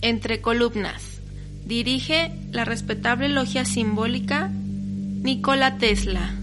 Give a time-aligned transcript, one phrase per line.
[0.00, 1.20] Entre columnas.
[1.66, 6.34] Dirige la respetable logia simbólica Nikola Tesla.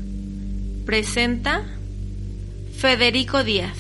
[0.86, 1.64] Presenta
[2.78, 3.78] Federico Díaz.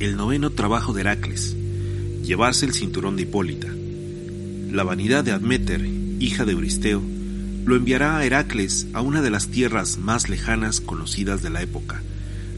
[0.00, 1.54] El noveno trabajo de Heracles.
[2.24, 3.68] Llevarse el cinturón de Hipólita.
[4.70, 5.84] La vanidad de Admeter,
[6.20, 7.02] hija de Euristeo,
[7.64, 12.02] lo enviará a Heracles a una de las tierras más lejanas conocidas de la época,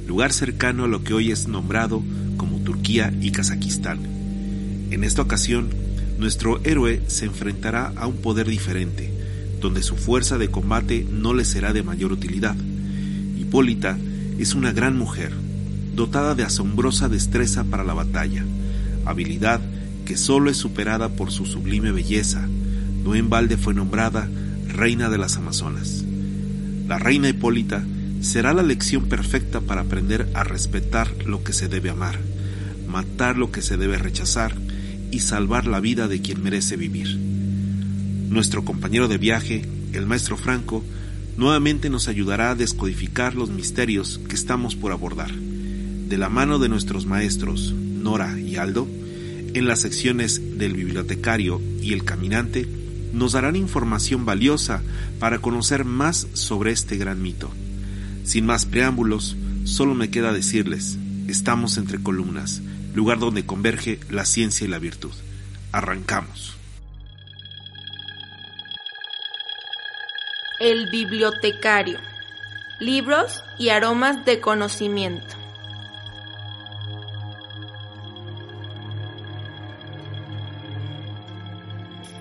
[0.07, 2.03] lugar cercano a lo que hoy es nombrado
[2.37, 4.01] como Turquía y Kazajistán.
[4.91, 5.69] En esta ocasión,
[6.19, 9.13] nuestro héroe se enfrentará a un poder diferente,
[9.61, 12.57] donde su fuerza de combate no le será de mayor utilidad.
[13.39, 13.99] Hipólita
[14.39, 15.33] es una gran mujer,
[15.95, 18.45] dotada de asombrosa destreza para la batalla,
[19.05, 19.61] habilidad
[20.05, 22.47] que solo es superada por su sublime belleza.
[23.05, 24.29] No en balde fue nombrada
[24.75, 26.05] reina de las Amazonas.
[26.89, 27.85] La reina Hipólita
[28.21, 32.19] será la lección perfecta para aprender a respetar lo que se debe amar,
[32.89, 34.55] matar lo que se debe rechazar
[35.13, 37.17] y salvar la vida de quien merece vivir.
[38.29, 40.85] Nuestro compañero de viaje, el maestro Franco,
[41.37, 45.31] nuevamente nos ayudará a descodificar los misterios que estamos por abordar.
[45.33, 48.89] De la mano de nuestros maestros, Nora y Aldo,
[49.55, 52.67] en las secciones del bibliotecario y el caminante,
[53.15, 54.83] nos darán información valiosa
[55.19, 57.51] para conocer más sobre este gran mito.
[58.25, 60.99] Sin más preámbulos, solo me queda decirles,
[61.29, 62.61] estamos entre columnas,
[62.95, 65.13] lugar donde converge la ciencia y la virtud.
[65.73, 66.57] Arrancamos.
[70.61, 71.99] El bibliotecario.
[72.81, 75.37] Libros y aromas de conocimiento.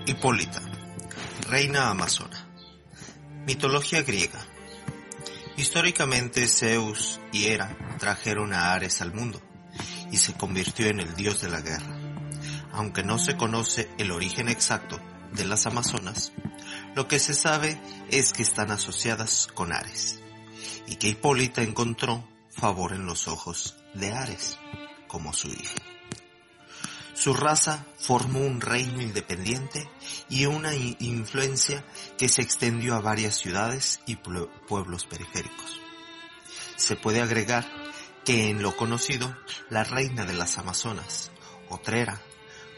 [0.06, 0.60] Hipólita,
[1.48, 2.48] reina amazona.
[3.46, 4.44] Mitología griega.
[5.56, 9.40] Históricamente Zeus y Hera trajeron a Ares al mundo
[10.10, 11.98] y se convirtió en el dios de la guerra.
[12.72, 15.00] Aunque no se conoce el origen exacto
[15.32, 16.32] de las amazonas,
[16.94, 20.20] lo que se sabe es que están asociadas con Ares
[20.86, 24.58] y que Hipólita encontró favor en los ojos de Ares
[25.06, 25.93] como su hija.
[27.14, 29.88] Su raza formó un reino independiente
[30.28, 31.84] y una influencia
[32.18, 35.80] que se extendió a varias ciudades y pueblos periféricos.
[36.76, 37.64] Se puede agregar
[38.24, 39.36] que en lo conocido,
[39.70, 41.30] la reina de las Amazonas,
[41.68, 42.20] Otrera,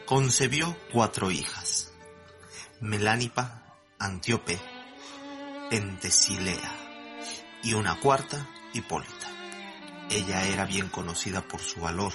[0.05, 1.91] concebió cuatro hijas,
[2.79, 4.59] Melánipa, Antíope,
[5.69, 6.75] Pentesilea
[7.63, 9.27] y una cuarta, Hipólita.
[10.09, 12.13] Ella era bien conocida por su valor,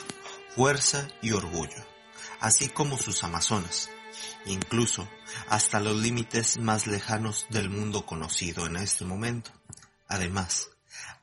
[0.55, 1.85] fuerza y orgullo,
[2.43, 3.89] así como sus amazonas,
[4.47, 5.09] incluso
[5.49, 9.53] hasta los límites más lejanos del mundo conocido en este momento.
[10.09, 10.69] Además,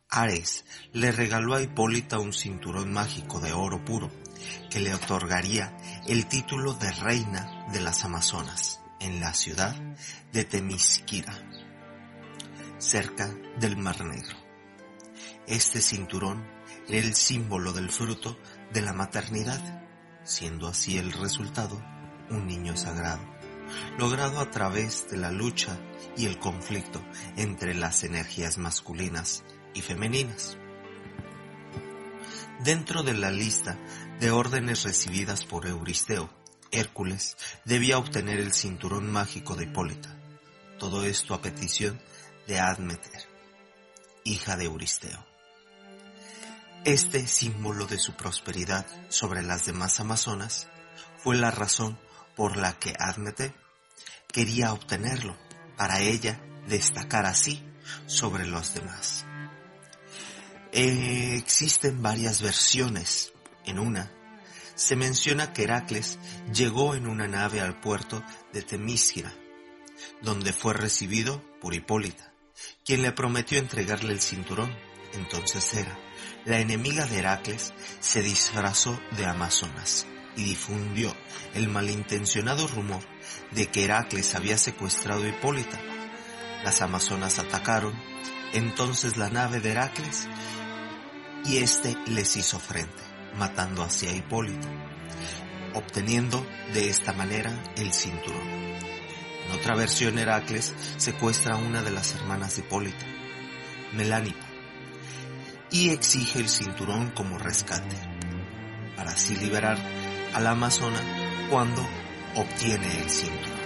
[0.09, 0.63] Ares
[0.93, 4.09] le regaló a Hipólita un cinturón mágico de oro puro
[4.71, 5.75] que le otorgaría
[6.07, 9.75] el título de reina de las Amazonas en la ciudad
[10.31, 11.33] de Temisquira,
[12.77, 13.27] cerca
[13.59, 14.37] del Mar Negro.
[15.47, 16.47] Este cinturón
[16.87, 18.39] era el símbolo del fruto
[18.71, 19.88] de la maternidad,
[20.29, 21.81] siendo así el resultado
[22.29, 23.21] un niño sagrado,
[23.97, 25.77] logrado a través de la lucha
[26.15, 27.03] y el conflicto
[27.35, 30.57] entre las energías masculinas y femeninas.
[32.63, 33.77] Dentro de la lista
[34.19, 36.29] de órdenes recibidas por Euristeo,
[36.71, 37.35] Hércules
[37.65, 40.15] debía obtener el cinturón mágico de Hipólita.
[40.77, 41.99] Todo esto a petición
[42.47, 43.27] de Admeter,
[44.23, 45.28] hija de Euristeo.
[46.85, 50.69] Este símbolo de su prosperidad sobre las demás amazonas
[51.17, 51.99] fue la razón
[52.37, 53.53] por la que Admeter
[54.31, 55.37] quería obtenerlo,
[55.75, 57.63] para ella destacar así
[58.05, 59.25] sobre los demás.
[60.71, 63.33] Existen varias versiones.
[63.65, 64.11] En una,
[64.75, 66.17] se menciona que Heracles
[66.53, 68.23] llegó en una nave al puerto
[68.53, 69.33] de Temísgira,
[70.21, 72.33] donde fue recibido por Hipólita,
[72.85, 74.73] quien le prometió entregarle el cinturón.
[75.13, 75.97] Entonces Hera,
[76.49, 81.15] la enemiga de Heracles, se disfrazó de Amazonas y difundió
[81.53, 83.03] el malintencionado rumor
[83.51, 85.79] de que Heracles había secuestrado a Hipólita.
[86.63, 87.93] Las Amazonas atacaron
[88.53, 90.27] entonces la nave de Heracles
[91.45, 93.03] y éste les hizo frente,
[93.35, 94.67] matando así a Hipólito,
[95.75, 96.43] obteniendo
[96.73, 98.49] de esta manera el cinturón.
[99.45, 103.05] En otra versión Heracles secuestra a una de las hermanas de Hipólito,
[103.93, 104.48] Melánipa,
[105.71, 107.95] y exige el cinturón como rescate,
[108.95, 109.77] para así liberar
[110.33, 110.99] a la amazona
[111.49, 111.81] cuando
[112.35, 113.59] obtiene el cinturón.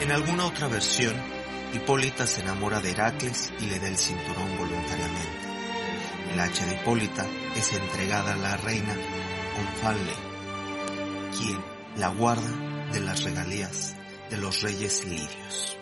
[0.00, 1.14] En alguna otra versión,
[1.74, 5.50] Hipólita se enamora de Heracles y le da el cinturón voluntariamente.
[6.32, 7.26] El hacha de Hipólita
[7.56, 8.94] es entregada a la reina
[9.58, 10.12] Onfale,
[11.38, 11.58] quien
[11.96, 12.50] la guarda
[12.92, 13.94] de las regalías
[14.30, 15.79] de los reyes lirios.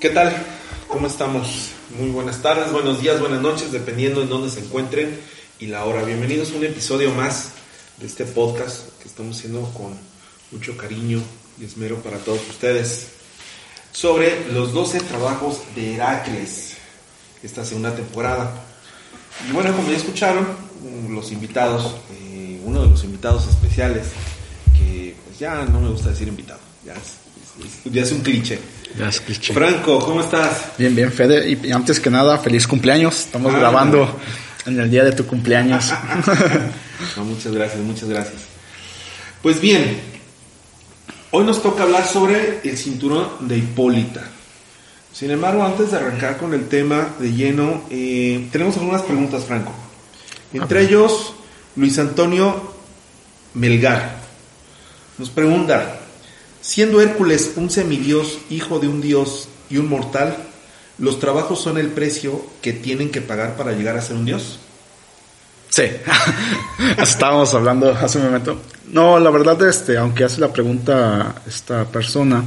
[0.00, 0.30] ¿Qué tal?
[0.88, 1.70] ¿Cómo estamos?
[1.98, 5.18] Muy buenas tardes, buenos días, buenas noches, dependiendo en dónde se encuentren
[5.58, 6.02] y la hora.
[6.02, 7.52] Bienvenidos a un episodio más
[7.96, 9.98] de este podcast que estamos haciendo con
[10.52, 11.22] mucho cariño
[11.58, 13.08] y esmero para todos ustedes
[13.90, 16.74] sobre los 12 trabajos de Heracles,
[17.42, 18.52] esta segunda temporada.
[19.48, 20.46] Y bueno, como ya escucharon,
[21.08, 24.08] los invitados, eh, uno de los invitados especiales,
[24.74, 27.25] que pues ya no me gusta decir invitado, ya es,
[27.84, 28.58] ya es un cliché.
[28.98, 29.52] Ya es cliché.
[29.52, 30.72] Franco, ¿cómo estás?
[30.78, 31.48] Bien, bien, Fede.
[31.50, 33.20] Y antes que nada, feliz cumpleaños.
[33.26, 34.18] Estamos Ah, grabando
[34.66, 35.92] en el día de tu cumpleaños.
[37.16, 38.42] No, muchas gracias, muchas gracias.
[39.42, 40.00] Pues bien,
[41.30, 44.22] hoy nos toca hablar sobre el cinturón de Hipólita.
[45.12, 49.72] Sin embargo, antes de arrancar con el tema de lleno, eh, tenemos algunas preguntas, Franco.
[50.54, 51.34] Entre ellos,
[51.76, 52.74] Luis Antonio
[53.52, 54.16] Melgar
[55.18, 55.95] nos pregunta,
[56.66, 60.36] siendo Hércules un semidios, hijo de un dios y un mortal,
[60.98, 64.58] ¿los trabajos son el precio que tienen que pagar para llegar a ser un dios?
[65.68, 65.84] Sí,
[66.98, 68.60] estábamos hablando hace un momento.
[68.90, 72.42] No, la verdad, este, aunque hace la pregunta esta persona,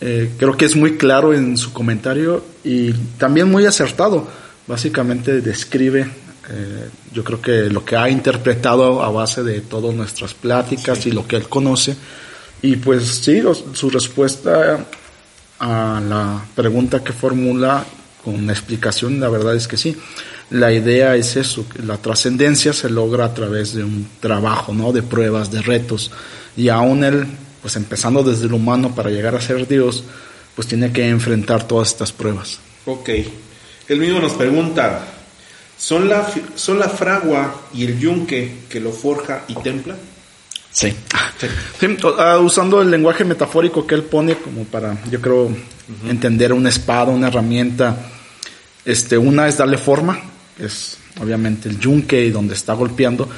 [0.00, 4.26] eh, creo que es muy claro en su comentario y también muy acertado.
[4.66, 6.00] Básicamente describe,
[6.50, 11.10] eh, yo creo que lo que ha interpretado a base de todas nuestras pláticas y
[11.10, 11.94] lo que él conoce.
[12.64, 13.42] Y pues sí,
[13.74, 14.86] su respuesta
[15.58, 17.84] a la pregunta que formula
[18.24, 19.94] con explicación, la verdad es que sí.
[20.48, 24.92] La idea es eso, que la trascendencia se logra a través de un trabajo, ¿no?
[24.92, 26.10] De pruebas, de retos.
[26.56, 27.26] Y aún él,
[27.60, 30.02] pues empezando desde el humano para llegar a ser Dios,
[30.54, 32.60] pues tiene que enfrentar todas estas pruebas.
[32.86, 33.10] Ok.
[33.88, 35.04] Él mismo nos pregunta,
[35.76, 39.96] ¿son la, ¿son la fragua y el yunque que lo forja y templa?
[40.74, 40.92] Sí.
[42.18, 45.50] Ah, usando el lenguaje metafórico que él pone como para, yo creo,
[46.08, 47.96] entender una espada, una herramienta.
[48.84, 50.20] Este, una es darle forma,
[50.56, 53.28] que es obviamente el yunque y donde está golpeando,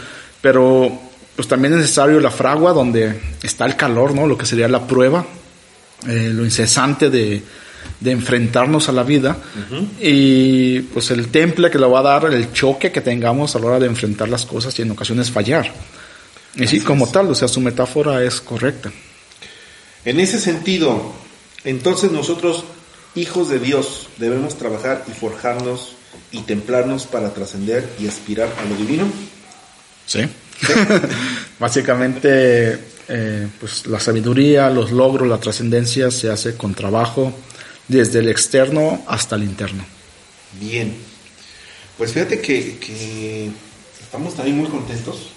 [0.40, 0.90] pero
[1.36, 4.26] pues también es necesario la fragua donde está el calor, ¿no?
[4.26, 5.24] Lo que sería la prueba,
[6.08, 7.42] eh, lo incesante de,
[8.00, 9.36] de enfrentarnos a la vida
[10.00, 13.66] y pues el temple que le va a dar el choque que tengamos a la
[13.66, 15.70] hora de enfrentar las cosas y en ocasiones fallar.
[16.54, 18.90] Y sí, como tal, o sea, su metáfora es correcta.
[20.04, 21.12] En ese sentido,
[21.64, 22.64] entonces nosotros,
[23.14, 25.96] hijos de Dios, debemos trabajar y forjarnos
[26.30, 29.06] y templarnos para trascender y aspirar a lo divino.
[30.06, 30.20] Sí.
[31.58, 32.78] Básicamente,
[33.08, 37.32] eh, pues la sabiduría, los logros, la trascendencia se hace con trabajo
[37.88, 39.84] desde el externo hasta el interno.
[40.60, 40.94] Bien.
[41.98, 43.50] Pues fíjate que, que
[44.00, 45.30] estamos también muy contentos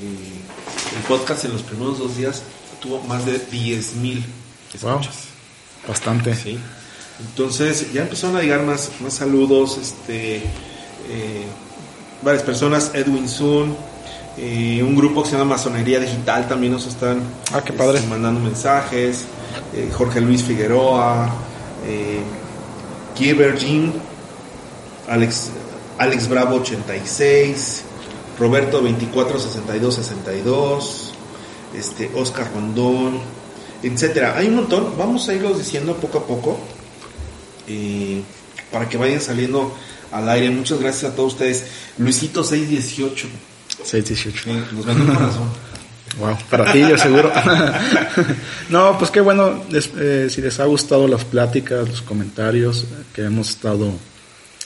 [0.00, 2.42] el podcast en los primeros dos días
[2.80, 4.24] tuvo más de 10 mil
[4.82, 4.92] Wow.
[5.00, 5.16] escuchas.
[5.88, 6.34] Bastante.
[6.34, 6.58] Sí.
[7.20, 11.44] Entonces ya empezaron a llegar más, más saludos, este, eh,
[12.22, 13.74] varias personas, Edwin Sun,
[14.36, 17.98] eh, un grupo que se llama Masonería Digital también nos están Ah, qué padre.
[17.98, 19.24] este, mandando mensajes,
[19.74, 21.30] eh, Jorge Luis Figueroa,
[21.86, 22.20] eh,
[23.16, 23.92] Kieber Jim,
[25.08, 25.48] Alex,
[25.96, 27.82] Alex Bravo 86,
[28.38, 31.12] Roberto 246262,
[31.76, 33.18] este, Oscar Rondón,
[33.82, 34.34] etcétera.
[34.36, 36.58] Hay un montón, vamos a irlos diciendo poco a poco
[37.68, 38.22] eh,
[38.70, 39.74] para que vayan saliendo
[40.12, 40.50] al aire.
[40.50, 41.66] Muchas gracias a todos ustedes.
[41.98, 43.26] Luisito 618,
[43.84, 44.50] 618.
[44.50, 45.50] eh, nos un corazón.
[46.18, 47.30] Wow, para ti yo seguro.
[48.70, 53.24] no, pues qué bueno, les- eh, si les ha gustado las pláticas, los comentarios que
[53.24, 53.92] hemos estado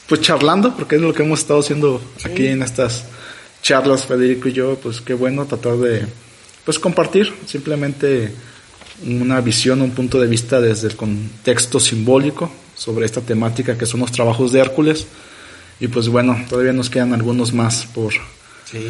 [0.07, 3.03] pues charlando, porque es lo que hemos estado haciendo aquí en estas
[3.63, 6.07] charlas, Federico y yo, pues qué bueno tratar de
[6.65, 8.33] pues compartir simplemente
[9.07, 14.01] una visión, un punto de vista desde el contexto simbólico sobre esta temática que son
[14.01, 15.07] los trabajos de Hércules.
[15.81, 18.13] Y pues bueno, todavía nos quedan algunos más por
[18.71, 18.87] Sí.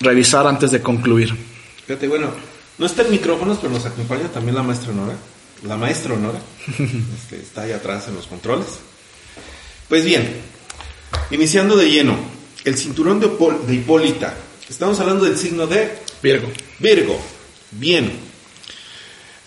[0.00, 1.34] revisar antes de concluir.
[1.86, 2.30] Fíjate, bueno,
[2.78, 5.16] no está en micrófonos, pero nos acompaña también la maestra Nora.
[5.64, 8.66] La maestra Nora este, está ahí atrás en los controles.
[9.88, 10.24] Pues bien,
[11.32, 12.16] iniciando de lleno,
[12.68, 14.34] el cinturón de, Hipó- de Hipólita.
[14.68, 16.50] Estamos hablando del signo de Virgo.
[16.78, 17.18] Virgo.
[17.72, 18.12] Bien.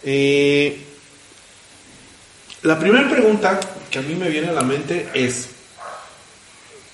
[0.03, 0.85] Eh,
[2.63, 3.59] La primera pregunta
[3.89, 5.47] que a mí me viene a la mente es,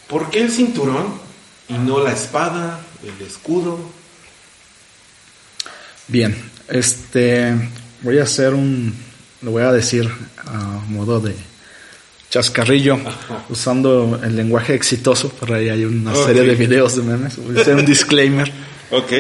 [0.08, 1.20] ¿por qué el cinturón
[1.68, 3.78] y no la espada, el escudo?
[6.08, 6.34] Bien,
[6.70, 7.54] este,
[8.02, 8.96] voy a hacer un,
[9.42, 10.10] lo voy a decir
[10.46, 10.58] a
[10.88, 11.36] modo de
[12.30, 13.00] chascarrillo,
[13.50, 17.62] usando el lenguaje exitoso, por ahí hay una serie de videos de memes, voy a
[17.62, 18.52] hacer un disclaimer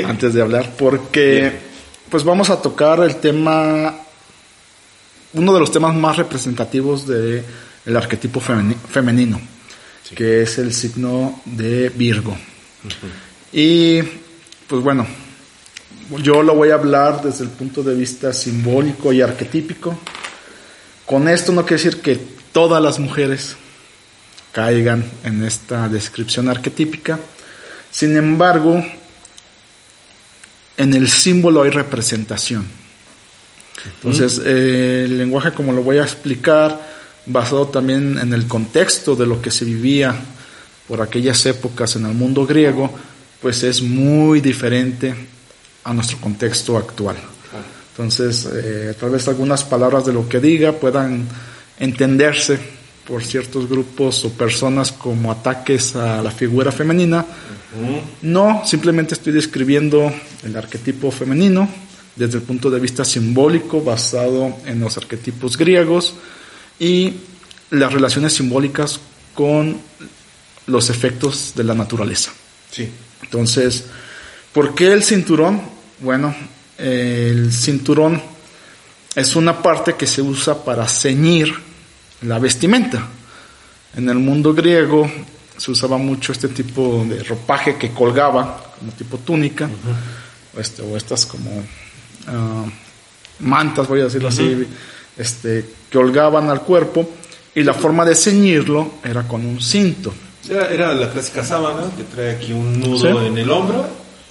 [0.05, 1.51] antes de hablar, porque
[2.09, 3.95] pues vamos a tocar el tema,
[5.33, 7.43] uno de los temas más representativos del
[7.85, 9.39] el arquetipo femenino,
[10.13, 12.37] que es el signo de Virgo.
[13.53, 14.01] Y
[14.67, 15.07] pues bueno,
[16.21, 19.97] yo lo voy a hablar desde el punto de vista simbólico y arquetípico.
[21.05, 23.55] Con esto no quiere decir que todas las mujeres
[24.51, 27.19] caigan en esta descripción arquetípica.
[27.91, 28.83] Sin embargo,
[30.77, 32.65] en el símbolo hay representación.
[33.85, 36.81] Entonces, eh, el lenguaje, como lo voy a explicar,
[37.25, 40.15] basado también en el contexto de lo que se vivía
[40.87, 42.91] por aquellas épocas en el mundo griego,
[43.41, 45.13] pues es muy diferente
[45.83, 47.17] a nuestro contexto actual.
[47.91, 51.27] Entonces, eh, tal vez algunas palabras de lo que diga puedan
[51.79, 52.59] entenderse
[53.07, 57.25] por ciertos grupos o personas como ataques a la figura femenina.
[58.21, 60.11] No, simplemente estoy describiendo
[60.43, 61.69] el arquetipo femenino
[62.15, 66.15] desde el punto de vista simbólico basado en los arquetipos griegos
[66.79, 67.13] y
[67.69, 68.99] las relaciones simbólicas
[69.33, 69.77] con
[70.65, 72.31] los efectos de la naturaleza.
[72.71, 72.89] Sí.
[73.21, 73.85] Entonces,
[74.51, 75.61] ¿por qué el cinturón?
[75.99, 76.35] Bueno,
[76.77, 78.21] el cinturón
[79.15, 81.66] es una parte que se usa para ceñir
[82.21, 83.07] la vestimenta.
[83.95, 85.09] En el mundo griego
[85.57, 89.69] se usaba mucho este tipo de ropaje que colgaba, como tipo túnica,
[90.57, 91.63] este, o estas como
[92.27, 92.65] ah,
[93.39, 94.67] mantas, voy a decirlo así,
[95.17, 97.09] este, que holgaban al cuerpo,
[97.55, 100.13] y la forma de ceñirlo era con un cinto.
[100.49, 103.85] Era, la clásica sábana que trae aquí un nudo en el hombro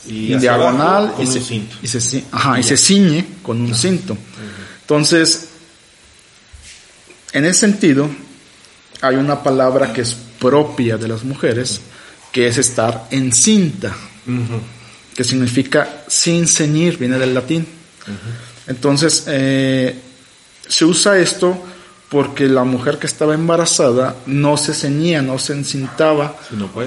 [0.07, 1.41] y diagonal y, se,
[1.83, 4.17] y, se, ajá, y, se, ciñe con un cinto.
[4.83, 5.46] Entonces,
[7.37, 8.09] en ese sentido,
[9.03, 11.83] hay una palabra que es propia de las mujeres,
[12.33, 13.95] que es estar encinta,
[15.15, 17.67] que significa sin ceñir, viene del latín.
[18.67, 20.01] Entonces, eh,
[20.67, 21.63] se usa esto
[22.09, 26.37] porque la mujer que estaba embarazada no se ceñía, no se encintaba,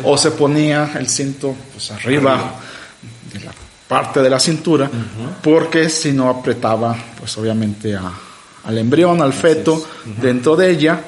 [0.03, 2.55] o se ponía el cinto pues, arriba
[3.31, 3.51] de la
[3.87, 4.89] parte de la cintura,
[5.43, 7.95] porque si no apretaba, pues obviamente
[8.69, 9.83] al embrión, al feto,
[10.21, 11.01] dentro de ella,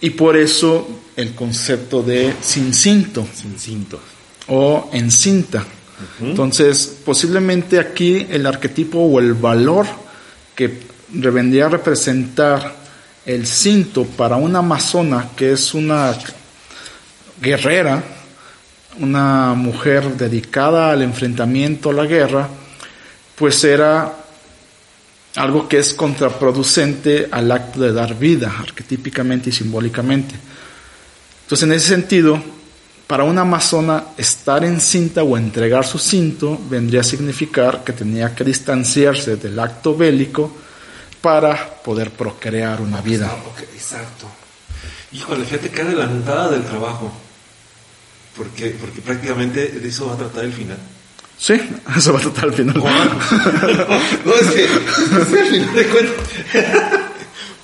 [0.00, 4.00] y por eso el concepto de sin cinto, sin cinto.
[4.48, 5.64] o encinta.
[6.20, 9.86] Entonces, posiblemente aquí el arquetipo o el valor
[10.56, 10.80] que
[11.12, 12.74] vendría a representar
[13.24, 16.12] el cinto para una amazona que es una
[17.40, 18.02] guerrera,
[18.98, 22.48] una mujer dedicada al enfrentamiento a la guerra,
[23.36, 24.21] pues era
[25.36, 30.34] algo que es contraproducente al acto de dar vida, arquetípicamente y simbólicamente.
[31.42, 32.42] Entonces, en ese sentido,
[33.06, 38.44] para una amazona estar encinta o entregar su cinto vendría a significar que tenía que
[38.44, 40.54] distanciarse del acto bélico
[41.20, 43.30] para poder procrear una vida.
[43.74, 44.26] Exacto.
[45.12, 47.12] Híjole, fíjate que adelantada del trabajo
[48.36, 50.78] porque, porque prácticamente de eso va a tratar el final.
[51.38, 51.54] Sí,
[51.96, 52.76] eso va a tratar el final.
[54.24, 54.68] no, es que,
[55.14, 56.26] al final de cuentas.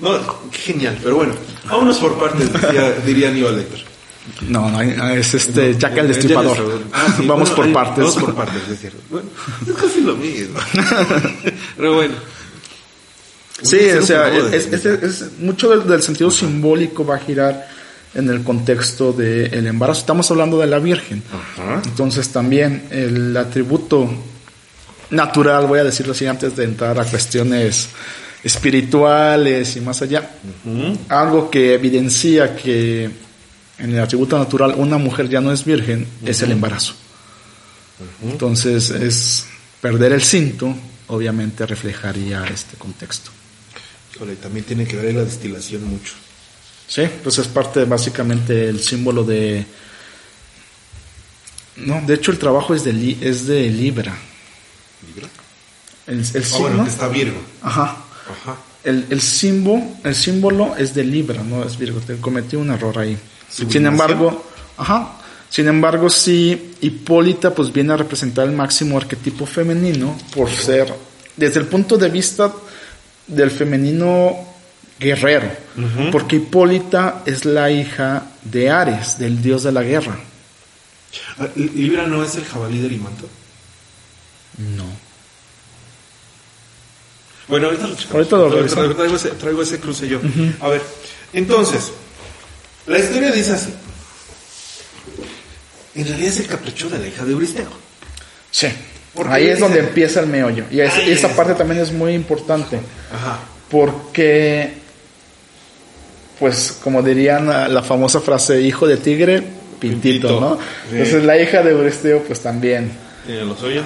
[0.00, 0.16] No,
[0.52, 1.34] genial, pero bueno,
[1.68, 3.84] vámonos por partes, diría, diría Aníbal Lecter.
[4.48, 6.84] No, no, es este, Jack el Destripador.
[6.92, 8.04] Ah, vamos por partes.
[8.04, 8.98] Vamos por partes, es cierto.
[9.10, 9.28] Bueno,
[9.66, 10.60] es casi lo mismo.
[11.76, 12.14] pero bueno.
[13.60, 17.68] Sí, o sea, es, es, es, mucho del, del, sentido simbólico va a girar
[18.14, 20.00] en el contexto del embarazo.
[20.00, 21.22] Estamos hablando de la Virgen.
[21.84, 24.08] Entonces también el atributo
[25.10, 27.88] natural, voy a decirlo así antes de entrar a cuestiones
[28.42, 30.30] espirituales y más allá,
[31.08, 33.10] algo que evidencia que
[33.78, 36.94] en el atributo natural una mujer ya no es virgen es el embarazo.
[38.22, 39.46] Entonces es
[39.80, 40.74] perder el cinto,
[41.08, 43.30] obviamente reflejaría este contexto.
[44.40, 46.14] también tiene que ver la destilación mucho.
[46.88, 49.64] Sí, pues es parte básicamente el símbolo de...
[51.76, 54.16] No, de hecho el trabajo es de, es de Libra.
[55.06, 55.28] ¿Libra?
[56.06, 57.40] El, el ah, bueno, que está Virgo.
[57.62, 58.04] Ajá.
[58.30, 58.56] Ajá.
[58.82, 62.00] El, el, símbolo, el símbolo es de Libra, no es Virgo.
[62.00, 63.16] Te cometí un error ahí.
[63.48, 64.44] Sin embargo,
[64.78, 65.18] ajá.
[65.50, 70.94] Sin embargo, sí, Hipólita pues viene a representar el máximo arquetipo femenino por ser,
[71.36, 72.52] desde el punto de vista
[73.26, 74.47] del femenino
[74.98, 75.50] guerrero,
[76.12, 80.18] porque Hipólita es la hija de Ares, del dios de la guerra.
[81.38, 83.28] Ah, ¿Libra no es el jabalí del Limanto?
[84.76, 84.84] No.
[87.48, 87.96] Bueno, ahorita lo.
[88.12, 90.20] Ahorita lo Traigo- traigo, ese, traigo ese cruce yo.
[90.60, 90.82] A ver,
[91.32, 91.92] entonces,
[92.86, 93.72] la historia dice así.
[95.94, 97.70] En realidad es el capricho de la hija de Euristeo.
[98.50, 98.68] Sí.
[99.26, 100.64] Ahí es donde empieza el meollo.
[100.70, 101.32] Y es- esa es.
[101.34, 102.78] parte también es muy importante.
[103.12, 103.40] Ajá.
[103.70, 104.77] Porque,
[106.38, 109.42] pues, como dirían la, la famosa frase, hijo de tigre,
[109.78, 110.40] pintito, Pintito.
[110.40, 110.56] ¿no?
[110.56, 110.92] Sí.
[110.96, 112.92] Entonces la hija de Euristeo, pues también.
[113.26, 113.82] ¿Tiene lo suyo?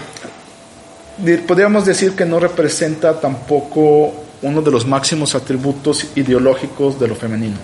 [1.47, 7.57] Podríamos decir que no representa tampoco uno de los máximos atributos ideológicos de lo femenino.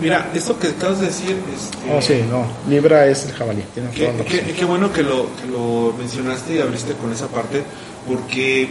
[0.00, 2.46] Mira, esto que acabas de decir, este, Oh, sí, no.
[2.68, 3.64] Libra es el jabalí.
[3.74, 7.62] Qué, qué bueno que lo, que lo mencionaste y abriste con esa parte,
[8.06, 8.68] porque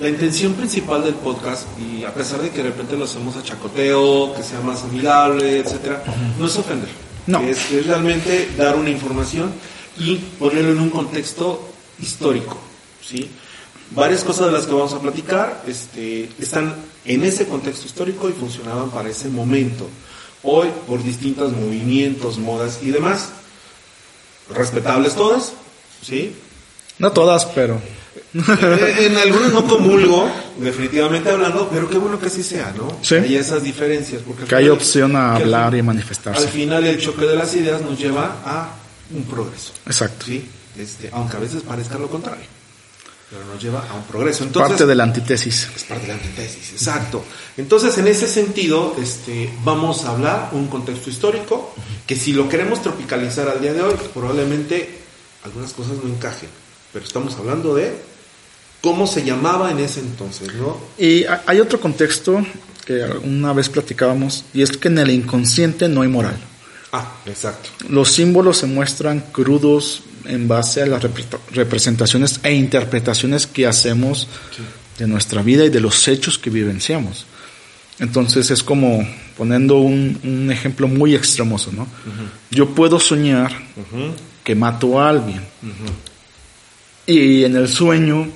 [0.00, 3.42] la intención principal del podcast, y a pesar de que de repente lo hacemos a
[3.42, 6.02] chacoteo, que sea más amigable, etcétera,
[6.38, 6.88] no es ofender.
[7.26, 7.40] No.
[7.40, 9.52] Es, es realmente dar una información
[9.98, 11.68] y ponerlo en un contexto
[12.00, 12.56] histórico.
[13.04, 13.28] ¿sí?
[13.90, 16.74] Varias cosas de las que vamos a platicar este, están
[17.04, 19.88] en ese contexto histórico y funcionaban para ese momento.
[20.42, 23.30] Hoy, por distintos movimientos, modas y demás,
[24.54, 25.52] respetables todas,
[26.02, 26.36] ¿sí?
[26.98, 27.80] No todas, pero
[28.34, 32.98] en algunos no comulgo, definitivamente hablando, pero qué bueno que así sea, ¿no?
[33.02, 33.14] Sí.
[33.16, 34.22] Hay esas diferencias.
[34.26, 36.42] Porque que hay opción a hablar y manifestarse.
[36.42, 38.74] Al final el choque de las ideas nos lleva a
[39.14, 40.26] un progreso, Exacto.
[40.26, 40.46] ¿sí?
[40.78, 42.44] Este, aunque a veces parezca lo contrario,
[43.30, 44.44] pero nos lleva a un progreso.
[44.44, 45.68] Entonces, Parte de la antítesis.
[45.74, 47.24] es parte de la antítesis, exacto.
[47.56, 51.74] Entonces, en ese sentido, este, vamos a hablar un contexto histórico
[52.06, 54.98] que si lo queremos tropicalizar al día de hoy, probablemente
[55.44, 56.48] algunas cosas no encajen,
[56.92, 57.96] pero estamos hablando de
[58.80, 60.78] cómo se llamaba en ese entonces, ¿no?
[60.98, 62.44] Y ha- hay otro contexto
[62.86, 66.36] que una vez platicábamos, y es que en el inconsciente no hay moral.
[66.92, 67.68] Ah, exacto.
[67.90, 74.26] Los símbolos se muestran crudos en base a las repre- representaciones e interpretaciones que hacemos
[74.98, 77.26] de nuestra vida y de los hechos que vivenciamos.
[77.98, 81.86] Entonces es como poniendo un, un ejemplo muy extremoso, ¿no?
[82.50, 83.52] Yo puedo soñar
[84.44, 85.40] que mato a alguien
[87.06, 88.28] y en el sueño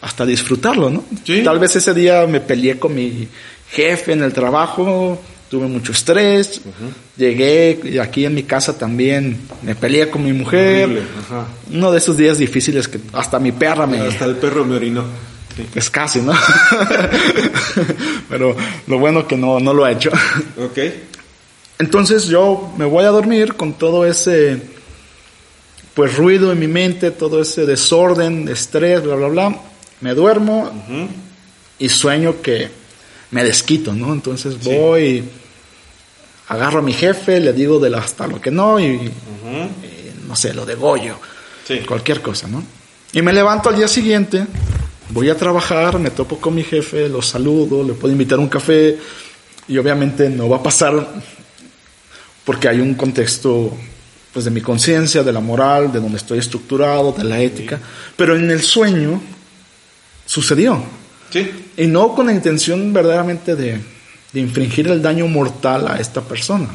[0.00, 1.04] hasta disfrutarlo, ¿no?
[1.24, 1.42] Sí.
[1.42, 3.28] Tal vez ese día me peleé con mi
[3.70, 6.60] jefe en el trabajo, tuve mucho estrés,
[7.16, 11.02] llegué aquí en mi casa también me peleé con mi mujer.
[11.26, 11.46] Ajá.
[11.72, 13.98] Uno de esos días difíciles que hasta mi perra me...
[13.98, 15.04] Hasta el perro me orinó.
[15.56, 15.66] Sí.
[15.74, 16.32] Es casi, ¿no?
[18.28, 20.10] Pero lo bueno que no, no lo ha hecho.
[20.58, 20.78] Ok.
[21.80, 24.60] Entonces yo me voy a dormir con todo ese
[25.94, 29.60] pues ruido en mi mente, todo ese desorden, estrés, bla bla bla.
[30.00, 30.70] Me duermo
[31.78, 32.68] y sueño que
[33.30, 34.12] me desquito, ¿no?
[34.12, 35.24] Entonces voy,
[36.48, 39.12] agarro a mi jefe, le digo de la- hasta lo que no y, y,
[40.26, 41.16] no sé, lo degollo,
[41.66, 41.80] Sí.
[41.86, 42.62] cualquier cosa, ¿no?
[43.12, 44.46] Y me levanto al día siguiente,
[45.10, 48.48] voy a trabajar, me topo con mi jefe, lo saludo, le puedo invitar a un
[48.48, 48.98] café
[49.68, 51.08] y obviamente no va a pasar
[52.44, 53.76] porque hay un contexto
[54.32, 57.78] pues de mi conciencia, de la moral, de donde estoy estructurado, de la ética,
[58.16, 59.20] pero en el sueño
[60.30, 60.80] sucedió
[61.32, 61.50] Sí.
[61.76, 63.80] y no con la intención verdaderamente de,
[64.32, 66.68] de infringir el daño mortal a esta persona.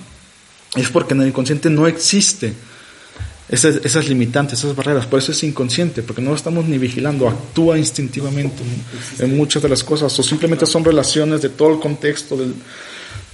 [0.75, 2.53] Es porque en el inconsciente no existe
[3.49, 7.27] esas, esas limitantes, esas barreras, por eso es inconsciente, porque no lo estamos ni vigilando,
[7.29, 8.61] actúa instintivamente
[9.19, 12.53] en, en muchas de las cosas, o simplemente son relaciones de todo el contexto, del,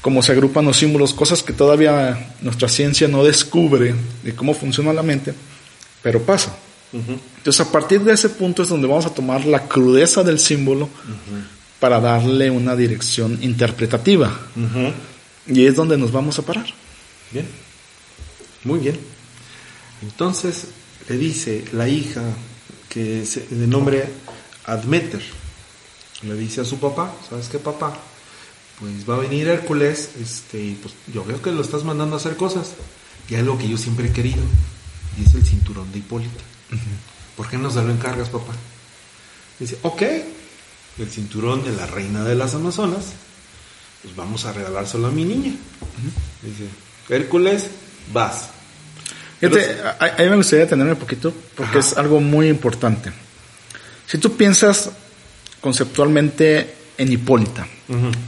[0.01, 4.91] cómo se agrupan los símbolos, cosas que todavía nuestra ciencia no descubre de cómo funciona
[4.91, 5.33] la mente,
[6.03, 6.55] pero pasa.
[6.93, 10.89] Entonces a partir de ese punto es donde vamos a tomar la crudeza del símbolo
[11.79, 14.39] para darle una dirección interpretativa.
[15.47, 16.65] Y es donde nos vamos a parar.
[17.31, 17.47] Bien.
[18.63, 18.99] Muy bien.
[20.01, 20.67] Entonces
[21.09, 22.21] le dice la hija
[22.89, 24.07] que se, de nombre
[24.65, 25.21] Admeter,
[26.23, 27.97] le dice a su papá, ¿sabes qué papá?
[28.79, 32.19] Pues va a venir Hércules, este, y pues yo veo que lo estás mandando a
[32.19, 32.71] hacer cosas.
[33.29, 34.41] Y algo que yo siempre he querido,
[35.17, 36.43] y es el cinturón de Hipólita.
[37.35, 38.53] ¿Por qué no se lo encargas, papá?
[39.59, 40.01] Dice, ok,
[40.99, 43.13] el cinturón de la reina de las Amazonas,
[44.01, 45.53] pues vamos a regalárselo a mi niña.
[46.41, 46.67] Dice,
[47.09, 47.67] Hércules,
[48.13, 48.49] vas.
[49.39, 51.87] Fíjate, a, a mí me gustaría detenerme un poquito porque Ajá.
[51.87, 53.11] es algo muy importante.
[54.07, 54.91] Si tú piensas
[55.61, 57.67] conceptualmente en Hipólita,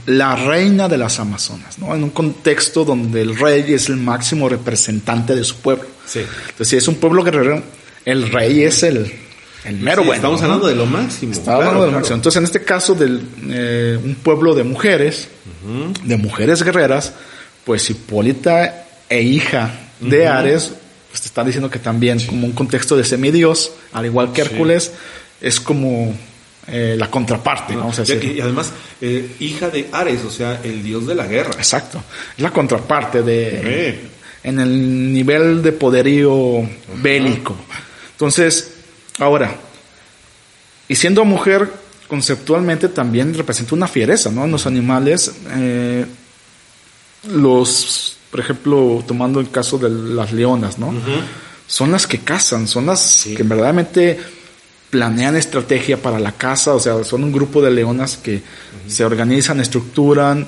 [0.06, 1.94] la reina de las Amazonas, ¿no?
[1.94, 5.86] en un contexto donde el rey es el máximo representante de su pueblo.
[6.06, 6.20] Sí.
[6.20, 7.62] Entonces, si es un pueblo guerrero,
[8.04, 9.12] el rey es el,
[9.64, 10.14] el mero Sí, bueno.
[10.14, 11.32] Estamos hablando de lo máximo.
[11.32, 11.98] Claro, hablando de lo claro.
[12.00, 12.16] máximo.
[12.16, 15.28] Entonces, en este caso, de un pueblo de mujeres,
[16.04, 17.12] de mujeres guerreras,
[17.64, 20.72] pues Hipólita e hija de Ares,
[21.10, 24.48] pues te están diciendo que también, como un contexto de semidios, al igual que Sí.
[24.50, 24.92] Hércules,
[25.40, 26.14] es como
[26.66, 28.18] eh, la contraparte, vamos a decir.
[28.20, 31.52] que- y además, eh, hija de Ares, o sea, el dios de la guerra.
[31.58, 32.02] Exacto.
[32.36, 34.00] Es la contraparte de.
[34.42, 36.68] En el nivel de poderío
[37.02, 37.54] bélico.
[38.14, 38.74] Entonces,
[39.18, 39.56] ahora,
[40.88, 41.70] y siendo mujer,
[42.08, 44.44] conceptualmente también representa una fiereza, ¿no?
[44.44, 46.06] En los animales, eh,
[47.28, 50.92] los, por ejemplo, tomando el caso de las leonas, ¿no?
[51.66, 54.20] Son las que cazan, son las que verdaderamente
[54.90, 58.42] planean estrategia para la caza, o sea, son un grupo de leonas que
[58.86, 60.46] se organizan, estructuran,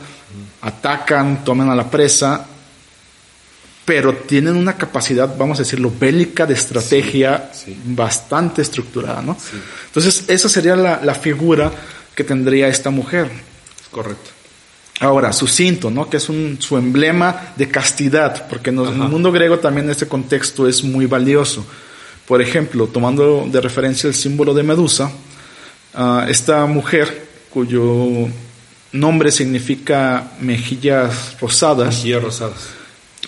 [0.60, 2.46] atacan, toman a la presa,
[3.86, 7.80] pero tienen una capacidad, vamos a decirlo, bélica de estrategia Sí, sí.
[7.86, 9.36] bastante estructurada, ¿no?
[9.86, 11.72] Entonces, esa sería la, la figura
[12.14, 13.30] que tendría esta mujer.
[13.90, 14.30] Correcto.
[15.00, 16.10] Ahora, su cinto, ¿no?
[16.10, 20.08] Que es un, su emblema de castidad, porque en, en el mundo griego también este
[20.08, 21.64] contexto es muy valioso.
[22.26, 25.12] Por ejemplo, tomando de referencia el símbolo de Medusa,
[25.94, 28.28] ah, esta mujer, cuyo
[28.90, 32.68] nombre significa mejillas rosadas, Mejillas rosadas.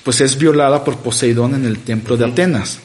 [0.05, 2.79] Pues es violada por Poseidón en el templo de Atenas.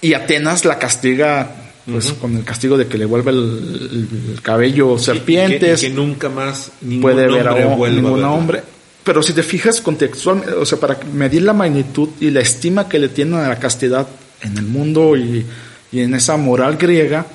[0.00, 1.56] Y Atenas la castiga
[1.90, 5.90] pues con el castigo de que le vuelve el, el cabello serpientes, Y que, y
[5.90, 8.62] que nunca más ningún puede ver a un- ningún hombre.
[9.02, 12.98] Pero si te fijas contextualmente, o sea, para medir la magnitud y la estima que
[12.98, 14.06] le tienen a la castidad
[14.42, 15.44] en el mundo y,
[15.90, 17.26] y en esa moral griega,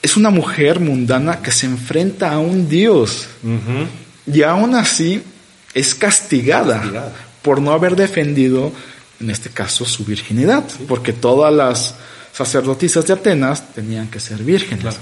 [0.00, 3.26] es una mujer mundana que se enfrenta a un dios.
[4.32, 5.22] Y aún así
[5.74, 7.12] es castigada, Castigada.
[7.42, 8.72] por no haber defendido,
[9.20, 11.94] en este caso, su virginidad, porque todas las
[12.32, 14.80] sacerdotisas de Atenas tenían que ser vírgenes.
[14.80, 14.96] Claro.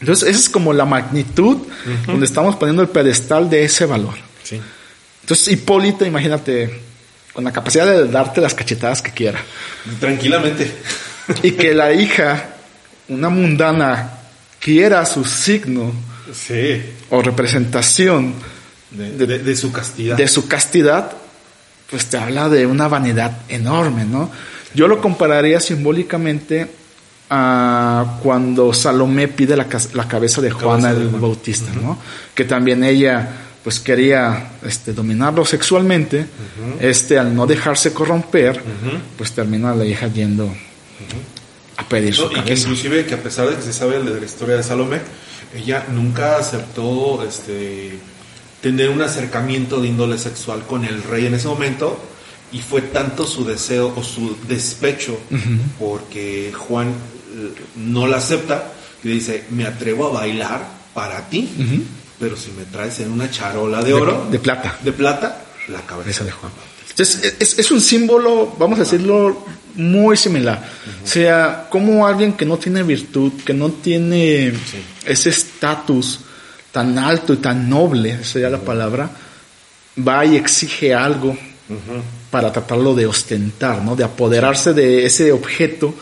[0.00, 1.58] Entonces, esa es como la magnitud
[2.06, 4.14] donde estamos poniendo el pedestal de ese valor.
[4.42, 4.60] Sí.
[5.22, 6.80] Entonces, Hipólita, imagínate,
[7.32, 9.40] con la capacidad de darte las cachetadas que quiera.
[10.00, 10.70] Tranquilamente.
[11.42, 12.50] Y que la hija,
[13.08, 14.10] una mundana,
[14.60, 15.92] quiera su signo
[16.34, 16.82] Sí.
[17.10, 18.34] o representación
[18.94, 20.16] De, de- de su castidad.
[20.16, 21.12] de su castidad,
[21.90, 24.30] pues te habla de una vanidad enorme, ¿no?
[24.74, 26.68] Yo lo compararía simbólicamente
[27.30, 31.20] a cuando Salomé pide la, la cabeza de Juana Cabeza el.
[31.20, 31.98] Bautista, ¿no?
[32.34, 33.28] Que también ella
[33.64, 36.26] pues quería este, dominarlo sexualmente,
[36.80, 38.60] este al no dejarse corromper,
[39.16, 40.54] pues termina la hija yendo
[41.78, 42.60] a pedir su y que cabeza.
[42.62, 44.98] inclusive que a pesar de que se sabe de la historia de Salomé,
[45.54, 47.98] ella nunca aceptó este
[48.64, 52.00] tener un acercamiento de índole sexual con el rey en ese momento
[52.50, 55.18] y fue tanto su deseo o su despecho
[55.78, 58.72] porque Juan eh, no la acepta
[59.02, 61.48] que dice me atrevo a bailar para ti
[62.18, 64.78] pero si me traes en una charola de De- oro de plata.
[64.82, 66.52] de plata la cabeza de Juan.
[66.90, 70.62] Entonces, es, es un símbolo, vamos a decirlo, muy similar.
[71.02, 74.52] O sea, como alguien que no tiene virtud, que no tiene
[75.04, 76.20] ese estatus
[76.74, 79.08] tan alto y tan noble, sería la palabra,
[79.96, 81.38] va y exige algo
[82.32, 83.94] para tratarlo de ostentar, ¿no?
[83.94, 85.94] De apoderarse de ese objeto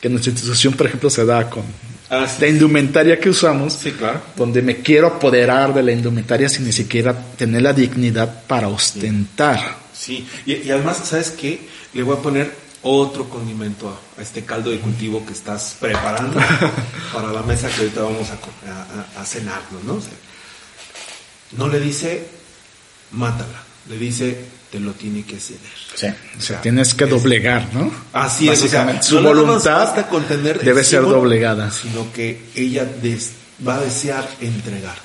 [0.00, 1.62] que nuestra institución, por ejemplo, se da con
[2.10, 2.36] Ah, sí.
[2.42, 4.20] la indumentaria que usamos Sí, claro.
[4.36, 9.76] donde me quiero apoderar de la indumentaria sin ni siquiera tener la dignidad para ostentar.
[9.92, 11.60] Sí, y, y además, ¿sabes qué?
[11.92, 12.50] Le voy a poner
[12.84, 16.38] otro condimento a, a este caldo de cultivo que estás preparando
[17.12, 19.94] para la mesa que ahorita vamos a, a, cenarnos, ¿no?
[19.94, 20.12] O sea,
[21.52, 22.26] no le dice,
[23.12, 25.60] mátala, le dice, te lo tiene que ceder.
[25.94, 27.90] O sea, tienes que doblegar, ¿no?
[28.12, 29.94] Así es, o sea, su no voluntad
[30.64, 31.70] debe ser símbolo, doblegada.
[31.70, 33.32] Sino que ella des-
[33.66, 35.03] va a desear entregártelo.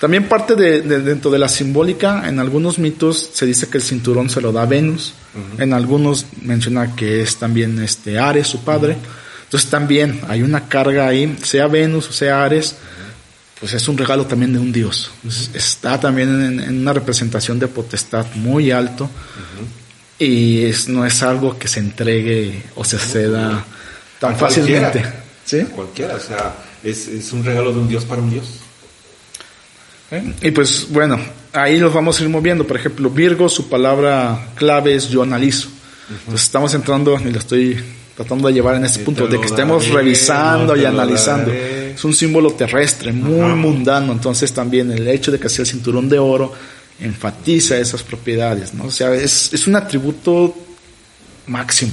[0.00, 3.82] También parte de, de- dentro de la simbólica, en algunos mitos se dice que el
[3.84, 5.14] cinturón se lo da Venus,
[5.58, 8.96] en algunos menciona que es también este Ares, su padre.
[9.44, 12.76] Entonces también hay una carga ahí, sea Venus o sea Ares,
[13.60, 15.10] pues es un regalo también de un dios.
[15.22, 19.08] Entonces, está también en, en una representación de potestad muy alto
[20.18, 23.64] y es, no es algo que se entregue o se ceda
[24.20, 24.90] tan A cualquiera.
[24.90, 25.04] fácilmente.
[25.44, 25.60] ¿Sí?
[25.74, 28.46] Cualquiera, o sea, es, es un regalo de un Dios para un Dios.
[30.10, 30.32] ¿Eh?
[30.42, 31.18] Y pues bueno,
[31.52, 32.66] ahí los vamos a ir moviendo.
[32.66, 35.68] Por ejemplo, Virgo, su palabra clave es yo analizo.
[36.08, 37.82] Entonces estamos entrando y lo estoy
[38.14, 41.50] tratando de llevar en este Te punto, de que estemos daré, revisando no y analizando.
[41.50, 41.92] daré.
[41.92, 44.12] Es un símbolo terrestre, muy mundano.
[44.12, 46.52] Entonces también el hecho de que sea el cinturón de oro
[47.00, 48.84] enfatiza esas propiedades, ¿no?
[48.84, 50.54] O sea, es, es un atributo
[51.46, 51.92] máximo.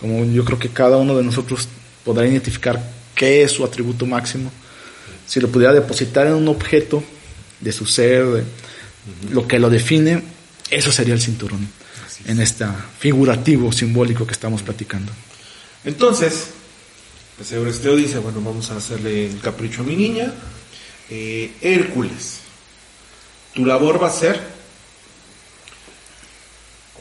[0.00, 1.68] como yo creo que cada uno de nosotros
[2.04, 2.82] podrá identificar
[3.14, 4.50] qué es su atributo máximo,
[5.26, 7.02] si lo pudiera depositar en un objeto
[7.60, 8.44] de su ser, de
[9.30, 10.22] lo que lo define,
[10.70, 11.68] eso sería el cinturón,
[12.26, 12.64] en este
[12.98, 15.12] figurativo, simbólico que estamos platicando.
[15.84, 16.48] Entonces,
[17.36, 20.32] pues Euristeo dice, bueno, vamos a hacerle el capricho a mi niña.
[21.10, 22.38] Eh, Hércules,
[23.54, 24.40] tu labor va a ser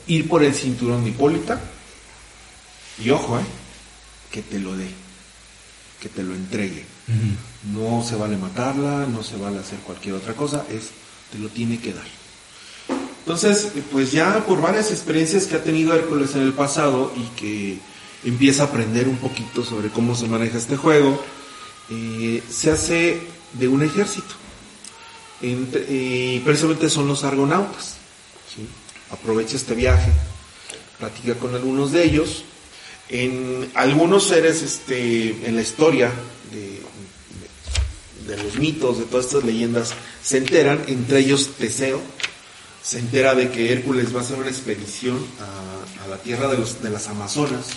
[0.07, 1.61] ir por el cinturón de Hipólita
[3.03, 3.43] y ojo, eh,
[4.31, 4.87] que te lo dé,
[6.01, 6.85] que te lo entregue.
[7.63, 10.89] No se vale matarla, no se vale hacer cualquier otra cosa, es
[11.31, 12.05] te lo tiene que dar.
[13.19, 17.77] Entonces, pues ya por varias experiencias que ha tenido Hércules en el pasado y que
[18.23, 21.21] empieza a aprender un poquito sobre cómo se maneja este juego,
[21.89, 23.21] eh, se hace
[23.53, 24.35] de un ejército.
[25.43, 27.97] y precisamente son los argonautas.
[29.09, 30.11] Aprovecha este viaje,
[30.99, 32.43] platica con algunos de ellos.
[33.09, 36.11] En algunos seres este, en la historia
[38.27, 42.01] de, los mitos, de todas estas leyendas, se enteran, entre ellos Teseo,
[42.81, 46.81] se entera de que Hércules va a hacer una expedición a, la tierra de, los,
[46.81, 47.67] de las Amazonas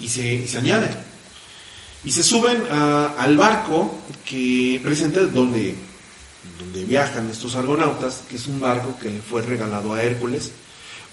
[0.00, 0.88] y, se, se, añade.
[2.04, 5.74] Y se suben al barco que presenta donde,
[6.58, 10.52] donde viajan estos argonautas, que es un barco que le fue regalado a Hércules.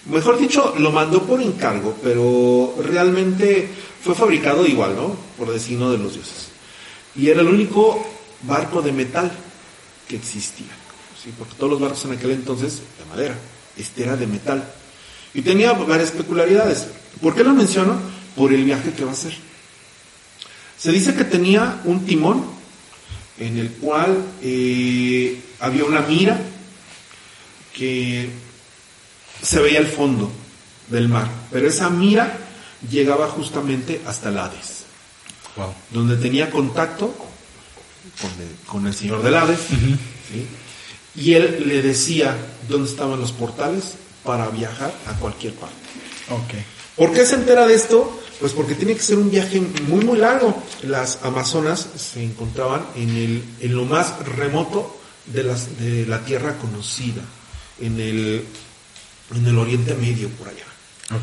[0.06, 3.70] Mejor dicho, lo mandó por encargo, pero realmente
[4.04, 5.16] fue fabricado igual, ¿no?
[5.38, 6.50] Por destino de los dioses.
[7.16, 8.06] Y era el único
[8.44, 9.32] barco de metal
[10.08, 10.74] que existía.
[11.22, 11.34] ¿sí?
[11.38, 13.36] Porque todos los barcos en aquel entonces de madera,
[13.78, 14.64] este era de metal.
[15.34, 16.88] Y tenía varias peculiaridades.
[17.22, 18.00] ¿Por qué lo menciono?
[18.36, 19.34] por el viaje que va a hacer.
[20.78, 22.46] Se dice que tenía un timón
[23.40, 26.40] en el cual eh, había una mira
[27.74, 28.30] que
[29.42, 30.32] se veía el fondo
[30.90, 32.38] del mar, pero esa mira
[32.90, 34.84] llegaba justamente hasta el Hades,
[35.92, 37.16] donde tenía contacto
[38.68, 39.60] con el, señor del Hades,
[41.16, 42.36] y él le decía
[42.68, 45.76] dónde estaban los portales para viajar a cualquier parte.
[46.30, 46.66] Okay.
[46.96, 48.20] ¿Por qué se entera de esto?
[48.40, 50.62] Pues porque tiene que ser un viaje muy, muy largo.
[50.84, 56.58] Las Amazonas se encontraban en, el, en lo más remoto de, las, de la tierra
[56.58, 57.22] conocida,
[57.80, 58.46] en el,
[59.36, 60.66] en el Oriente Medio, por allá.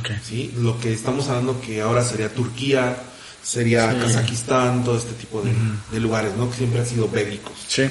[0.00, 0.18] Okay.
[0.22, 0.54] ¿Sí?
[0.56, 2.96] Lo que estamos hablando que ahora sería Turquía,
[3.42, 6.50] sería Kazajistán, todo este tipo de, lugares, ¿no?
[6.50, 7.52] Que siempre han sido bélicos.
[7.66, 7.88] Sí.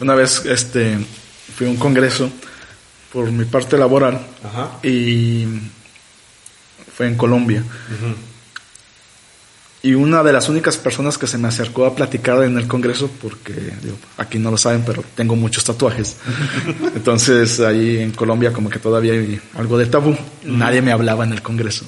[0.00, 0.98] Una vez este,
[1.56, 2.30] fui a un congreso
[3.12, 4.78] por mi parte laboral Ajá.
[4.82, 5.46] y
[6.94, 7.64] fue en Colombia.
[9.82, 13.08] Y una de las únicas personas que se me acercó a platicar en el Congreso,
[13.22, 13.72] porque
[14.16, 16.16] aquí no lo saben, pero tengo muchos tatuajes.
[16.96, 20.16] Entonces ahí en Colombia como que todavía hay algo de tabú.
[20.42, 21.86] Nadie me hablaba en el Congreso.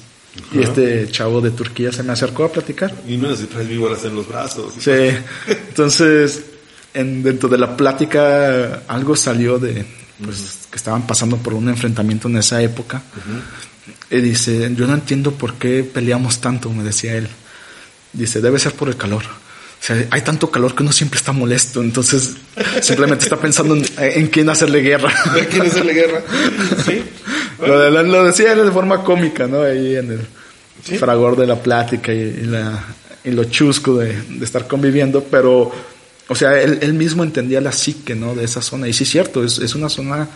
[0.51, 2.93] Y este chavo de Turquía se me acercó a platicar.
[3.07, 4.73] Y menos si traes víboras en los brazos.
[4.79, 5.09] Sí.
[5.47, 6.45] Entonces,
[6.93, 9.85] en, dentro de la plática algo salió de
[10.23, 13.01] pues, que estaban pasando por un enfrentamiento en esa época.
[14.09, 17.27] Y dice, yo no entiendo por qué peleamos tanto, me decía él.
[18.13, 19.23] Dice, debe ser por el calor.
[19.79, 22.35] O sea, hay tanto calor que uno siempre está molesto, entonces
[22.81, 25.13] simplemente está pensando en, quién hacerle guerra.
[25.37, 26.21] ¿En quién hacerle guerra?
[26.85, 27.03] Sí.
[27.65, 29.61] Lo, decía él de forma cómica, ¿no?
[29.61, 32.83] Ahí en el fragor de la plática y, la,
[33.23, 35.71] y lo chusco de, estar conviviendo, pero,
[36.27, 38.35] o sea, él, él, mismo entendía la psique, ¿no?
[38.35, 38.87] De esa zona.
[38.87, 40.27] Y sí es cierto, es, es una zona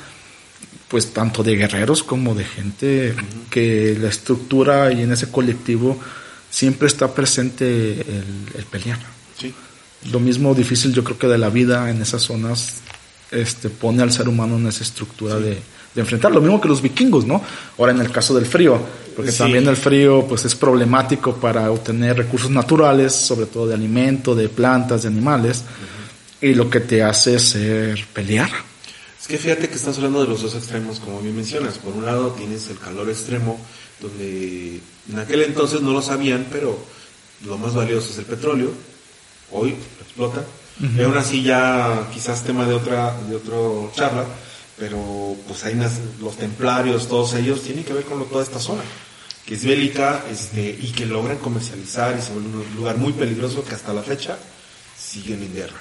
[0.94, 3.16] pues tanto de guerreros como de gente
[3.50, 6.00] que la estructura y en ese colectivo
[6.52, 9.00] siempre está presente el, pelear.
[10.12, 12.82] Lo mismo difícil yo creo que de la vida en esas zonas
[13.32, 15.60] este, pone al ser humano en esa estructura de,
[15.96, 16.32] enfrentar.
[16.32, 17.42] Lo mismo que los vikingos, ¿no?
[17.78, 18.82] Ahora en el caso del frío,
[19.16, 24.34] porque también el frío pues es problemático para obtener recursos naturales, sobre todo de alimento,
[24.34, 25.64] de plantas, de animales,
[26.42, 28.50] y lo que te hace es ser pelear
[29.24, 31.78] es que fíjate que estás hablando de los dos extremos, como bien mencionas.
[31.78, 33.58] Por un lado tienes el calor extremo,
[34.02, 36.78] donde en aquel entonces no lo sabían, pero
[37.46, 38.72] lo más valioso es el petróleo.
[39.54, 40.44] Hoy lo explotan.
[40.98, 43.56] Y aún así ya quizás tema de otra, de otra
[43.96, 44.26] charla,
[44.78, 45.80] pero pues ahí
[46.20, 48.82] los templarios, todos ellos, tienen que ver con toda esta zona,
[49.46, 53.64] que es bélica este, y que logran comercializar y se vuelve un lugar muy peligroso
[53.64, 54.38] que hasta la fecha
[54.98, 55.80] siguen en guerra.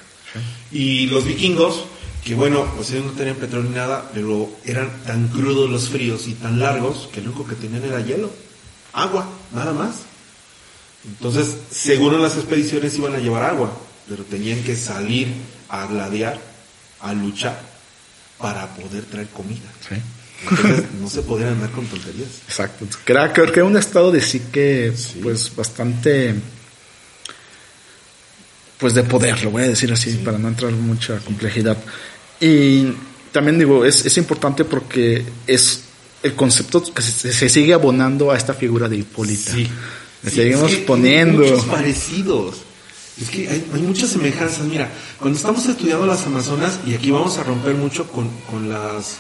[0.71, 1.85] Y los vikingos,
[2.25, 6.29] que bueno, pues ellos no tenían petróleo ni nada, pero eran tan crudos los fríos
[6.29, 8.31] y tan largos que lo único que tenían era hielo,
[8.93, 10.12] agua, nada más.
[11.05, 13.77] Entonces, seguro las expediciones iban a llevar agua,
[14.09, 15.29] pero tenían que salir
[15.69, 16.39] a gladiar,
[17.01, 17.61] a luchar
[18.39, 19.71] para poder traer comida.
[20.43, 22.29] Entonces no se podrían andar con tonterías.
[22.47, 22.87] Exacto.
[23.05, 26.35] Creo, creo que es un estado de psique, pues bastante,
[28.79, 31.79] pues de poder, lo voy a decir así, para no entrar en mucha complejidad.
[32.41, 32.93] Y
[33.31, 35.85] también digo, es, es importante porque es
[36.23, 39.53] el concepto que se, se sigue abonando a esta figura de Hipólita.
[39.53, 39.69] Sí.
[40.23, 41.43] Le seguimos es que poniendo.
[41.43, 42.57] Hay muchos parecidos.
[43.21, 44.61] Es que hay, hay muchas semejanzas.
[44.65, 49.17] Mira, cuando estamos estudiando las Amazonas, y aquí vamos a romper mucho con, con las,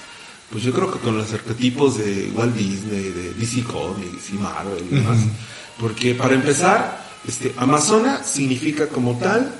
[0.51, 4.85] pues yo creo que con los arquetipos de Walt Disney, de DC Comics y Marvel
[4.91, 5.19] y demás.
[5.79, 9.53] Porque para empezar, este, Amazona significa como tal,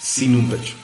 [0.00, 0.74] sin un pecho.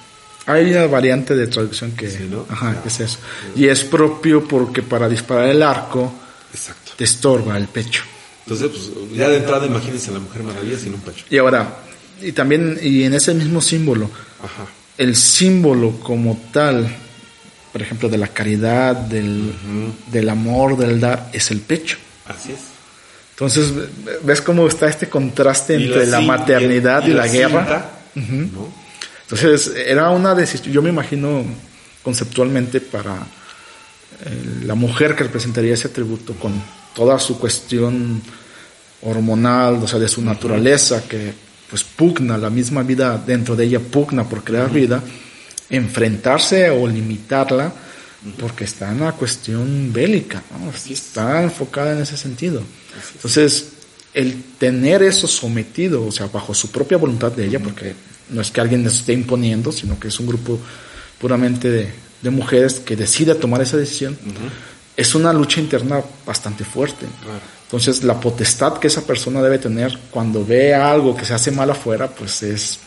[0.47, 2.47] Hay una variante de traducción que, Sí, ¿no?
[2.49, 3.19] ajá, que es eso.
[3.55, 6.11] Y es propio porque para disparar el arco
[6.53, 6.93] Exacto.
[6.97, 8.03] te estorba el pecho.
[8.49, 11.27] Entonces, pues ya de entrada imagínense la Mujer Maravilla sin un pecho.
[11.29, 11.81] Y ahora,
[12.23, 14.11] y también, y en ese mismo símbolo,
[14.43, 14.65] Ajá.
[14.97, 16.89] el símbolo como tal,
[17.71, 19.53] por ejemplo, de la caridad, del,
[20.11, 21.99] del amor, del dar, es el pecho.
[22.25, 22.61] Así es.
[23.33, 23.71] Entonces,
[24.23, 27.91] ves cómo está este contraste entre la, maternidad y, la, guerra.
[28.15, 28.73] cinta, ¿no?
[29.25, 31.45] Entonces, era una decisión, yo me imagino
[32.03, 33.15] conceptualmente para
[34.25, 38.21] eh, la mujer que representaría ese atributo con toda su cuestión
[39.03, 41.33] hormonal, o sea, de su naturaleza, que
[41.71, 45.01] pues pugna, la misma vida dentro de ella pugna por crear vida,
[45.71, 47.73] enfrentarse o limitarla
[48.41, 50.73] porque está en una cuestión bélica, ¿no?
[50.93, 52.63] está enfocada en ese sentido.
[53.15, 53.69] Entonces,
[54.13, 57.95] el tener eso sometido, o sea, bajo su propia voluntad de ella, porque
[58.31, 60.59] no es que alguien les esté imponiendo, sino que es un grupo
[61.21, 64.19] puramente de, de mujeres que decide tomar esa decisión,
[64.99, 67.07] es una lucha interna bastante fuerte.
[67.23, 67.39] Claro.
[67.67, 71.71] Entonces, la potestad que esa persona debe tener cuando ve algo que se hace mal
[71.71, 72.79] afuera, pues es,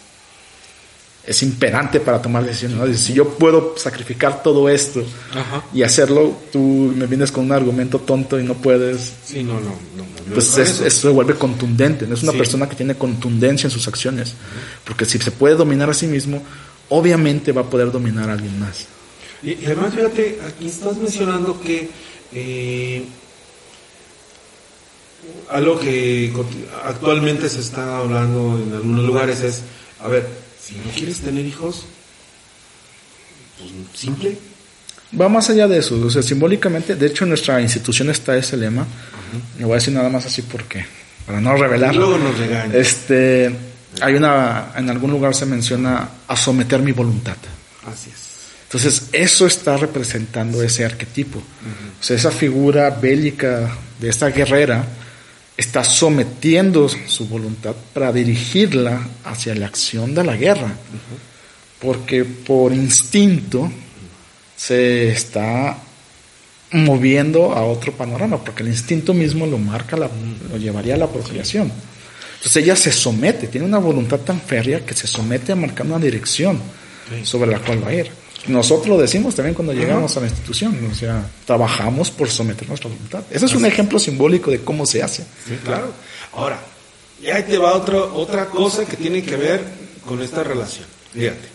[1.26, 3.00] es imperante para tomar decisiones.
[3.00, 5.64] Si yo puedo sacrificar todo esto Ajá.
[5.74, 6.60] y hacerlo, tú
[6.96, 9.74] me vienes con un argumento tonto y no puedes, Sí, no, no,
[10.34, 11.08] pues es- eso.
[11.08, 12.06] se vuelve contundente.
[12.12, 12.38] Es una Sí.
[12.40, 14.34] persona que tiene contundencia en sus acciones.
[14.84, 16.44] Porque si se puede dominar a sí mismo,
[16.90, 18.88] obviamente va a poder dominar a alguien más.
[19.44, 21.90] Y, y además, fíjate, aquí estás mencionando que
[22.34, 23.04] eh,
[25.50, 26.32] algo que
[26.86, 29.62] actualmente se está hablando en algunos lugares es,
[30.00, 30.28] a ver,
[30.60, 31.86] si no quieres tener hijos,
[33.60, 34.38] pues simple.
[35.20, 38.56] Va más allá de eso, o sea, simbólicamente, de hecho en nuestra institución está ese
[38.56, 38.88] lema,
[39.58, 40.86] me voy a decir nada más así porque,
[41.26, 42.74] para no revelar, luego nos regañan.
[42.74, 43.54] este,
[44.00, 47.36] hay una, en algún lugar se menciona a someter mi voluntad.
[47.86, 48.21] Así es.
[48.74, 51.40] Entonces, eso está representando ese arquetipo.
[51.40, 54.86] O sea, esa figura bélica de esta guerrera
[55.58, 60.72] está sometiendo su voluntad para dirigirla hacia la acción de la guerra.
[61.80, 63.70] Porque por instinto
[64.56, 65.78] se está
[66.72, 70.10] moviendo a otro panorama, porque el instinto mismo lo marca, la-
[70.50, 71.72] lo llevaría a la procreación.
[72.38, 76.00] Entonces ella se somete, tiene una voluntad tan férrea que se somete a marcar una
[76.00, 76.60] dirección
[77.26, 78.10] sobre la cual va a ir.
[78.48, 82.90] Nosotros lo decimos también cuando llegamos a la institución, o sea, trabajamos por someter nuestra
[82.90, 83.24] voluntad.
[83.30, 85.24] Ese es un ejemplo simbólico de cómo se hace.
[85.48, 85.92] Sí, claro.
[86.34, 86.60] Ahora,
[87.22, 89.64] y ahí te va otro, otra cosa que tiene que ver
[90.06, 90.86] con esta relación.
[91.14, 91.50] Fíjate.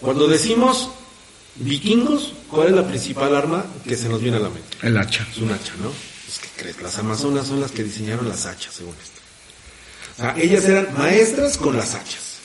[0.00, 0.90] Cuando decimos
[1.56, 4.76] vikingos, ¿cuál es la principal arma que se nos viene a la mente?
[4.82, 5.26] El hacha.
[5.30, 5.90] Es un hacha, ¿no?
[5.90, 6.82] Pues, ¿qué crees?
[6.82, 9.20] Las amazonas son las que diseñaron las hachas, según esto.
[10.18, 12.38] O sea, ellas eran maestras con las hachas.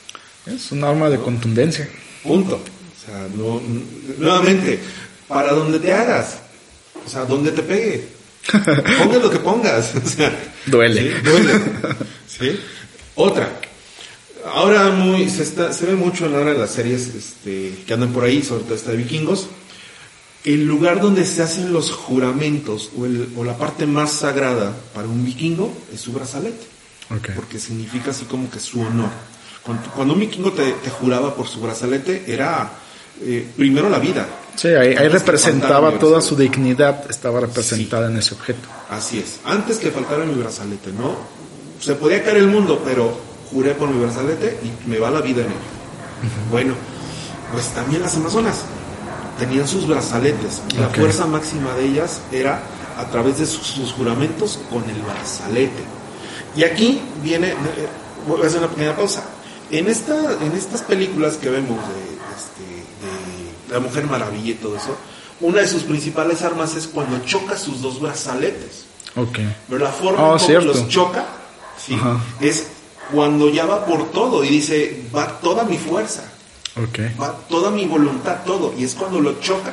[0.46, 1.88] Es un arma de contundencia.
[2.22, 2.60] Punto.
[3.08, 3.60] Sea, no,
[4.18, 4.78] nuevamente,
[5.26, 6.38] para donde te hagas.
[7.06, 8.04] O sea, donde te pegue.
[8.98, 9.92] Pongas lo que pongas.
[10.04, 10.30] O sea,
[10.66, 11.14] Duele.
[11.16, 11.52] Sí, duele.
[12.26, 12.60] ¿Sí?
[13.14, 13.48] Otra.
[14.54, 18.24] Ahora muy, se, está, se ve mucho en ahora las series este, que andan por
[18.24, 19.48] ahí, sobre todo esta de vikingos.
[20.44, 25.08] El lugar donde se hacen los juramentos o, el- o la parte más sagrada para
[25.08, 26.64] un vikingo es su brazalete
[27.34, 29.10] porque significa así como que su honor.
[29.62, 32.70] Cuando, cuando un vikingo te, te juraba por su brazalete, era
[33.20, 34.26] eh, primero la vida.
[34.56, 38.68] Sí, ahí, representaba toda su dignidad, estaba representada en ese objeto.
[38.90, 39.38] Así es.
[39.44, 41.14] Antes que faltara mi brazalete, ¿no?
[41.80, 43.16] Se podía caer el mundo, pero
[43.50, 45.78] juré por mi brazalete y me va la vida en ello.
[46.50, 46.74] Bueno,
[47.52, 48.62] pues también las amazonas
[49.38, 52.60] tenían sus brazaletes y la fuerza máxima de ellas era
[52.98, 55.84] a través de sus, sus juramentos con el brazalete.
[56.56, 57.54] Y aquí viene, eh,
[58.26, 59.22] voy a hacer una pequeña pausa.
[59.70, 62.17] En, esta, en estas películas que vemos de
[63.70, 64.96] La Mujer Maravilla y todo eso,
[65.40, 68.86] una de sus principales armas es cuando choca sus dos brazaletes.
[69.16, 69.38] Ok.
[69.68, 70.66] Pero la forma Oh, en cierto.
[70.68, 71.24] los choca
[71.84, 71.96] sí,
[72.40, 72.66] es
[73.12, 76.24] cuando ya va por todo y dice, va toda mi fuerza,
[76.76, 76.98] Ok.
[77.20, 78.74] va toda mi voluntad, todo.
[78.76, 79.72] Y es cuando lo choca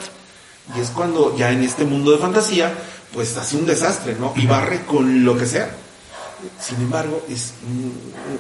[0.76, 2.74] Y es cuando ya en este mundo de fantasía,
[3.14, 4.34] pues hace un desastre, ¿no?
[4.36, 5.76] Y barre con lo que sea.
[6.60, 7.54] Sin embargo, es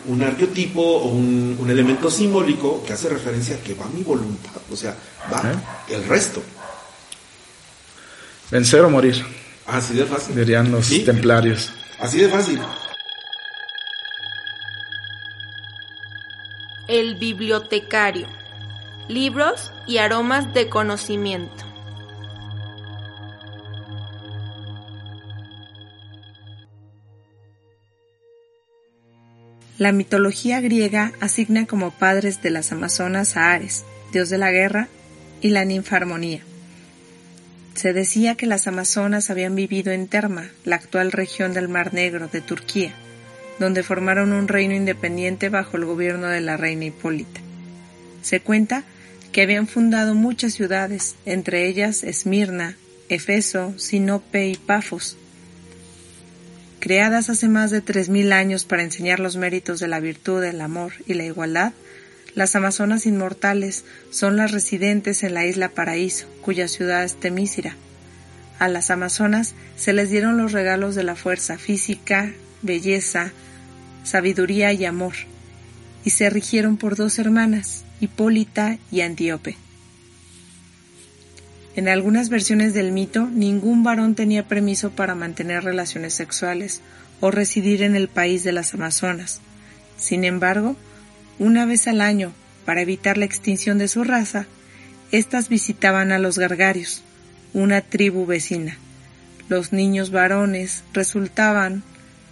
[0.08, 4.76] un, arqueotipo o un, elemento simbólico que hace referencia a que va mi voluntad, o
[4.76, 4.95] sea,
[5.32, 6.41] va el resto.
[8.51, 9.26] Vencer o morir.
[9.66, 10.36] Así de fácil.
[10.36, 11.74] Dirían los templarios.
[11.99, 12.62] Así de fácil.
[16.88, 18.28] El bibliotecario.
[19.08, 21.75] Libros y aromas de conocimiento.
[29.78, 34.88] La mitología griega asigna como padres de las Amazonas a Ares, dios de la guerra,
[35.42, 36.40] y la ninfarmonía.
[37.74, 42.30] Se decía que las Amazonas habían vivido en Terma, la actual región del Mar Negro
[42.30, 42.94] de Turquía,
[43.60, 47.42] donde formaron un reino independiente bajo el gobierno de la reina Hipólita.
[48.22, 48.86] Se cuenta
[49.34, 52.78] que habían fundado muchas ciudades, entre ellas Esmirna,
[53.10, 55.18] Efeso, Sinope y Pafos,
[56.86, 60.94] creadas hace más de 3.000 años para enseñar los méritos de la virtud, el amor
[61.08, 61.74] y la igualdad,
[62.36, 67.76] las Amazonas inmortales son las residentes en la isla Paraíso, cuya ciudad es Temísira.
[68.60, 72.32] A las Amazonas se les dieron los regalos de la fuerza física,
[72.62, 73.32] belleza,
[74.04, 75.16] sabiduría y amor,
[76.04, 79.58] y se rigieron por dos hermanas, Hipólita y Antíope.
[81.76, 86.82] En algunas versiones del mito, ningún varón tenía permiso para mantener relaciones sexuales
[87.20, 89.42] o residir en el país de las Amazonas.
[89.98, 90.78] Sin embargo,
[91.38, 92.32] una vez al año,
[92.64, 94.48] para evitar la extinción de su raza,
[95.12, 97.04] éstas visitaban a los gargarios,
[97.54, 98.78] una tribu vecina.
[99.50, 101.84] Los niños varones resultaban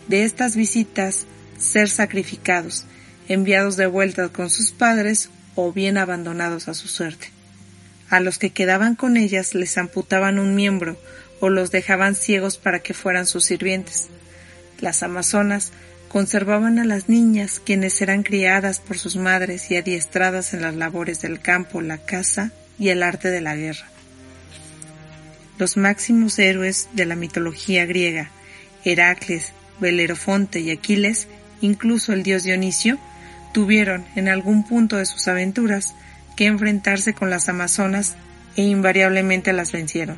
[0.08, 1.26] de estas visitas
[1.58, 2.86] ser sacrificados,
[3.28, 7.28] enviados de vuelta con sus padres o bien abandonados a su suerte.
[8.14, 10.98] A los que quedaban con ellas les amputaban un miembro
[11.40, 14.10] o los dejaban ciegos para que fueran sus sirvientes.
[14.80, 15.72] Las amazonas
[16.10, 21.22] conservaban a las niñas, quienes eran criadas por sus madres y adiestradas en las labores
[21.24, 23.88] del campo, la caza y el arte de la guerra.
[25.58, 28.30] Los máximos héroes de la mitología griega,
[28.86, 31.28] Heracles, Belerofonte y Aquiles,
[31.62, 33.00] incluso el dios Dionisio,
[33.56, 35.96] tuvieron en algún punto de sus aventuras
[36.36, 38.16] que enfrentarse con las amazonas
[38.56, 40.18] e invariablemente las vencieron.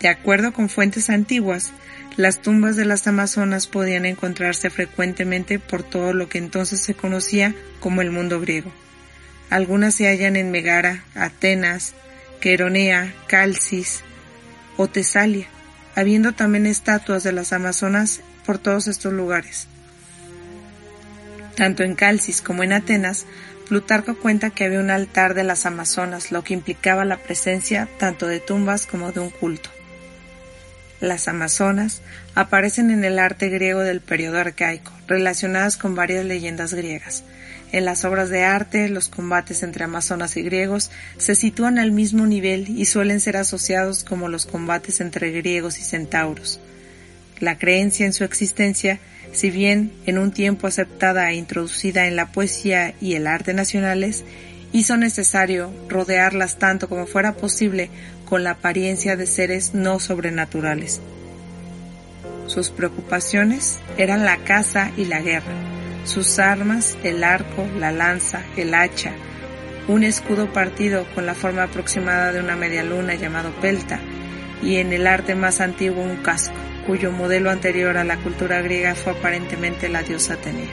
[0.00, 1.72] De acuerdo con fuentes antiguas,
[2.16, 7.54] las tumbas de las amazonas podían encontrarse frecuentemente por todo lo que entonces se conocía
[7.80, 8.72] como el mundo griego.
[9.50, 11.94] Algunas se hallan en Megara, Atenas,
[12.40, 14.02] Queronea, Calcis
[14.76, 15.46] o Tesalia,
[15.94, 19.68] habiendo también estatuas de las amazonas por todos estos lugares.
[21.54, 23.24] Tanto en Calcis como en Atenas
[23.68, 28.28] Plutarco cuenta que había un altar de las Amazonas, lo que implicaba la presencia tanto
[28.28, 29.70] de tumbas como de un culto.
[31.00, 32.00] Las Amazonas
[32.34, 37.24] aparecen en el arte griego del periodo arcaico, relacionadas con varias leyendas griegas.
[37.72, 42.24] En las obras de arte, los combates entre amazonas y griegos se sitúan al mismo
[42.24, 46.60] nivel y suelen ser asociados como los combates entre griegos y centauros.
[47.40, 49.00] La creencia en su existencia
[49.32, 54.24] si bien en un tiempo aceptada e introducida en la poesía y el arte nacionales,
[54.72, 57.90] hizo necesario rodearlas tanto como fuera posible
[58.24, 61.00] con la apariencia de seres no sobrenaturales.
[62.46, 65.54] Sus preocupaciones eran la caza y la guerra,
[66.04, 69.12] sus armas, el arco, la lanza, el hacha,
[69.88, 74.00] un escudo partido con la forma aproximada de una media luna llamado pelta,
[74.62, 76.54] y en el arte más antiguo un casco
[76.86, 80.70] cuyo modelo anterior a la cultura griega fue aparentemente la diosa Atenea.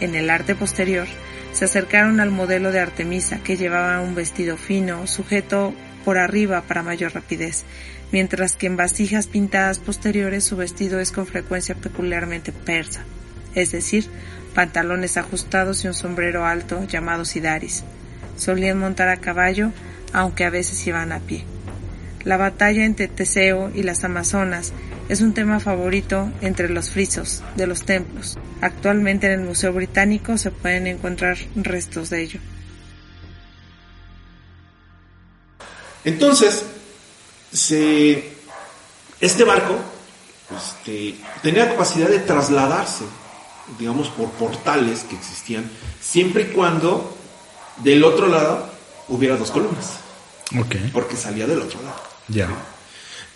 [0.00, 1.06] En el arte posterior,
[1.52, 5.72] se acercaron al modelo de Artemisa, que llevaba un vestido fino, sujeto
[6.04, 7.64] por arriba para mayor rapidez,
[8.12, 13.04] mientras que en vasijas pintadas posteriores su vestido es con frecuencia peculiarmente persa,
[13.54, 14.06] es decir,
[14.54, 17.84] pantalones ajustados y un sombrero alto llamado sidaris.
[18.36, 19.72] Solían montar a caballo,
[20.12, 21.55] aunque a veces iban a pie.
[22.26, 24.72] La batalla entre Teseo y las Amazonas
[25.08, 28.36] es un tema favorito entre los frisos de los templos.
[28.60, 32.40] Actualmente en el Museo Británico se pueden encontrar restos de ello.
[36.04, 36.64] Entonces,
[37.52, 39.76] este barco
[40.50, 41.14] este,
[41.44, 43.04] tenía capacidad de trasladarse,
[43.78, 45.70] digamos, por portales que existían,
[46.00, 47.16] siempre y cuando
[47.84, 48.68] del otro lado
[49.06, 49.98] hubiera dos columnas.
[50.92, 52.05] Porque salía del otro lado.
[52.28, 52.48] Ya.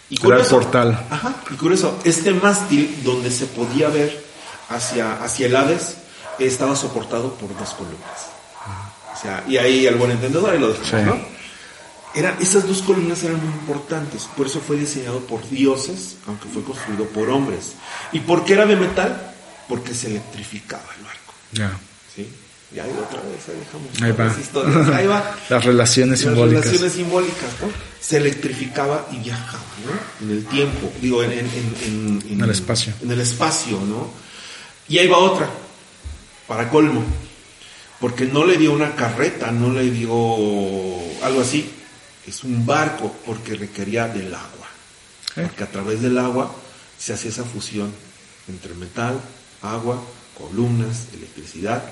[0.09, 1.07] Y curioso, portal.
[1.11, 4.24] Ajá, y curioso, este mástil donde se podía ver
[4.68, 5.97] hacia, hacia el Hades
[6.38, 8.30] estaba soportado por dos columnas.
[9.12, 11.41] O sea, y ahí al buen entendedor ahí lo dejamos, ¿no?
[12.12, 16.64] Eran, esas dos columnas eran muy importantes, por eso fue diseñado por dioses, aunque fue
[16.64, 17.74] construido por hombres.
[18.11, 19.32] ¿Y por qué era de metal?
[19.68, 21.34] Porque se electrificaba el barco.
[21.53, 21.78] Ya.
[22.14, 22.28] ¿sí?
[22.74, 24.24] Y ahí otra vez, ahí dejamos Ahí va.
[24.26, 24.88] las historias.
[24.96, 25.36] Ahí va.
[25.48, 26.64] Las relaciones Las simbólicas.
[26.64, 27.68] relaciones simbólicas, ¿no?
[28.00, 30.26] Se electrificaba y viajaba, ¿no?
[30.26, 31.40] En el tiempo, digo, en, en,
[31.84, 32.92] en, En el espacio.
[33.02, 34.08] En el espacio, ¿no?
[34.88, 35.48] Y ahí va otra,
[36.46, 37.02] para colmo,
[38.00, 40.10] porque no le dio una carreta, no le dio
[41.24, 41.68] algo así,
[42.26, 44.68] es un barco, porque requería del agua.
[45.36, 45.42] ¿Eh?
[45.42, 46.54] Porque a través del agua
[46.98, 47.92] se hacía esa fusión
[48.48, 49.20] entre metal,
[49.62, 50.00] agua,
[50.38, 51.82] columnas, electricidad.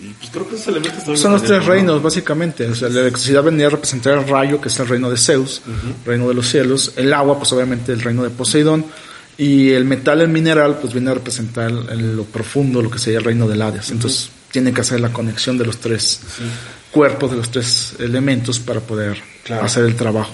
[0.00, 1.68] Y pues creo que esos elementos también Son los tres ¿no?
[1.68, 2.66] reinos, básicamente.
[2.66, 5.62] O sea, la electricidad venía a representar el rayo, que es el reino de Zeus,
[6.04, 6.92] reino de los cielos.
[6.96, 8.84] El agua, pues obviamente el reino de Poseidón.
[9.38, 13.18] Y el metal, el mineral, pues viene a representar el- lo profundo, lo que sería
[13.18, 13.90] el reino del Hades.
[13.90, 16.20] Entonces, tiene que hacer la conexión de los tres
[16.90, 19.64] cuerpos, de los tres elementos para poder Claro.
[19.66, 20.32] hacer el trabajo.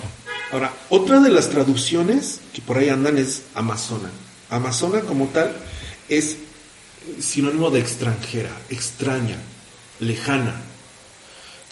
[0.53, 4.11] Ahora, otra de las traducciones que por ahí andan es amazona.
[4.51, 5.53] Amazona como tal
[6.09, 6.37] es
[7.21, 9.37] sinónimo de extranjera, extraña,
[10.01, 10.61] lejana.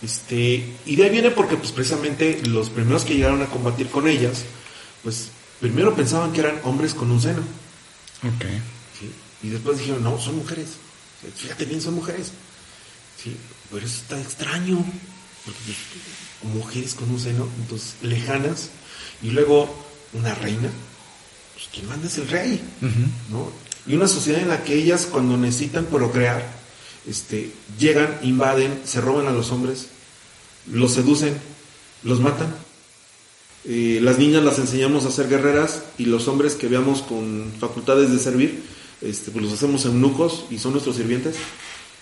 [0.03, 4.09] Este, y de ahí viene porque pues precisamente los primeros que llegaron a combatir con
[4.09, 4.45] ellas,
[5.03, 5.28] pues
[5.61, 7.41] primero pensaban que eran hombres con un seno.
[8.22, 8.45] Ok.
[8.99, 9.11] ¿sí?
[9.43, 10.68] Y después dijeron, no, son mujeres.
[11.37, 12.33] Fíjate bien, son mujeres.
[13.22, 13.37] ¿sí?
[13.70, 14.85] Pero eso está extraño.
[15.45, 18.70] Porque, pues, mujeres con un seno, entonces lejanas.
[19.22, 19.68] Y luego
[20.12, 20.70] una reina.
[21.55, 22.62] Pues quien manda es el rey.
[23.31, 23.53] ¿no?
[23.87, 26.45] Y una sociedad en la que ellas cuando necesitan procrear,
[27.09, 29.87] este, llegan, invaden, se roban a los hombres,
[30.70, 31.35] los seducen,
[32.03, 32.55] los matan.
[33.64, 38.11] Eh, las niñas las enseñamos a ser guerreras y los hombres que veamos con facultades
[38.11, 38.62] de servir,
[39.03, 41.37] este, pues los hacemos eunucos y son nuestros sirvientes.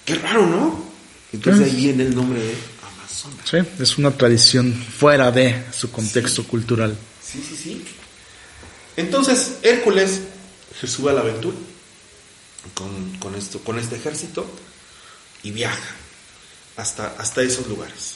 [0.05, 0.85] Qué raro, ¿no?
[1.33, 1.77] Entonces Sí.
[1.77, 2.55] ahí viene el nombre de
[2.99, 3.35] Amazona.
[3.45, 6.97] Sí, es una tradición fuera de su contexto cultural.
[7.23, 7.85] Sí, sí, sí.
[8.97, 10.21] Entonces Hércules
[10.81, 11.57] se sube a la aventura
[12.75, 14.47] con, con esto, con este ejército
[15.43, 15.95] y viaja
[16.77, 18.15] hasta, hasta esos lugares.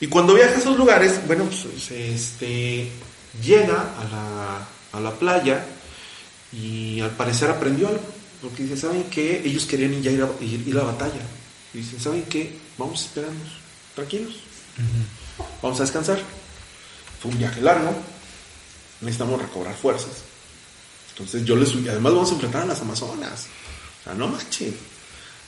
[0.00, 2.90] Y cuando viaja a esos lugares, bueno, pues este,
[3.42, 5.64] llega a la, a la playa
[6.52, 8.02] y al parecer aprendió algo.
[8.42, 9.40] Porque dice, ¿saben qué?
[9.44, 11.20] Ellos querían ya ir a, ir- ir a la batalla.
[11.72, 12.58] Y dicen, ¿saben qué?
[12.76, 13.48] Vamos a esperarnos,
[13.94, 14.34] tranquilos.
[15.62, 16.18] Vamos a descansar.
[17.20, 17.94] Fue un viaje largo.
[19.00, 20.10] Necesitamos recobrar fuerzas.
[21.12, 21.88] Entonces yo les subí.
[21.88, 23.46] Además vamos a enfrentar a las Amazonas.
[24.00, 24.74] O sea, no manchen.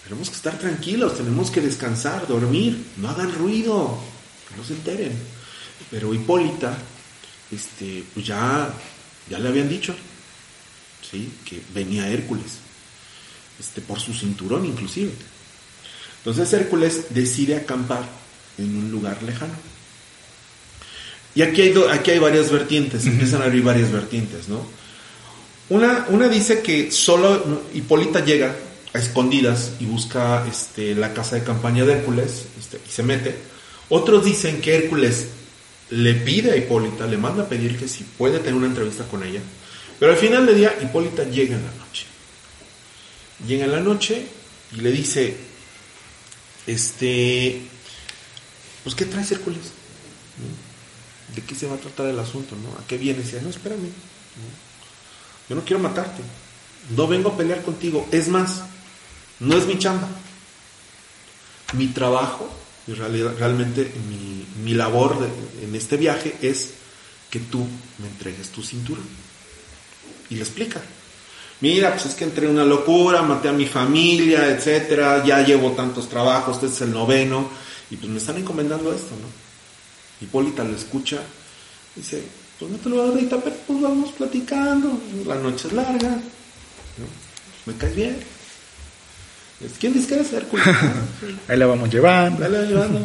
[0.04, 3.98] Tenemos que estar tranquilos, tenemos que descansar, dormir, no hagan ruido,
[4.48, 5.12] que no se enteren.
[5.90, 6.76] Pero Hipólita,
[7.50, 8.68] este, pues ya,
[9.30, 9.94] ya le habían dicho,
[11.10, 11.32] ¿sí?
[11.46, 12.58] Que venía Hércules,
[13.58, 15.12] este, por su cinturón inclusive.
[16.18, 18.06] Entonces Hércules decide acampar
[18.58, 19.54] en un lugar lejano.
[21.34, 24.66] Y aquí hay, do- aquí hay varias vertientes, empiezan a abrir varias vertientes, ¿no?
[25.70, 28.54] Una, una dice que solo Hipólita llega
[28.92, 33.34] a escondidas y busca este, la casa de campaña de Hércules este, y se mete.
[33.88, 35.28] Otros dicen que Hércules
[35.90, 39.22] le pide a Hipólita, le manda a pedir que si puede tener una entrevista con
[39.22, 39.40] ella.
[39.98, 42.06] Pero al final del día Hipólita llega en la noche.
[43.46, 44.26] Llega en la noche
[44.76, 45.36] y le dice,
[46.66, 47.62] este,
[48.82, 49.72] pues ¿qué traes Hércules?
[51.34, 52.54] ¿De qué se va a tratar el asunto?
[52.54, 52.70] ¿no?
[52.78, 53.22] ¿A qué vienes?
[53.22, 53.82] Y dice, no, espérame.
[53.82, 54.63] ¿no?
[55.49, 56.22] Yo no quiero matarte.
[56.97, 58.07] No vengo a pelear contigo.
[58.11, 58.62] Es más,
[59.40, 60.09] no es mi chamba.
[61.72, 62.49] Mi trabajo,
[62.86, 63.92] realmente
[64.62, 65.28] mi, labor
[65.62, 66.74] en este viaje es
[67.30, 67.66] que tú
[67.99, 69.07] me entregues tu cinturón.
[70.30, 70.80] Y le explica.
[71.61, 75.72] Mira, pues es que entré en una locura, maté a mi familia, etcétera, ya llevo
[75.72, 77.49] tantos trabajos, este es el noveno,
[77.90, 80.26] y pues me están encomendando esto, ¿no?
[80.26, 81.22] Hipólita lo escucha,
[81.95, 82.24] dice,
[82.64, 85.74] pues no te lo voy a dar ahorita, pero pues vamos platicando, la noche es
[85.74, 87.06] larga, ¿no?
[87.66, 88.16] me caes bien.
[89.78, 90.66] ¿Quién dice que eres Hércules?
[90.66, 90.94] Ah.
[91.48, 92.40] Ahí la vamos llevando.
[92.40, 93.02] Dale ayudando.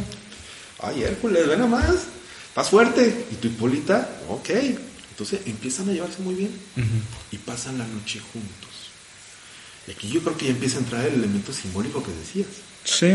[0.81, 2.07] Ay, Hércules, ve nomás.
[2.47, 3.25] Estás fuerte.
[3.31, 4.49] Y tu Hipólita, ok.
[5.11, 6.51] Entonces empiezan a llevarse muy bien.
[7.31, 8.69] Y pasan la noche juntos.
[9.87, 12.47] Y aquí yo creo que ya empieza a entrar el elemento simbólico que decías.
[12.83, 13.13] Sí,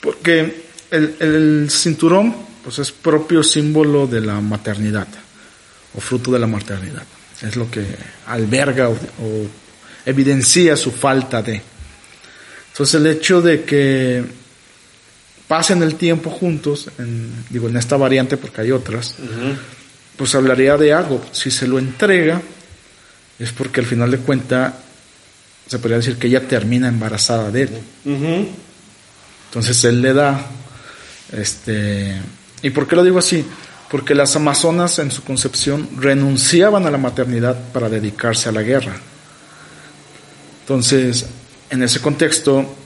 [0.00, 5.08] porque el, el cinturón pues es propio símbolo de la maternidad
[5.94, 7.04] o fruto de la maternidad.
[7.42, 7.84] Es lo que
[8.26, 9.46] alberga o, o
[10.04, 11.62] evidencia su falta de.
[12.72, 14.24] Entonces el hecho de que
[15.48, 19.16] pasen el tiempo juntos, en, digo en esta variante porque hay otras,
[20.16, 21.24] pues hablaría de algo.
[21.32, 22.40] Si se lo entrega
[23.38, 24.78] es porque al final de cuenta
[25.66, 27.70] se podría decir que ella termina embarazada de él.
[29.48, 30.46] Entonces él le da
[31.32, 32.20] este
[32.62, 33.44] ¿Y por qué lo digo así?
[33.90, 38.96] Porque las amazonas en su concepción renunciaban a la maternidad para dedicarse a la guerra.
[40.62, 41.26] Entonces,
[41.70, 42.76] en ese contexto,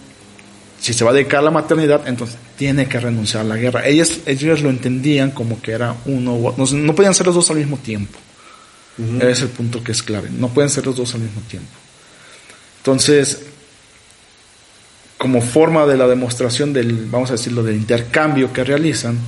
[0.81, 3.87] si se va a dedicar a la maternidad, entonces tiene que renunciar a la guerra.
[3.87, 7.57] Ellas, ellas lo entendían como que era uno, no, no podían ser los dos al
[7.59, 8.19] mismo tiempo.
[8.97, 10.31] Ese es el punto que es clave.
[10.31, 11.71] No pueden ser los dos al mismo tiempo.
[12.79, 13.41] Entonces,
[15.19, 19.19] como forma de la demostración del, vamos a decirlo, del intercambio que realizan,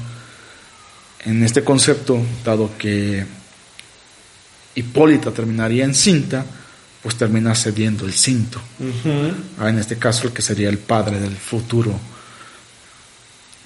[1.26, 3.24] en este concepto, dado que
[4.76, 6.44] Hipólita terminaría en cinta,
[7.02, 8.60] pues termina cediendo el cinto.
[9.58, 11.98] Ah, en este caso, el que sería el padre del futuro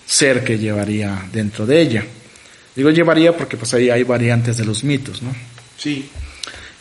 [0.07, 2.05] ser que llevaría dentro de ella.
[2.75, 5.35] Digo llevaría porque pues ahí hay variantes de los mitos, ¿no?
[5.77, 6.09] Sí.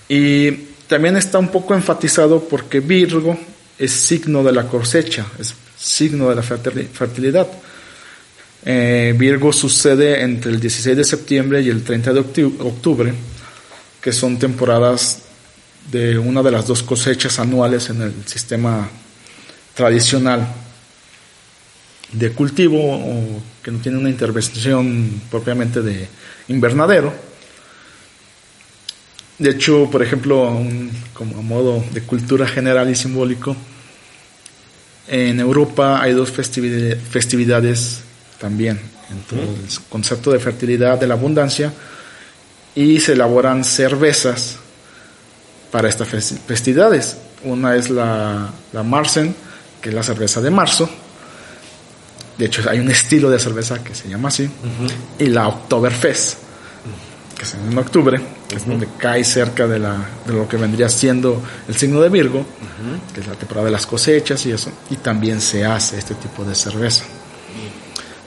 [0.08, 0.52] Y
[0.88, 3.38] también está un poco enfatizado porque Virgo
[3.78, 7.48] es signo de la cosecha, es signo de la fertilidad.
[8.66, 12.20] Eh, Virgo sucede entre el 16 de septiembre y el 30 de
[12.60, 13.14] octubre,
[14.01, 15.22] que son temporadas
[15.91, 18.89] de una de las dos cosechas anuales en el sistema
[19.74, 20.47] tradicional
[22.12, 26.07] de cultivo o que no tiene una intervención propiamente de
[26.49, 27.14] invernadero.
[29.38, 30.60] De hecho, por ejemplo,
[31.14, 33.55] como a modo de cultura general y simbólico,
[35.07, 38.01] en Europa hay dos festividades
[38.40, 38.80] también,
[39.10, 41.74] en el concepto de fertilidad, de la abundancia,
[42.76, 44.58] y se elaboran cervezas
[45.72, 47.18] para estas festividades.
[47.44, 49.36] Una es la, la Marsen,
[49.82, 50.90] que es la cerveza de marzo.
[52.38, 54.50] De hecho, hay un estilo de cerveza que se llama así.
[55.20, 56.38] Y la Oktoberfest,
[57.38, 60.90] que es en octubre que es donde cae cerca de, la, de lo que vendría
[60.90, 62.44] siendo el signo de Virgo,
[63.14, 66.44] que es la temporada de las cosechas y eso, y también se hace este tipo
[66.44, 67.06] de cerveza.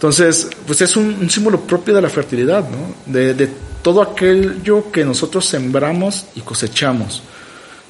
[0.02, 2.92] Entonces, pues es un, símbolo propio de la fertilidad, ¿no?
[3.06, 3.48] De, de
[3.82, 7.22] todo aquello que nosotros sembramos y cosechamos.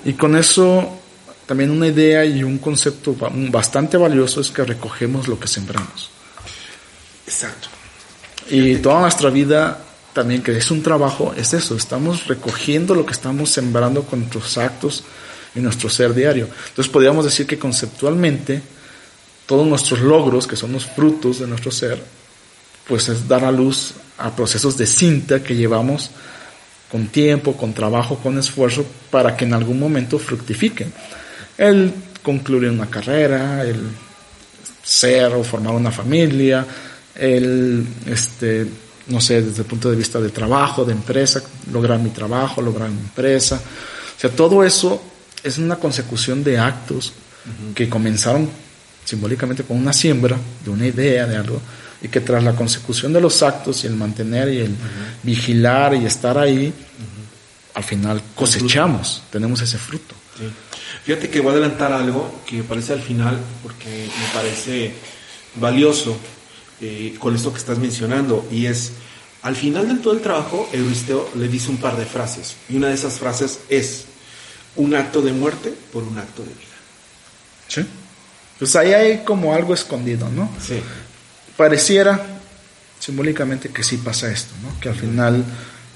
[0.04, 0.98] Y con eso
[1.46, 3.16] también una idea y un concepto
[3.50, 6.10] bastante valioso es que recogemos lo que sembramos.
[7.26, 7.68] Exacto.
[8.50, 9.82] Y toda nuestra vida
[10.12, 14.58] también que es un trabajo, es eso, estamos recogiendo lo que estamos sembrando con nuestros
[14.58, 15.02] actos
[15.54, 16.46] y nuestro ser diario.
[16.68, 18.60] Entonces podríamos decir que conceptualmente
[19.46, 22.02] todos nuestros logros, que son los frutos de nuestro ser,
[22.86, 26.10] pues es dar a luz a procesos de cinta que llevamos
[26.90, 30.92] con tiempo, con trabajo, con esfuerzo, para que en algún momento fructifiquen.
[31.56, 33.80] El concluir una carrera, el
[34.82, 36.66] ser o formar una familia,
[37.14, 38.66] el este,
[39.08, 42.90] no sé, desde el punto de vista de trabajo, de empresa, lograr mi trabajo, lograr
[42.90, 43.56] mi empresa.
[43.56, 45.02] O sea, todo eso
[45.42, 47.12] es una consecución de actos
[47.74, 48.48] que comenzaron
[49.04, 51.60] simbólicamente con una siembra, de una idea, de algo,
[52.00, 54.74] y que tras la consecución de los actos y el mantener y el
[55.22, 56.72] vigilar y estar ahí,
[57.74, 60.14] al final cosechamos, tenemos ese fruto.
[61.04, 64.92] Fíjate que voy a adelantar algo que me parece al final, porque me parece
[65.56, 66.16] valioso
[66.80, 68.92] eh, con esto que estás mencionando, y es,
[69.42, 72.88] al final de todo el trabajo, Euristeo le dice un par de frases, y una
[72.88, 74.06] de esas frases es,
[74.74, 76.76] un acto de muerte por un acto de vida.
[77.68, 77.86] Sí.
[78.58, 80.50] Pues ahí hay como algo escondido, ¿no?
[80.64, 80.80] Sí.
[81.56, 82.40] Pareciera
[82.98, 84.78] simbólicamente que sí pasa esto, ¿no?
[84.80, 85.44] Que al final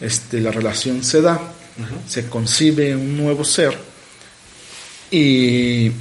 [0.00, 1.40] este, la relación se da,
[2.08, 3.78] se concibe un nuevo ser
[5.10, 5.92] y,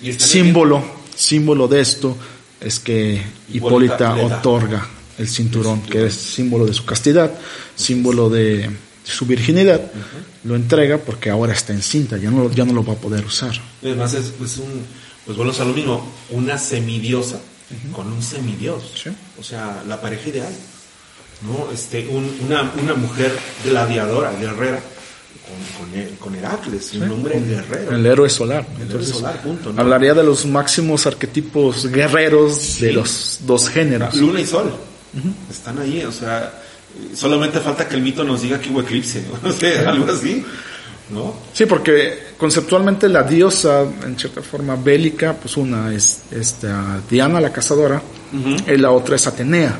[0.00, 0.82] ¿Y símbolo,
[1.14, 2.16] símbolo de esto
[2.60, 4.86] es que Hipólita, otorga
[5.18, 7.32] el cinturón, que es símbolo de su castidad,
[7.74, 8.70] símbolo de
[9.04, 9.80] su virginidad,
[10.44, 13.52] lo entrega porque ahora está encinta, ya no, ya no lo va a poder usar.
[13.82, 14.84] Además es, un,
[15.28, 17.38] pues bueno, es lo mismo, una semidiosa
[17.92, 18.94] con un semidios,
[19.38, 20.52] o sea, la pareja ideal,
[21.42, 21.70] ¿no?
[21.70, 24.80] Este, una, una mujer gladiadora, guerrera,
[26.18, 27.94] con, Heracles, un hombre guerrero.
[27.94, 28.66] El héroe solar.
[29.76, 34.14] Hablaría de los máximos arquetipos guerreros de los dos géneros.
[34.14, 34.72] Luna y Sol.
[35.50, 36.54] Están ahí, o sea,
[37.14, 40.42] solamente falta que el mito nos diga que hubo eclipse, o sea, algo así.
[41.10, 41.34] ¿No?
[41.54, 47.50] Sí, porque conceptualmente la diosa, en cierta forma bélica, pues una es esta Diana la
[47.50, 48.02] cazadora
[48.66, 49.78] y la otra es Atenea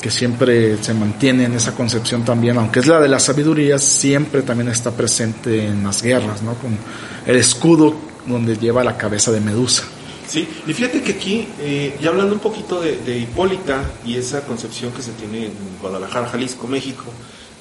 [0.00, 4.42] que siempre se mantiene en esa concepción también, aunque es la de la sabiduría, siempre
[4.42, 6.54] también está presente en las guerras, ¿no?
[6.54, 6.78] Con
[7.26, 7.94] el escudo
[8.26, 9.84] donde lleva la cabeza de Medusa.
[10.28, 14.92] Sí, y fíjate que aquí, eh, ya hablando un poquito de, Hipólita y esa concepción
[14.92, 17.04] que se tiene en Guadalajara, Jalisco, México,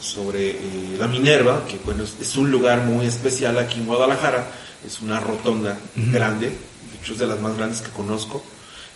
[0.06, 0.58] sobre eh,
[1.00, 4.48] la Minerva, que bueno, es, un lugar muy especial aquí en Guadalajara,
[4.86, 8.44] es una rotonda grande, de hecho es de las más grandes que conozco,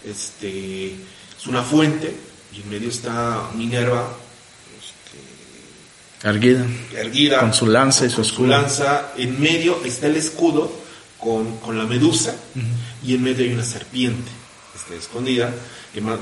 [0.05, 2.15] este, es una fuente
[2.53, 4.07] y en medio está Minerva
[4.79, 6.65] este, erguida.
[6.95, 8.47] erguida con su lanza y su escudo.
[8.47, 9.11] lanza.
[9.17, 10.71] En medio está el escudo
[11.17, 12.35] con, con la medusa
[13.05, 14.29] y en medio hay una serpiente
[14.75, 15.51] este, escondida.
[15.93, 16.17] que ma-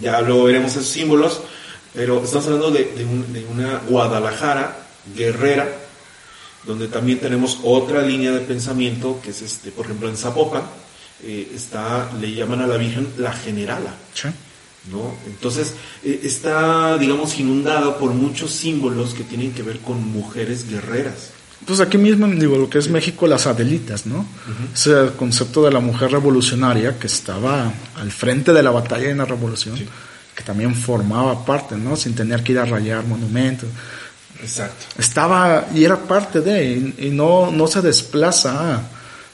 [0.00, 1.40] ya luego veremos esos símbolos,
[1.94, 4.76] pero estamos hablando de, de un- de una Guadalajara
[5.16, 5.68] guerrera,
[6.66, 10.62] donde también tenemos otra línea de pensamiento, que es, este, por ejemplo, en Zapopan,
[11.24, 13.94] eh, está, le llaman a la Virgen la generala.
[14.14, 14.28] Sí.
[14.90, 15.14] ¿no?
[15.26, 15.74] Entonces,
[16.04, 21.30] eh, está, digamos, inundada por muchos símbolos que tienen que ver con mujeres guerreras.
[21.64, 24.26] Pues aquí mismo, digo, lo que es México, las Adelitas, ¿no?
[24.74, 29.24] Ese concepto de la mujer revolucionaria que estaba al frente de la batalla en la
[29.24, 29.86] revolución, Sí.
[30.34, 31.96] Que también formaba parte, ¿no?
[31.96, 33.68] Sin tener que ir a rayar monumentos.
[34.40, 34.86] Exacto.
[34.98, 36.64] Estaba y era parte de,
[36.98, 38.74] y, y no, no se desplaza.
[38.76, 38.82] a.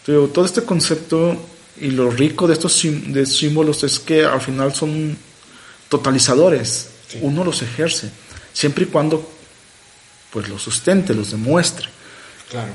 [0.07, 1.37] Digo, todo este concepto
[1.81, 5.17] y lo rico de estos sim- de símbolos es que al final son
[5.89, 6.89] totalizadores.
[7.09, 7.19] Sí.
[7.23, 8.11] Uno los ejerce,
[8.53, 9.31] siempre y cuando
[10.31, 11.89] pues los sustente, los demuestre.
[12.51, 12.71] Claro.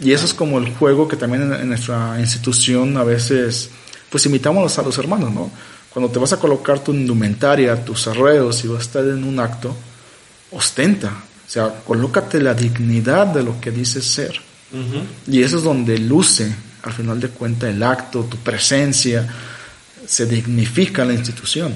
[0.00, 3.70] Y eso es como el juego que también en, en nuestra institución a veces,
[4.10, 5.50] pues imitamos a los hermanos, ¿no?
[5.92, 9.40] Cuando te vas a colocar tu indumentaria, tus arreos y vas a estar en un
[9.40, 9.74] acto,
[10.52, 11.08] ostenta.
[11.46, 14.40] O sea, colócate la dignidad de lo que dices ser.
[15.26, 19.26] Y eso es donde luce, al final de cuentas, el acto, tu presencia,
[20.06, 21.74] se dignifica la institución.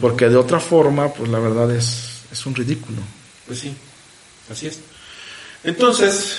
[0.00, 2.98] Porque de otra forma, pues la verdad es, es un ridículo.
[3.46, 3.72] Pues sí,
[4.50, 4.80] así es.
[5.62, 6.38] Entonces,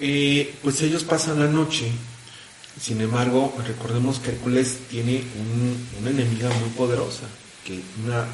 [0.00, 1.90] eh, pues ellos pasan la noche.
[2.80, 7.24] Sin embargo, recordemos que Hércules tiene un- una enemiga muy poderosa,
[7.64, 8.26] que una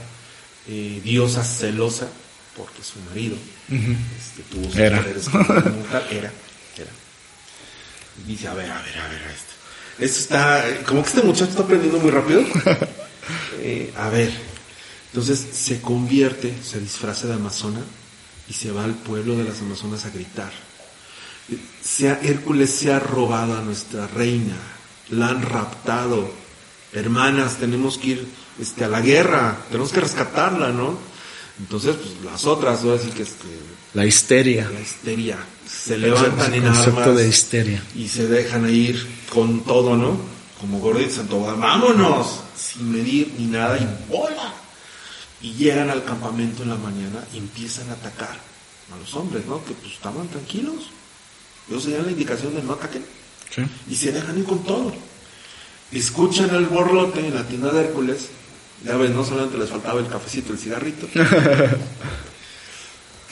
[0.69, 2.09] eh, diosa celosa,
[2.57, 3.37] porque su marido
[3.69, 5.01] este, tuvo sus Era.
[5.01, 6.33] poderes mujer, era,
[6.77, 6.91] era.
[8.25, 9.53] Y dice, a ver, a ver, a ver, esto.
[9.99, 12.43] Esto está, como que este muchacho está aprendiendo muy rápido.
[13.61, 14.31] Eh, a ver,
[15.07, 17.81] entonces se convierte, se disfraza de amazona
[18.51, 20.53] y se va al pueblo de las amazonas a gritar.
[21.83, 24.57] Sea, Hércules se ha robado a nuestra reina,
[25.11, 26.33] la han raptado.
[26.93, 28.29] Hermanas, tenemos que ir
[28.59, 30.97] este, a la guerra, tenemos que rescatarla, ¿no?
[31.59, 33.47] Entonces, pues las otras, ahora sí que este,
[33.93, 34.69] La histeria.
[34.71, 37.83] la histeria, se levantan en armas de histeria.
[37.95, 40.19] y se dejan ir con todo, ¿no?
[40.61, 44.55] Como gordito Sandoval, vámonos, sin medir ni nada y bola.
[45.43, 48.39] Y llegan al campamento en la mañana y empiezan a atacar
[48.93, 49.63] a los hombres, ¿no?
[49.65, 50.91] Que pues estaban tranquilos.
[51.69, 53.05] Ellos se dan la indicación de no ataquen
[53.55, 53.63] Sí.
[53.89, 54.93] y se dejan ir con todo.
[55.93, 58.29] Escuchan el borlote en la tienda de Hércules.
[58.85, 61.07] Ya ves, no solamente les faltaba el cafecito, el cigarrito.
[61.15, 61.25] ¿Qué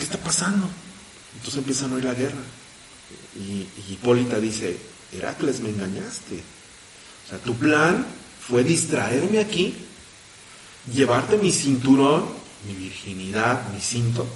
[0.03, 0.69] está pasando?
[1.35, 2.39] Entonces empiezan a oír la guerra.
[3.37, 4.77] Y, y Hipólita dice,
[5.13, 6.37] Heracles, me engañaste.
[7.27, 8.07] O sea, tu plan
[8.47, 9.75] fue distraerme aquí,
[10.93, 12.27] llevarte mi cinturón,
[12.67, 14.27] mi virginidad, mi cinto,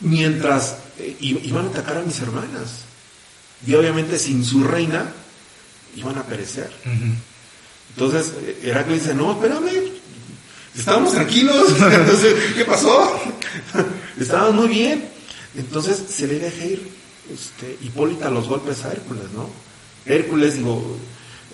[0.00, 0.76] mientras
[1.20, 2.82] i- iban a atacar a mis hermanas.
[3.66, 5.12] Y obviamente sin su reina
[5.96, 6.70] iban a perecer.
[7.90, 8.32] Entonces
[8.62, 9.90] Heracles dice, no, espérame,
[10.76, 11.66] estábamos tranquilos.
[11.92, 13.20] Entonces, ¿qué pasó?
[14.18, 15.04] Estábamos muy bien.
[15.56, 16.88] Entonces se le deja ir
[17.32, 19.48] este, Hipólita los golpes a Hércules, ¿no?
[20.06, 20.96] Hércules, digo,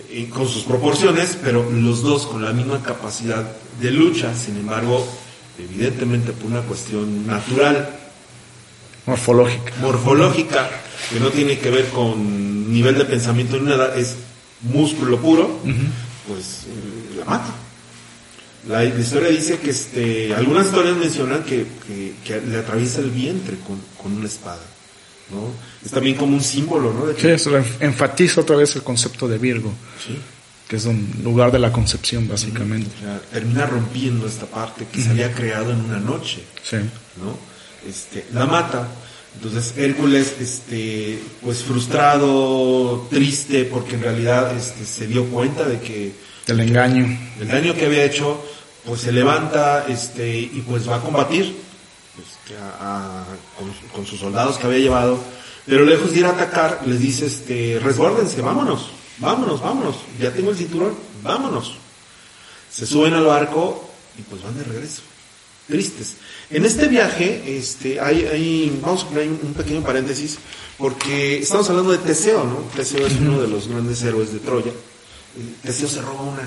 [0.08, 3.44] eh, con sus proporciones, pero los dos con la misma capacidad
[3.80, 5.06] de lucha, sin embargo,
[5.58, 7.90] evidentemente por una cuestión natural,
[9.08, 9.72] Morfológica.
[9.80, 10.70] morfológica,
[11.10, 14.16] que no tiene que ver con nivel de pensamiento ni nada, es
[14.62, 15.60] músculo puro,
[16.28, 17.54] pues eh, la mata.
[18.68, 23.10] La, la historia dice que este, algunas historias mencionan que, que- que le atraviesa el
[23.10, 24.60] vientre con, con una espada.
[25.30, 25.52] ¿no?
[25.84, 27.06] Es también como un símbolo, ¿no?
[27.06, 27.50] De Sí, que- eso
[27.80, 29.72] enfatiza otra vez el concepto de Virgo,
[30.06, 30.18] sí.
[30.68, 32.90] que es un lugar de la concepción, básicamente.
[32.98, 36.42] O sea, termina rompiendo esta parte que se había creado en una noche.
[36.62, 36.76] Sí.
[37.22, 37.38] ¿no?
[37.88, 38.88] Este, la mata.
[39.34, 46.12] Entonces Hércules, este, pues frustrado, triste, porque en realidad este, se dio cuenta de que
[46.46, 47.06] El engaño.
[47.40, 48.42] el daño que había hecho,
[48.84, 51.56] pues se levanta este, y pues va a combatir
[52.18, 53.24] este, a- a-
[53.58, 55.18] con, con sus soldados que había llevado.
[55.66, 60.50] Pero lejos de ir a atacar, les dice, este, resguárdense, vámonos, vámonos, vámonos, ya tengo
[60.50, 61.76] el cinturón, vámonos.
[62.72, 65.02] Se suben al barco y pues van de regreso,
[65.68, 66.14] tristes.
[66.50, 70.38] En este viaje, este, hay, hay, vamos a poner un pequeño paréntesis,
[70.78, 72.56] porque estamos hablando de Teseo, ¿no?
[72.74, 74.70] Teseo es uno de los grandes héroes de Troya.
[74.72, 76.42] Eh, Teseo se roba una,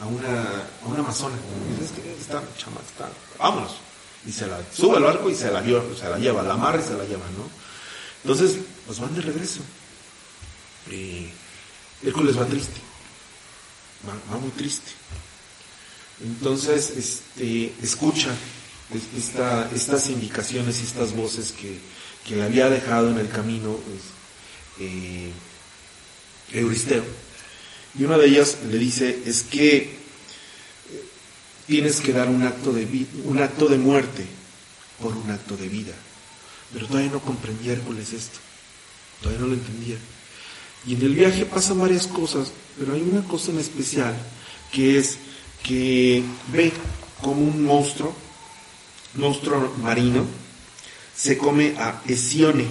[0.00, 0.42] a, una,
[0.82, 1.36] a una amazona.
[1.36, 3.08] Y dice, "Es que está, chama, está,
[3.38, 3.76] vámonos.
[4.26, 6.84] Y se la sube al barco y se la, se la lleva, la amarra y
[6.84, 7.44] se la lleva, ¿no?
[8.22, 8.56] Entonces,
[8.86, 9.60] pues van de regreso.
[10.90, 11.28] Y
[12.02, 12.80] Hércules va triste.
[14.32, 14.90] Va muy triste.
[16.22, 18.30] Entonces, este, escucha
[19.16, 21.78] esta, estas indicaciones y estas voces que,
[22.26, 23.76] que, le había dejado en el camino
[24.78, 25.30] eh,
[26.52, 27.04] Euristeo.
[27.98, 29.88] Y una de ellas le dice, es que eh,
[31.66, 34.24] tienes que dar un acto de, un acto de muerte
[35.00, 35.94] por un acto de vida.
[36.72, 38.38] Pero todavía no comprendía Hércules esto,
[39.20, 39.96] todavía no lo entendía.
[40.86, 44.14] Y en el viaje pasan varias cosas, pero hay una cosa en especial
[44.72, 45.18] que es
[45.64, 46.72] que ve
[47.20, 48.14] como un monstruo,
[49.14, 50.24] monstruo marino,
[51.16, 52.66] se come a Esione.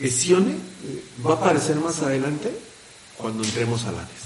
[0.00, 2.50] Esione eh, va a aparecer más adelante
[3.16, 4.24] cuando entremos a Hades.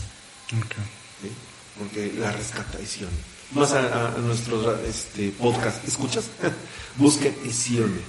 [1.78, 3.12] Porque la rescata Esione.
[3.52, 6.26] Más a, nuestro este, podcast, ¿escuchas?
[6.96, 8.00] Busquen Esione.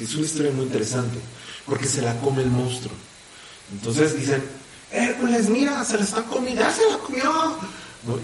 [0.00, 1.18] Es una historia muy interesante,
[1.66, 2.94] porque se la come el monstruo.
[3.72, 4.42] Entonces dicen,
[4.90, 7.58] Hércules, mira, se la está comiendo, ya se la comió.
[8.06, 8.16] No,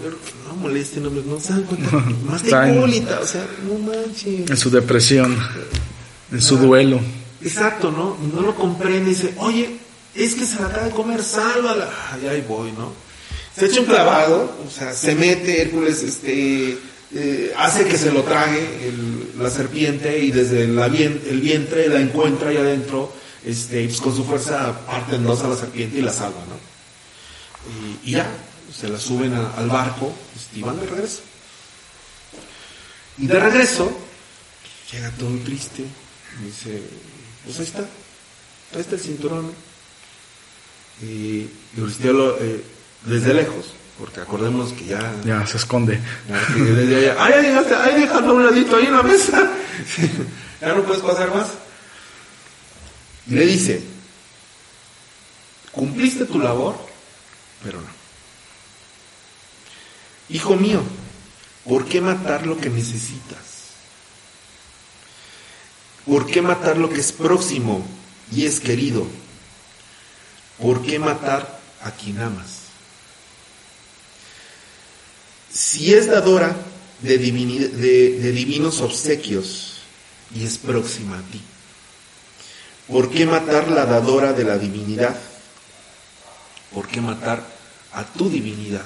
[0.47, 1.91] no molesten, no, no se dan cuenta.
[2.25, 4.49] Más de o sea, no manches.
[4.49, 5.37] En su depresión,
[6.31, 6.99] en su duelo.
[7.41, 8.17] Exacto, ¿no?
[8.33, 9.77] No lo comprende y dice, oye,
[10.15, 11.89] es que se la acaba de comer, sálvala.
[12.11, 12.93] Ay, ahí voy, ¿no?
[13.55, 16.77] Se echa un clavado, o sea, se mete, Hércules, este,
[17.13, 21.99] eh, hace que se lo trague el, la serpiente y desde la, el vientre la
[21.99, 23.11] encuentra ahí adentro,
[23.45, 26.55] este, pues con su fuerza parte en dos a la serpiente y la salva, ¿no?
[28.05, 28.27] Y, y ya,
[28.75, 30.13] se la suben al barco
[30.55, 31.21] y van de regreso.
[33.17, 33.91] Y de regreso,
[34.91, 36.81] llega todo triste, y dice,
[37.45, 39.53] pues ahí está, ahí está el cinturón.
[41.01, 41.47] Y
[41.77, 42.63] Euristeo eh,
[43.05, 45.13] desde lejos, porque acordemos que ya...
[45.23, 45.99] Ya se esconde.
[46.55, 49.51] desde allá, ay, ay, déjalo a un ladito ahí en la mesa.
[50.61, 51.47] ya no puedes pasar más.
[53.27, 53.83] Y le dice,
[55.71, 56.75] cumpliste tu labor,
[57.63, 58.02] pero no.
[60.29, 60.81] Hijo mío,
[61.65, 63.53] ¿por qué matar lo que necesitas?
[66.05, 67.85] ¿Por qué matar lo que es próximo
[68.31, 69.07] y es querido?
[70.59, 72.63] ¿Por qué matar a quien amas?
[75.51, 76.55] Si es dadora
[77.01, 79.77] de, divinos obsequios
[80.35, 81.41] y es próxima a ti,
[82.87, 85.15] ¿por qué matar la dadora de la divinidad?
[86.73, 87.45] ¿Por qué matar
[87.93, 88.85] a tu divinidad?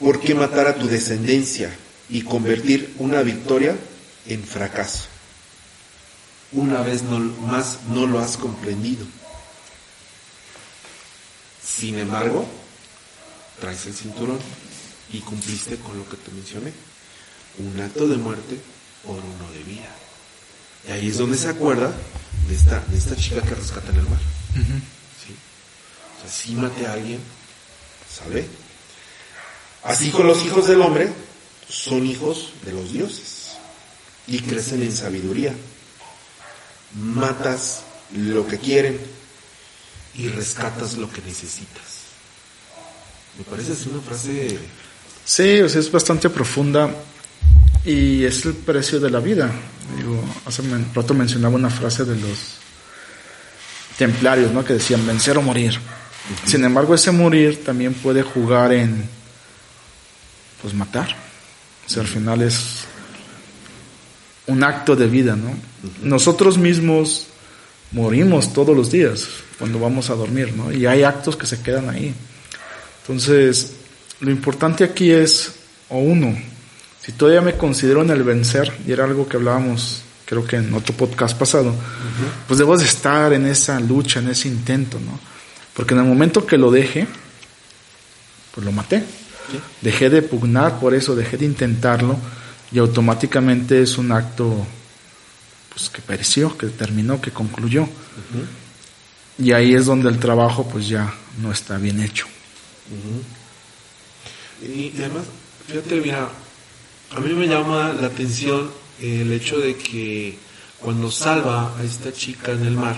[0.00, 1.70] ¿Por qué matar a tu descendencia
[2.08, 3.76] y convertir una victoria
[4.26, 5.04] en fracaso?
[6.52, 9.06] Una vez más no lo has comprendido.
[11.62, 12.48] Sin embargo,
[13.60, 14.38] traes el cinturón
[15.12, 16.72] y cumpliste con lo que te mencioné.
[17.58, 18.58] Un acto de muerte
[19.04, 19.90] por uno de vida.
[20.88, 21.92] Y ahí es donde se acuerda
[22.48, 24.20] de esta, de esta chica que rescata en el mar.
[24.54, 25.36] ¿Sí?
[26.16, 27.20] O sea, si mate a alguien,
[28.10, 28.48] ¿sabe?
[29.82, 31.10] Así con los hijos del hombre
[31.68, 33.52] son hijos de los dioses
[34.26, 35.54] y crecen en sabiduría.
[36.94, 37.82] Matas
[38.14, 39.00] lo que quieren
[40.16, 42.00] y rescatas lo que necesitas.
[43.38, 44.58] Me parece es una frase...
[45.24, 46.90] Sí, o sea, es bastante profunda
[47.84, 49.50] y es el precio de la vida.
[49.96, 50.62] Digo, hace
[50.94, 52.56] rato mencionaba una frase de los
[53.96, 54.64] templarios, ¿no?
[54.64, 55.78] Que decían vencer o morir.
[56.44, 59.08] Sin embargo, ese morir también puede jugar en
[60.62, 61.14] pues matar.
[61.86, 62.84] O sea, al final es
[64.46, 65.54] un acto de vida, ¿no?
[66.02, 67.26] Nosotros mismos
[67.92, 70.72] morimos todos los días cuando vamos a dormir, ¿no?
[70.72, 72.14] Y hay actos que se quedan ahí.
[73.02, 73.74] Entonces,
[74.20, 75.52] lo importante aquí es,
[75.88, 76.36] o uno,
[77.02, 80.72] si todavía me considero en el vencer, y era algo que hablábamos creo que en
[80.74, 81.74] otro podcast pasado,
[82.46, 85.18] pues debo de estar en esa lucha, en ese intento, ¿no?
[85.74, 87.08] Porque en el momento que lo deje,
[88.54, 89.02] pues lo maté.
[89.80, 92.16] Dejé de pugnar por eso, dejé de intentarlo
[92.72, 94.66] y automáticamente es un acto
[95.70, 97.88] pues, que pereció, que terminó, que concluyó.
[99.38, 102.26] Y ahí es donde el trabajo pues ya no está bien hecho.
[104.62, 105.24] Y además,
[105.66, 106.28] fíjate, mira,
[107.10, 108.70] a mí me llama la atención
[109.00, 110.38] el hecho de que
[110.78, 112.96] cuando salva a esta chica en el mar,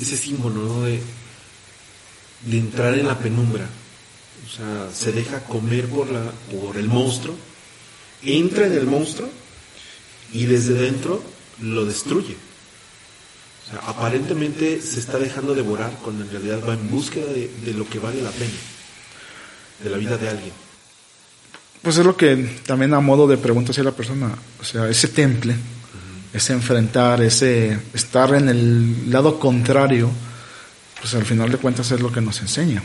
[0.00, 1.00] ese símbolo de,
[2.42, 3.68] de entrar en la penumbra,
[4.48, 7.36] o sea, se deja comer por, la, por el monstruo,
[8.22, 9.28] entra en el monstruo
[10.32, 11.22] y desde dentro
[11.60, 12.34] lo destruye.
[13.66, 17.86] O sea, aparentemente se está dejando devorar cuando en realidad va en búsqueda de, lo
[17.86, 18.50] que vale la pena,
[19.84, 20.52] de la vida de alguien.
[21.82, 22.36] Pues es lo que
[22.66, 25.54] también a modo de pregunta hacia la persona, o sea, ese temple,
[26.32, 30.10] ese enfrentar, ese estar en el lado contrario,
[31.00, 32.82] pues al final de cuentas es lo que nos enseña.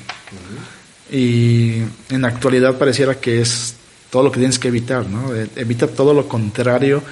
[1.13, 3.75] Y en la actualidad pareciera que es
[4.09, 5.33] todo lo que tienes que evitar, ¿no?
[5.35, 7.03] E, evita todo lo contrario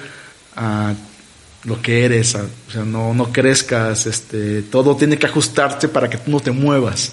[0.56, 0.92] a
[1.64, 6.18] lo que eres, o sea, no, no crezcas, este, todo tiene que ajustarte para que
[6.18, 7.12] tú no te muevas.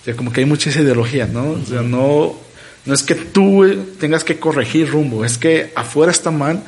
[0.00, 1.50] O sea, como que hay mucha ideología, ¿no?
[1.50, 2.38] O sea, no,
[2.86, 3.66] no es que tú
[3.98, 6.62] tengas que corregir rumbo, es que afuera está mal,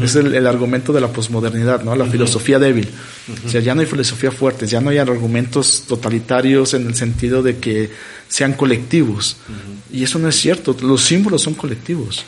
[0.00, 1.94] es el, argumento de la posmodernidad, ¿no?
[1.96, 2.88] La filosofía débil.
[3.44, 7.42] O sea, ya no hay filosofía fuerte, ya no hay argumentos totalitarios en el sentido
[7.42, 7.90] de que
[8.28, 9.38] sean colectivos.
[9.92, 12.24] Y eso no es cierto, los símbolos son colectivos.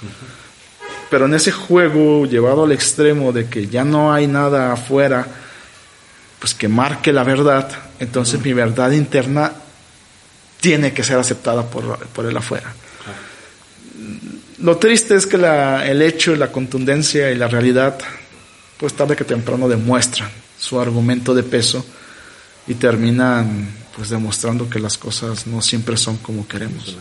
[1.09, 5.27] Pero en ese juego llevado al extremo de que ya no hay nada afuera,
[6.41, 7.71] pues que marque la verdad,
[8.01, 9.53] entonces mi verdad interna
[10.61, 12.75] tiene que ser aceptada por, por el afuera.
[14.61, 17.99] Lo triste es que el hecho, la contundencia y la realidad,
[18.77, 21.85] pues tarde que temprano demuestran su argumento de peso
[22.67, 26.97] y terminan pues demostrando que las cosas no siempre son como queremos.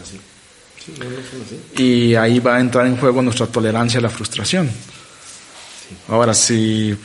[1.75, 4.69] Y ahí va a entrar en juego nuestra tolerancia a la frustración.
[6.07, 6.95] Ahora, si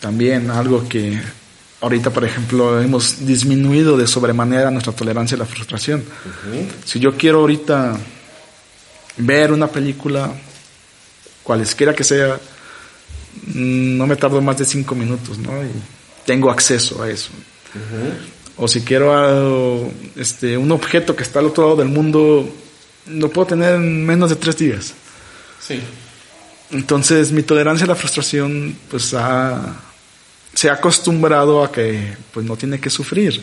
[0.00, 1.20] también algo que
[1.80, 6.04] ahorita, por ejemplo, hemos disminuido de sobremanera nuestra tolerancia a la frustración.
[6.84, 7.98] Si yo quiero ahorita
[9.16, 10.32] ver una película,
[11.42, 12.40] cualesquiera que sea,
[13.46, 15.62] mm, no me tardo más de cinco minutos, ¿no?
[15.62, 15.70] Y
[16.24, 17.30] tengo acceso a eso.
[18.56, 22.48] O si quiero este, un objeto que está al otro lado del mundo,
[23.06, 24.94] lo puedo tener en menos de tres días.
[25.60, 25.80] Sí.
[26.70, 29.14] Entonces mi tolerancia a la frustración pues
[30.54, 33.42] se ha acostumbrado a que pues no tiene que sufrir,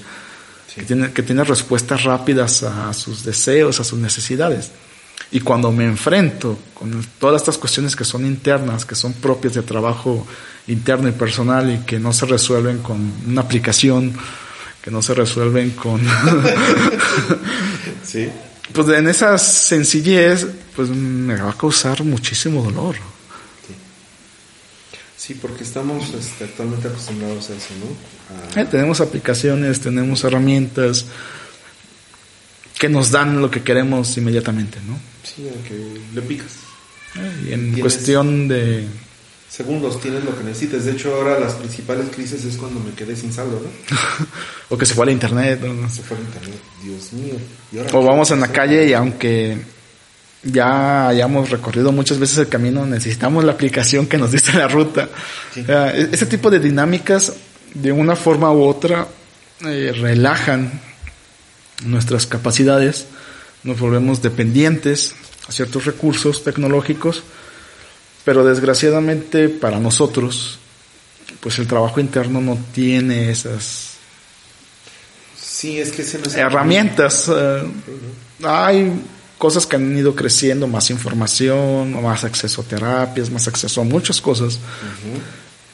[0.74, 4.72] que, tiene, que tiene respuestas rápidas a sus deseos, a sus necesidades.
[5.32, 9.62] Y cuando me enfrento con todas estas cuestiones que son internas, que son propias de
[9.62, 10.26] trabajo
[10.68, 14.14] interno y personal y que no se resuelven con una aplicación,
[14.82, 16.02] que no se resuelven con...
[18.04, 18.30] sí.
[18.74, 22.96] Pues en esa sencillez, pues me va a causar muchísimo dolor.
[25.18, 28.62] Sí, porque estamos este, actualmente acostumbrados a eso, ¿no?
[28.62, 31.06] Eh, tenemos aplicaciones, tenemos herramientas
[32.78, 35.09] que nos dan lo que queremos inmediatamente, ¿no?
[35.24, 36.58] Sí, que le picas.
[37.48, 38.88] Y en cuestión de...
[39.50, 40.86] Segundos tienes lo que necesites.
[40.86, 43.98] De hecho, ahora las principales crisis es cuando me quedé sin saldo, ¿no?
[44.70, 45.62] o que se fue al internet.
[45.62, 45.90] ¿no?
[45.90, 47.34] Se fue al internet, Dios mío.
[47.92, 49.58] o vamos en la calle y aunque
[50.44, 55.10] ya hayamos recorrido muchas veces el camino, necesitamos la aplicación que nos dice la ruta.
[55.56, 57.34] E-, ese tipo de dinámicas,
[57.74, 59.08] de una forma u otra,
[59.66, 60.80] eh, relajan
[61.86, 63.08] nuestras capacidades
[63.64, 65.16] nos volvemos dependientes
[65.48, 67.24] a ciertos recursos tecnológicos,
[68.24, 70.60] pero desgraciadamente para nosotros,
[71.40, 73.90] pues el trabajo interno no tiene esas
[75.60, 77.30] sí, es que herramientas.
[77.34, 77.64] Eh,
[78.44, 78.94] hay
[79.38, 84.22] cosas que han ido creciendo, más información, más acceso a terapias, más acceso a muchas
[84.22, 84.60] cosas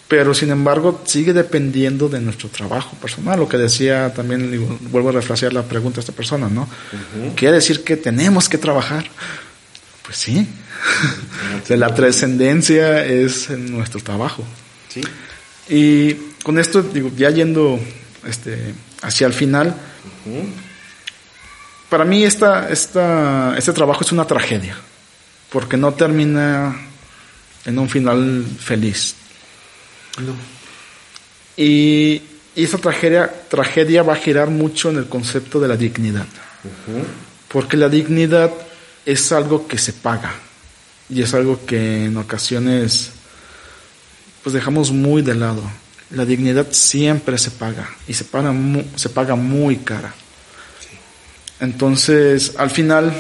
[0.08, 5.14] pero sin embargo sigue dependiendo de nuestro trabajo personal, lo que decía también, vuelvo a
[5.14, 6.68] refrasear la pregunta a esta persona, ¿no?
[7.36, 9.06] ¿Quiere decir que tenemos que trabajar?
[10.04, 10.48] Pues sí,
[11.68, 14.44] de la trascendencia es en nuestro trabajo.
[14.90, 15.02] ¿Sí?
[15.68, 17.80] Y con esto, digo, ya yendo
[18.28, 19.76] este, hacia el final,
[21.90, 24.78] para mí esta, esta, este trabajo es una tragedia,
[25.50, 26.80] porque no termina
[27.66, 29.16] en un final feliz
[31.58, 32.22] y,
[32.56, 36.26] esa tragedia, tragedia va a girar mucho en el concepto de la dignidad.
[37.50, 38.52] Porque la dignidad
[39.06, 40.34] es algo que se paga.
[41.10, 43.12] Y es algo que en ocasiones
[44.42, 45.64] pues dejamos muy de lado.
[46.12, 48.54] La dignidad siempre se paga y se paga,
[48.96, 50.14] se paga muy cara.
[51.60, 53.12] Entonces, al final,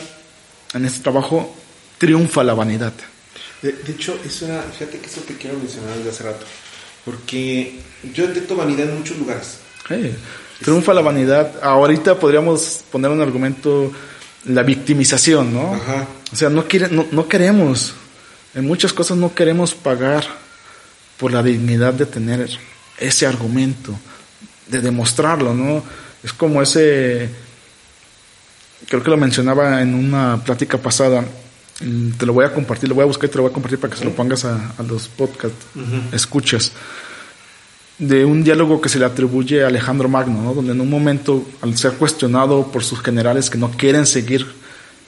[0.74, 1.56] en este trabajo,
[1.98, 2.94] triunfa la vanidad.
[3.62, 6.46] De, hecho, eso era, fíjate que eso te quiero mencionar desde hace rato.
[7.06, 7.80] Porque
[8.14, 9.60] yo detecto vanidad en muchos lugares.
[10.60, 11.64] triunfa la vanidad.
[11.64, 13.92] Ahorita podríamos poner un argumento,
[14.46, 15.80] la victimización, ¿no?
[16.32, 17.94] O sea, no, quiere, no, queremos,
[18.54, 20.26] en muchas cosas no queremos pagar
[21.18, 22.50] por la dignidad de tener
[22.98, 23.98] ese argumento,
[24.68, 25.84] de demostrarlo, ¿no?
[26.24, 27.30] Es como ese,
[28.88, 31.24] creo que lo mencionaba en una plática pasada,
[31.80, 33.80] te lo voy a compartir, lo voy a buscar y te lo voy a compartir
[33.80, 35.54] para que se lo pongas a, los podcast
[36.14, 36.72] escuchas
[37.98, 40.54] de un diálogo que se le atribuye a Alejandro Magno, ¿no?
[40.54, 44.46] donde en un momento, al ser cuestionado por sus generales que no quieren seguir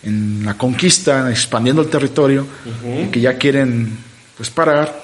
[0.03, 2.45] en la conquista, expandiendo el territorio,
[3.01, 3.97] y que ya quieren
[4.37, 5.01] pues parar,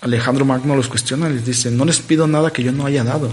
[0.00, 3.04] Alejandro Magno los cuestiona y les dice, no les pido nada que yo no haya
[3.04, 3.30] dado.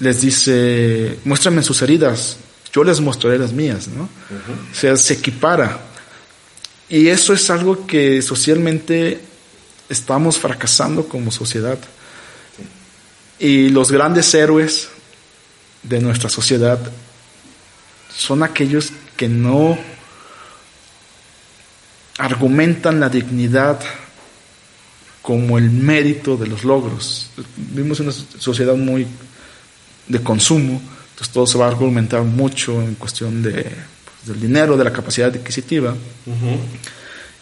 [0.00, 2.36] les dice, muéstrame sus heridas,
[2.72, 4.04] yo les mostraré las mías, ¿no?
[4.04, 5.78] O sea, se equipara.
[6.88, 9.20] Y eso es algo que socialmente
[9.88, 11.78] estamos fracasando como sociedad.
[13.38, 14.88] Y los grandes héroes
[15.82, 16.78] de nuestra sociedad
[18.14, 19.78] son aquellos que no
[22.18, 23.80] argumentan la dignidad
[25.22, 27.30] como el mérito de los logros.
[27.56, 29.06] Vivimos en una sociedad muy
[30.06, 30.80] de consumo,
[31.10, 33.70] entonces todo se va a argumentar mucho en cuestión de,
[34.26, 35.94] del dinero, de la capacidad adquisitiva.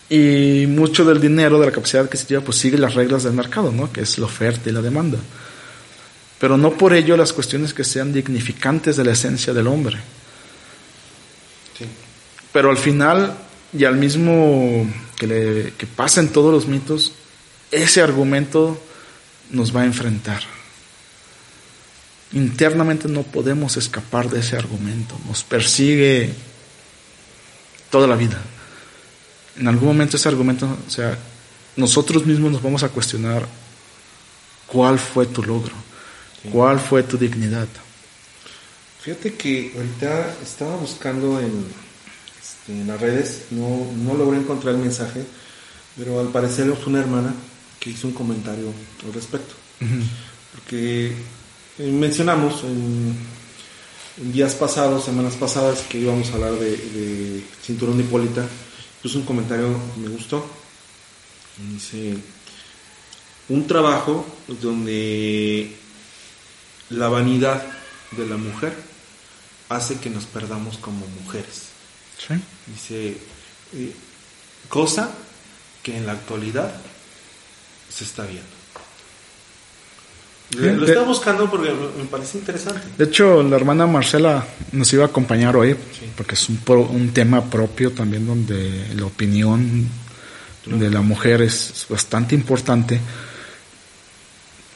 [0.09, 3.91] Y mucho del dinero, de la capacidad adquisitiva, pues sigue las reglas del mercado, ¿no?
[3.91, 5.18] que es la oferta y la demanda.
[6.39, 9.99] Pero no por ello las cuestiones que sean dignificantes de la esencia del hombre.
[12.53, 13.35] Pero al final,
[13.72, 17.12] y al mismo que, le, que pasen todos los mitos,
[17.70, 18.80] ese argumento
[19.51, 20.43] nos va a enfrentar.
[22.32, 26.35] Internamente no podemos escapar de ese argumento, nos persigue
[27.91, 28.41] toda la vida.
[29.57, 31.16] En algún momento ese argumento, o sea,
[31.76, 33.47] nosotros mismos nos vamos a cuestionar
[34.66, 35.74] cuál fue tu logro,
[36.51, 37.68] cuál fue tu dignidad.
[39.01, 41.66] Fíjate que ahorita estaba buscando en,
[42.41, 45.24] este, en las redes, no, no logré encontrar el mensaje,
[45.97, 47.35] pero al parecer fue una hermana
[47.78, 48.72] que hizo un comentario
[49.05, 49.55] al respecto.
[50.55, 51.12] Porque
[51.78, 53.14] eh, mencionamos en,
[54.16, 58.46] días pasados, semanas pasadas, que íbamos a hablar de, Cinturón de Hipólita.
[59.02, 60.44] Puso un comentario que me gustó.
[61.72, 62.16] Dice,
[63.48, 64.26] un trabajo
[64.60, 65.76] donde
[66.90, 67.64] la vanidad
[68.12, 68.74] de la mujer
[69.68, 71.68] hace que nos perdamos como mujeres.
[72.66, 73.16] Dice,
[73.72, 73.94] eh,
[74.68, 75.10] cosa
[75.82, 76.74] que en la actualidad
[77.90, 78.53] se está viendo.
[80.57, 82.80] Lo estaba buscando porque me parece interesante.
[82.96, 85.76] De hecho, la hermana Marcela nos iba a acompañar hoy,
[86.16, 89.88] porque es un, un, tema propio también donde la opinión
[90.66, 93.00] de la mujer es bastante importante.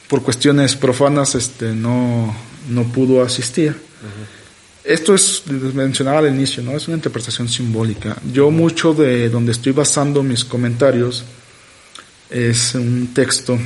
[0.07, 2.35] Por cuestiones profanas este, no,
[2.69, 3.75] no pudo asistir.
[4.83, 6.71] Esto es, mencionaba al inicio, ¿no?
[6.71, 8.17] es una interpretación simbólica.
[8.33, 11.23] Yo mucho de donde estoy basando mis comentarios
[12.29, 13.59] es un texto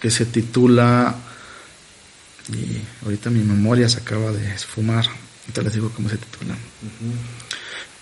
[0.00, 1.14] que se titula,
[2.48, 6.56] y ahorita mi memoria se acaba de esfumar, ahorita les digo cómo se titula.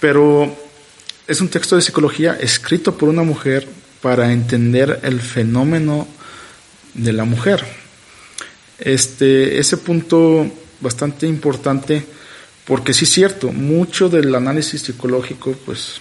[0.01, 0.57] Pero
[1.27, 3.69] es un texto de psicología escrito por una mujer
[4.01, 6.07] para entender el fenómeno
[6.95, 7.65] de la mujer.
[8.79, 12.07] Este, ese punto bastante importante,
[12.65, 16.01] porque sí es cierto, mucho del análisis psicológico, pues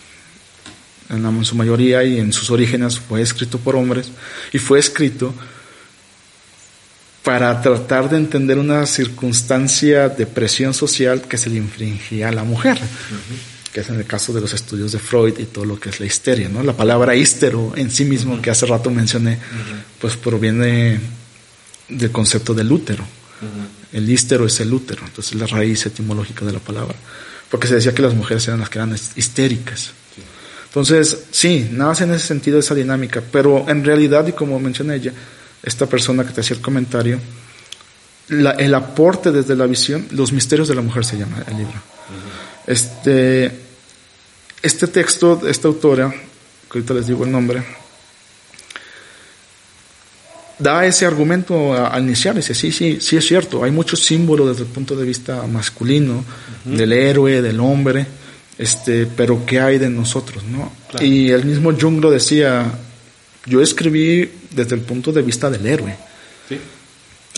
[1.10, 4.12] en, su mayoría y en sus orígenes fue escrito por hombres
[4.52, 5.34] y fue escrito
[7.28, 12.46] para tratar de entender una circunstancia de presión social que se le infringía a la
[12.46, 12.80] mujer,
[13.74, 16.00] que es en el caso de los estudios de Freud y todo lo que es
[16.00, 16.64] la histeria, ¿no?
[16.64, 19.40] La palabra hístero en sí mismo, que hace rato mencioné,
[20.00, 21.02] pues proviene
[21.90, 23.04] del concepto del útero.
[23.92, 26.96] El hístero es el útero, entonces la raíz etimológica de la palabra,
[27.52, 29.92] porque se decía que las mujeres eran las que eran histéricas.
[30.68, 35.12] Entonces, sí, nace en ese sentido esa dinámica, pero en realidad, y como mencioné ella,
[35.68, 37.20] esta persona que te hacía el comentario,
[38.30, 41.80] el aporte desde la visión, los misterios de la mujer se llama el libro.
[42.66, 43.52] Este,
[44.62, 47.64] este texto, esta autora, que ahorita les digo el nombre,
[50.58, 54.64] da ese argumento al iniciar, dice, sí, sí, sí es cierto, hay muchos símbolos desde
[54.64, 56.24] el punto de vista masculino,
[56.64, 58.08] del héroe, del hombre,
[58.58, 60.44] este, pero ¿qué hay de nosotros?
[60.46, 60.72] ¿no?
[61.00, 62.72] Y el mismo Jung lo decía,
[63.48, 65.96] yo escribí desde el punto de vista del héroe.
[66.48, 66.60] ¿Sí?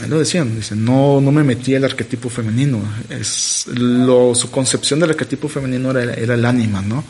[0.03, 4.99] Él lo decían, dice, no, no me metí el arquetipo femenino, es lo, su concepción
[4.99, 7.03] del arquetipo femenino era, era el ánima, ¿no?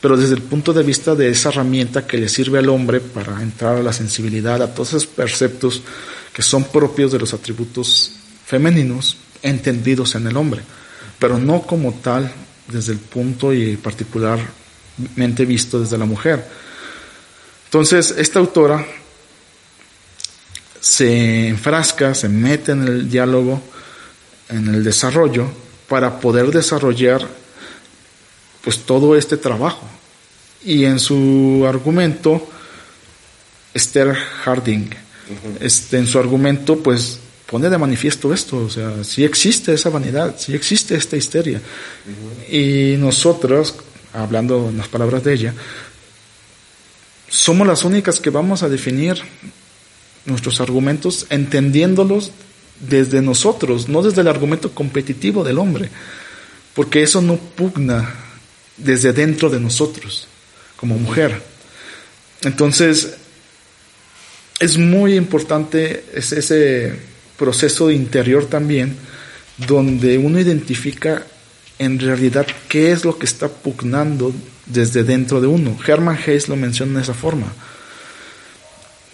[0.00, 3.40] Pero desde el punto de vista de esa herramienta que le sirve al hombre para
[3.42, 5.82] entrar a la sensibilidad, a todos esos perceptos
[6.32, 8.12] que son propios de los atributos
[8.44, 10.60] femeninos entendidos en el hombre,
[11.18, 12.30] pero no como tal
[12.68, 16.65] desde el punto y particularmente visto desde la mujer.
[17.66, 18.86] Entonces, esta autora
[20.80, 23.60] se enfrasca, se mete en el diálogo,
[24.48, 25.48] en el desarrollo,
[25.88, 27.26] para poder desarrollar
[28.62, 29.86] pues todo este trabajo.
[30.64, 32.48] Y en su argumento,
[33.74, 34.90] Esther Harding,
[35.60, 40.36] este, en su argumento, pues pone de manifiesto esto, o sea, si existe esa vanidad,
[40.38, 41.60] si existe esta histeria.
[42.50, 43.74] Y nosotros,
[44.12, 45.54] hablando en las palabras de ella,
[47.36, 49.20] somos las únicas que vamos a definir
[50.24, 52.32] nuestros argumentos entendiéndolos
[52.80, 55.90] desde nosotros, no desde el argumento competitivo del hombre.
[56.74, 58.14] porque eso no pugna
[58.76, 60.28] desde dentro de nosotros,
[60.76, 61.40] como mujer.
[62.42, 63.16] Entonces,
[64.60, 66.94] es muy importante ese
[67.38, 68.94] proceso interior también,
[69.56, 71.24] donde uno identifica
[71.78, 74.34] en realidad qué es lo que está pugnando
[74.66, 75.76] desde dentro de uno.
[75.86, 77.46] Herman Hayes lo menciona de esa forma.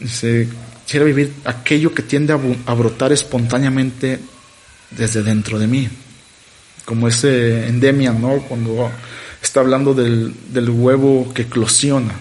[0.07, 0.49] Se
[0.89, 4.19] quiere vivir aquello que tiende a, brotar espontáneamente
[4.91, 5.89] desde dentro de mí.
[6.85, 8.39] Como ese endemia, ¿no?
[8.49, 8.91] Cuando
[9.41, 10.35] está hablando del,
[10.71, 12.15] huevo que eclosiona,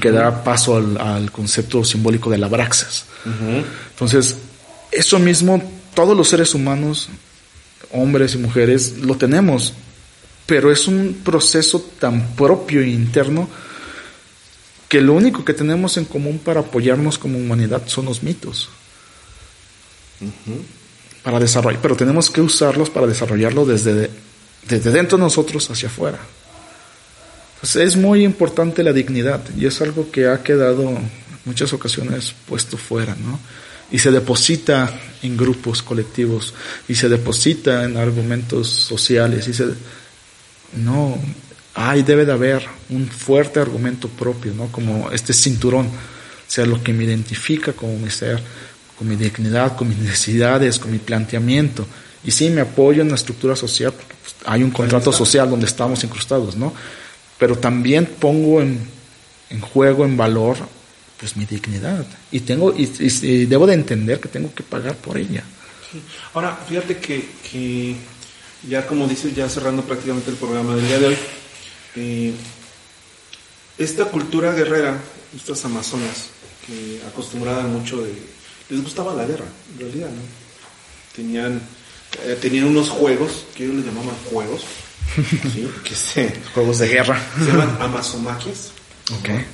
[0.00, 3.04] que da paso al, concepto simbólico de la braxas.
[3.90, 4.36] Entonces,
[4.90, 5.62] eso mismo
[5.94, 7.08] todos los seres humanos,
[7.92, 9.74] hombres y mujeres, lo tenemos,
[10.46, 13.48] pero es un proceso tan propio e interno
[14.88, 18.68] que lo único que tenemos en común para apoyarnos como humanidad son los mitos.
[21.22, 24.10] Para desarrollar, pero tenemos que usarlos para desarrollarlo desde,
[24.68, 26.18] desde dentro de nosotros hacia afuera.
[27.60, 31.10] Pues es muy importante la dignidad y es algo que ha quedado en
[31.44, 33.38] muchas ocasiones puesto fuera, ¿no?
[33.90, 34.92] Y se deposita
[35.22, 36.52] en grupos colectivos
[36.88, 39.66] y se deposita en argumentos sociales y se
[40.76, 41.18] no
[41.74, 44.66] Ay, debe de haber un fuerte argumento propio, ¿no?
[44.66, 45.88] Como este cinturón,
[46.46, 48.42] sea lo que me identifica como mi ser,
[48.98, 51.86] con mi dignidad, con mis necesidades, con mi planteamiento.
[52.24, 55.66] Y sí, me apoyo en la estructura social, porque pues, hay un contrato social donde
[55.66, 56.74] estamos incrustados, ¿no?
[57.38, 58.78] Pero también pongo en,
[59.72, 60.58] juego, en valor,
[61.18, 62.04] pues mi dignidad.
[62.30, 62.86] Y, tengo, y,
[63.46, 65.42] debo de entender que tengo que pagar por ella.
[66.34, 67.96] Ahora, fíjate que, que
[68.68, 71.16] ya como dices, ya cerrando prácticamente el programa del día de hoy,
[71.96, 72.32] eh,
[73.78, 74.98] esta cultura guerrera,
[75.34, 76.30] estas amazonas,
[76.66, 78.12] que acostumbraban mucho de...
[78.68, 79.44] Les gustaba la guerra,
[79.74, 80.22] en realidad, ¿no?
[81.14, 81.60] Tenían,
[82.24, 84.64] eh, tenían unos juegos, que ellos les llamaban juegos,
[85.52, 85.68] ¿sí?
[85.84, 87.20] que se, juegos de guerra.
[87.38, 88.70] Se llaman amazomaquias.
[89.18, 89.44] Okay.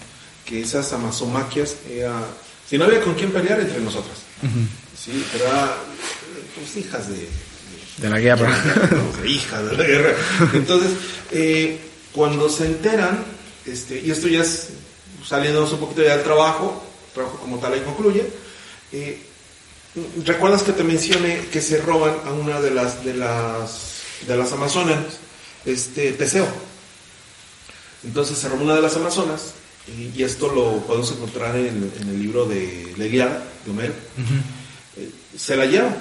[0.45, 2.13] Que esas amazomaquias era...
[2.69, 4.19] Si no había con quién pelear, entre nosotras.
[4.95, 5.25] ¿sí?
[5.35, 5.75] Era
[6.55, 7.29] pues, hijas de,
[8.01, 8.49] de, la guerra.
[9.63, 10.15] de la guerra.
[10.55, 10.91] Entonces,
[11.33, 11.79] eh,
[12.13, 13.25] cuando se enteran,
[13.67, 14.69] este, y esto ya es
[15.27, 18.25] saliendo un poquito ya del trabajo, el trabajo como tal ahí concluye,
[18.93, 19.21] eh,
[20.25, 24.53] ¿recuerdas que te mencioné que se roban a una de las, de las, de las
[24.53, 24.99] amazonas,
[25.65, 26.47] este, Teseo?
[28.05, 29.55] Entonces se roba una de las amazonas,
[29.89, 33.95] y, esto lo podemos encontrar en, el libro de la de Homero.
[34.97, 35.97] Eh, se la lleva,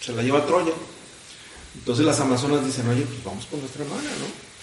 [0.00, 0.72] se la lleva a Troya.
[1.74, 4.54] Entonces las amazonas dicen, oye, pues vamos con nuestra hermana, ¿no?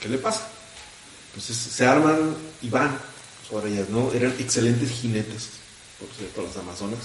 [0.00, 0.48] ¿qué le pasa?
[1.28, 2.98] Entonces se arman y van
[3.48, 4.12] sobre ellas, ¿no?
[4.12, 5.50] Eran excelentes jinetes,
[5.98, 6.98] por cierto, las amazonas.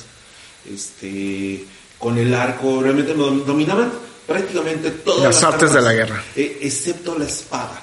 [0.71, 1.65] Este,
[1.97, 3.91] con el arco, realmente dominaban
[4.27, 6.23] prácticamente todas las, artes de la guerra.
[6.35, 7.81] Eh, excepto la espada.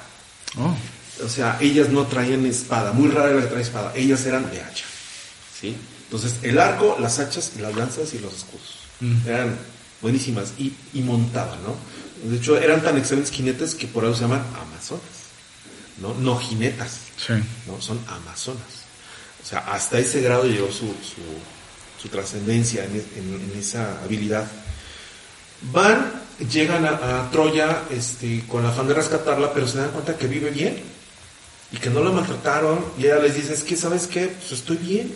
[0.57, 0.75] Oh.
[1.23, 4.85] O sea, ellas no traían espada, muy rara la traía espada, ellas eran de hacha.
[5.59, 5.75] ¿sí?
[6.05, 8.79] Entonces, el arco, las hachas, las lanzas y los escudos.
[9.01, 9.27] Mm.
[9.27, 9.57] Eran
[10.01, 11.75] buenísimas y, y montaban, ¿no?
[12.23, 15.03] De hecho, eran tan excelentes jinetes que por eso se llaman amazonas,
[16.01, 16.13] ¿no?
[16.15, 16.99] No jinetas,
[17.65, 17.81] ¿no?
[17.81, 18.85] Son amazonas.
[19.41, 20.93] O sea, hasta ese grado llegó su,
[22.01, 24.45] su, trascendencia en, esa habilidad.
[25.71, 26.11] Van,
[26.51, 30.49] llegan a, Troya este, con la afán de rescatarla, pero se dan cuenta que vive
[30.49, 30.81] bien
[31.71, 32.83] y que no la maltrataron.
[32.97, 34.27] Y ella les dice, es que, ¿sabes qué?
[34.27, 35.13] Pues estoy bien.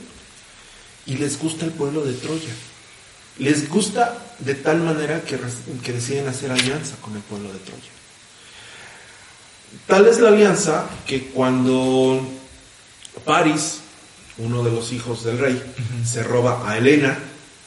[1.06, 2.54] Y les gusta el pueblo de Troya
[3.40, 5.40] les gusta de tal manera que,
[5.84, 7.92] que deciden hacer alianza con el pueblo de Troya.
[9.88, 12.22] Tal es la alianza que cuando
[13.26, 13.80] Paris,
[14.38, 15.62] uno de los hijos del rey,
[16.06, 17.18] se roba a Helena,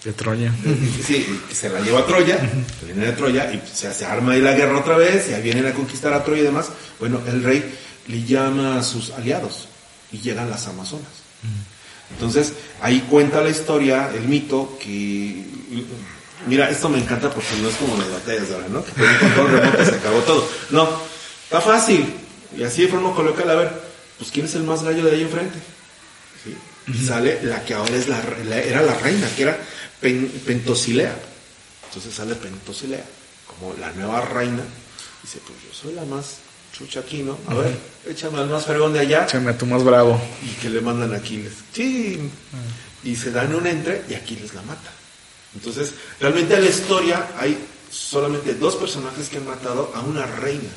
[0.05, 0.52] de Troya.
[1.05, 2.38] Sí, se la lleva a Troya,
[2.82, 5.66] Helena de Troya, y se, se arma ahí la guerra otra vez, y ahí vienen
[5.66, 6.68] a conquistar a Troya y demás.
[7.01, 7.76] Bueno, el rey
[8.06, 9.68] le llama a sus aliados
[10.12, 11.26] y llegan las Amazonas.
[12.12, 15.45] Entonces, ahí cuenta la historia, el mito, que
[16.47, 18.85] Mira, esto me encanta porque no es como las batallas de ahora, ¿no?
[18.85, 18.93] Que
[19.35, 20.49] todo remoto se acabó todo.
[20.70, 20.89] No,
[21.43, 22.15] está fácil.
[22.57, 23.83] Y así de forma coloquial, a ver,
[24.16, 25.59] pues ¿quién es el más gallo de ahí enfrente?
[26.45, 26.57] ¿Sí?
[26.93, 28.23] Y sale la que ahora es la,
[28.61, 29.59] era la reina, que era
[30.01, 31.16] Pentosilea.
[31.89, 33.05] Entonces sale Pentosilea,
[33.47, 34.62] como la nueva reina.
[35.23, 36.37] Dice, pues yo soy la más
[36.77, 37.39] chucha aquí, ¿no?
[37.48, 37.77] A ver,
[38.07, 39.24] échame al más fregón de allá.
[39.24, 40.20] Échame a tu más bravo.
[40.43, 41.53] Y que le mandan a Aquiles.
[41.73, 42.19] Sí.
[43.05, 44.90] Y se dan un entre y Aquiles la mata.
[45.55, 47.57] Entonces, realmente en la historia hay
[47.90, 50.69] solamente dos personajes que han matado a una reina,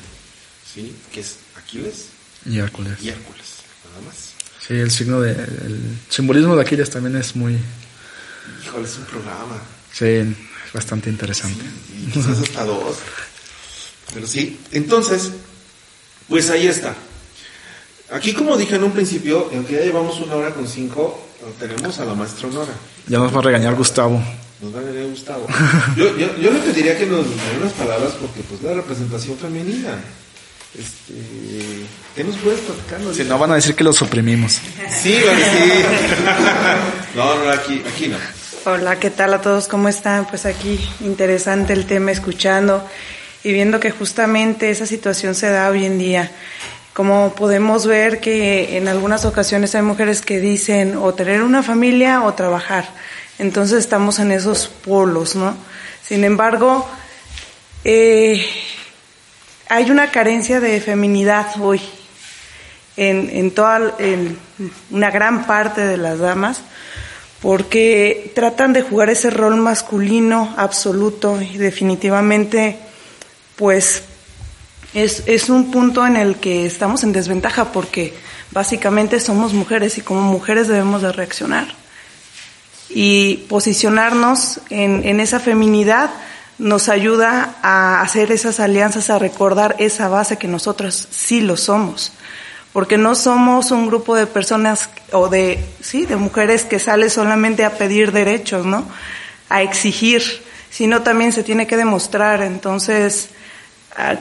[0.72, 0.94] ¿sí?
[1.12, 2.06] Que es Aquiles
[2.46, 2.94] y Hércules.
[3.02, 3.46] Y Hércules,
[3.90, 4.30] nada más.
[4.66, 7.58] Sí, el signo de, el simbolismo de Aquiles también es muy...
[8.64, 9.60] Híjole, es un programa.
[9.92, 10.34] Sí,
[10.72, 11.64] bastante interesante.
[11.98, 12.96] y quizás hasta dos.
[14.14, 15.32] Pero sí, entonces,
[16.30, 16.94] pues ahí está.
[18.12, 21.26] Aquí, como dije en un principio, aunque ya llevamos una hora con cinco,
[21.58, 22.72] tenemos a la maestra Honora.
[23.06, 24.22] Ya nos va a regañar Gustavo.
[24.62, 25.46] Nos va a regañar Gustavo.
[25.96, 29.98] Yo, yo, yo le pediría que nos diera unas palabras porque, pues, la representación femenina.
[30.78, 33.14] Este, ¿Qué nos puedes platicar?
[33.14, 34.60] Si no, van a decir que los suprimimos.
[35.02, 35.84] Sí, van a decir.
[37.16, 38.16] No, no, aquí, aquí no.
[38.66, 39.66] Hola, ¿qué tal a todos?
[39.66, 40.26] ¿Cómo están?
[40.26, 42.86] Pues aquí interesante el tema, escuchando
[43.42, 46.30] y viendo que justamente esa situación se da hoy en día.
[46.92, 52.22] Como podemos ver que en algunas ocasiones hay mujeres que dicen o tener una familia
[52.22, 52.88] o trabajar.
[53.38, 55.56] Entonces estamos en esos polos, ¿no?
[56.02, 56.86] Sin embargo,
[57.84, 58.44] eh,
[59.68, 61.80] hay una carencia de feminidad hoy
[62.96, 64.38] en, en toda, en
[64.90, 66.60] una gran parte de las damas
[67.40, 72.78] porque tratan de jugar ese rol masculino absoluto y definitivamente
[73.60, 74.04] pues
[74.94, 78.14] es, es un punto en el que estamos en desventaja porque
[78.52, 81.68] básicamente somos mujeres y como mujeres debemos de reaccionar
[82.88, 86.10] y posicionarnos en, en esa feminidad
[86.58, 92.12] nos ayuda a hacer esas alianzas, a recordar esa base que nosotros sí lo somos
[92.72, 97.64] porque no somos un grupo de personas o de, sí, de mujeres que sale solamente
[97.64, 98.86] a pedir derechos, ¿no?
[99.48, 100.22] A exigir,
[100.70, 102.42] sino también se tiene que demostrar.
[102.42, 103.30] Entonces,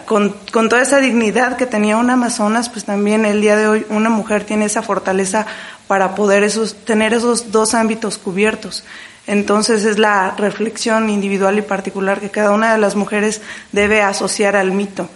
[0.05, 3.85] con, con toda esa dignidad que tenía una Amazonas, pues también el día de hoy
[3.89, 5.45] una mujer tiene esa fortaleza
[5.87, 8.83] para poder esos, tener esos dos ámbitos cubiertos.
[9.27, 13.41] Entonces es la reflexión individual y particular que cada una de las mujeres
[13.71, 15.09] debe asociar al mito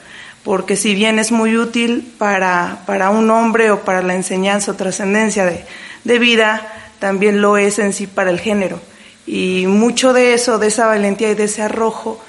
[0.43, 4.75] porque si bien es muy útil para, para un hombre o para la enseñanza o
[4.75, 5.65] trascendencia de,
[6.03, 6.67] de vida,
[6.99, 8.79] también lo es en sí para el género.
[9.25, 12.21] Y mucho de eso, de esa valentía y de ese arrojo,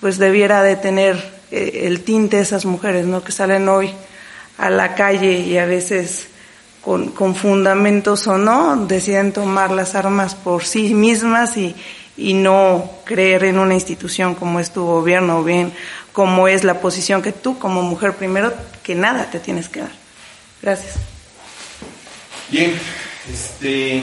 [0.00, 3.22] pues debiera de tener eh, el tinte de esas mujeres, ¿no?
[3.22, 3.90] Que salen hoy
[4.58, 6.28] a la calle y a veces
[6.82, 11.74] con, con fundamentos o no, deciden tomar las armas por sí mismas y,
[12.16, 15.72] y no creer en una institución como es tu gobierno o bien
[16.12, 18.52] como es la posición que tú como mujer primero
[18.82, 19.92] que nada te tienes que dar.
[20.62, 20.94] Gracias.
[22.50, 22.72] Bien,
[23.30, 24.02] este...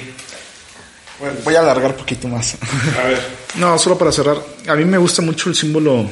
[1.19, 2.55] Bueno, voy a alargar un poquito más.
[3.01, 3.21] A ver.
[3.55, 4.37] no, solo para cerrar.
[4.67, 6.05] A mí me gusta mucho el símbolo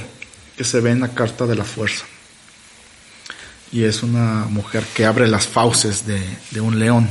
[0.64, 2.06] se ve en la carta de la fuerza.
[3.72, 7.10] Y es una mujer que abre las fauces de, un león.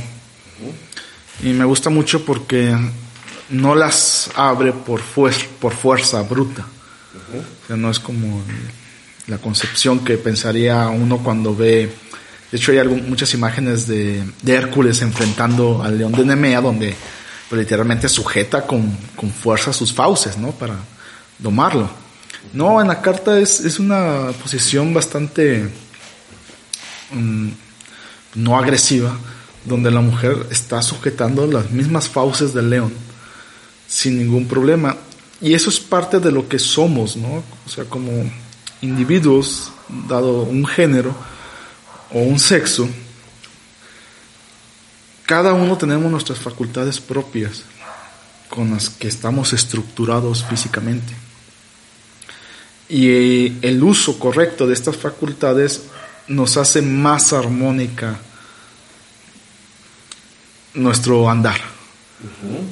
[1.43, 2.75] Y me gusta mucho porque
[3.49, 6.65] no las abre por, fuer por fuerza bruta.
[7.69, 8.43] No es como
[9.27, 11.91] la concepción que pensaría uno cuando ve,
[12.51, 16.93] de hecho hay muchas imágenes de, Hércules enfrentando al león de Nemea, donde
[17.49, 18.97] pues, literalmente sujeta con,
[19.41, 20.51] fuerza sus fauces, ¿no?
[20.51, 20.75] Para
[21.39, 21.89] domarlo.
[22.53, 25.69] No, en la carta es, es una posición bastante
[27.11, 27.49] mm,
[28.35, 29.17] no agresiva,
[29.65, 32.93] donde la mujer está sujetando las mismas fauces del león
[33.91, 34.95] sin ningún problema.
[35.41, 37.43] Y eso es parte de lo que somos, ¿no?
[37.65, 38.11] O sea, como
[38.81, 39.71] individuos,
[40.07, 41.13] dado un género
[42.11, 42.87] o un sexo,
[45.25, 47.63] cada uno tenemos nuestras facultades propias
[48.49, 51.13] con las que estamos estructurados físicamente.
[52.91, 55.83] Y el uso correcto de estas facultades
[56.27, 58.19] nos hace más armónica
[60.73, 61.61] nuestro andar.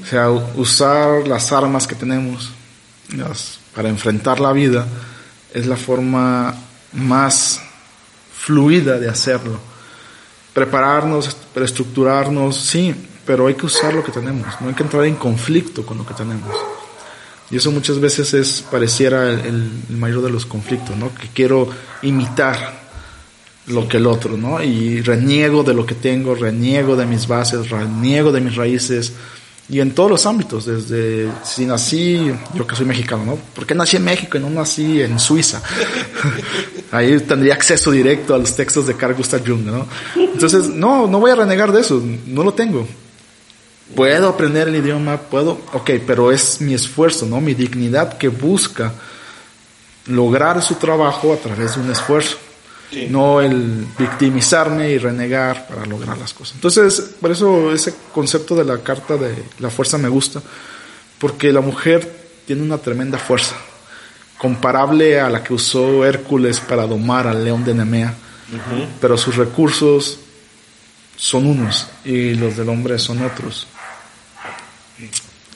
[0.04, 2.52] O sea, usar las armas que tenemos
[3.74, 4.86] para enfrentar la vida
[5.54, 6.54] es la forma
[6.92, 7.62] más
[8.38, 9.58] fluida de hacerlo.
[10.54, 12.94] Prepararnos, estructurarnos, sí,
[13.26, 16.06] pero hay que usar lo que tenemos, no hay que entrar en conflicto con lo
[16.06, 16.54] que tenemos.
[17.52, 21.14] Y eso muchas veces es, pareciera el, mayor de los conflictos, ¿no?
[21.16, 21.70] Que quiero
[22.02, 22.80] imitar
[23.68, 24.62] lo que el otro, ¿no?
[24.64, 29.14] Y reniego de lo que tengo, reniego de mis bases, reniego de mis raíces,
[29.72, 33.36] y en todos los ámbitos, desde si nací, yo que soy mexicano, ¿no?
[33.36, 35.62] ¿Por qué nací en México y no nací en Suiza?
[36.92, 39.88] Ahí tendría acceso directo a los textos de Carl Gustav Jung, ¿no?
[40.16, 42.88] Entonces, no, no voy a renegar de eso, no lo tengo.
[43.96, 47.42] Puedo aprender el idioma, puedo, ok, pero es mi esfuerzo, ¿no?
[47.42, 48.94] Mi dignidad que busca
[50.06, 52.38] lograr su trabajo a través de un esfuerzo
[53.10, 56.56] no el victimizarme y renegar para lograr las cosas.
[56.56, 60.42] Entonces, por eso ese concepto de la carta de la fuerza me gusta,
[61.20, 63.56] porque la mujer tiene una tremenda fuerza,
[64.38, 68.14] comparable a la que usó Hércules para domar al león de Nemea,
[69.00, 70.20] pero sus recursos
[71.16, 73.68] son unos y los del hombre son otros.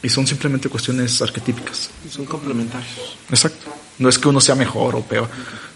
[0.01, 1.89] Y son simplemente cuestiones arquetípicas.
[2.09, 3.17] Son complementarios.
[3.29, 3.73] Exacto.
[3.99, 5.29] No es que uno sea mejor o peor.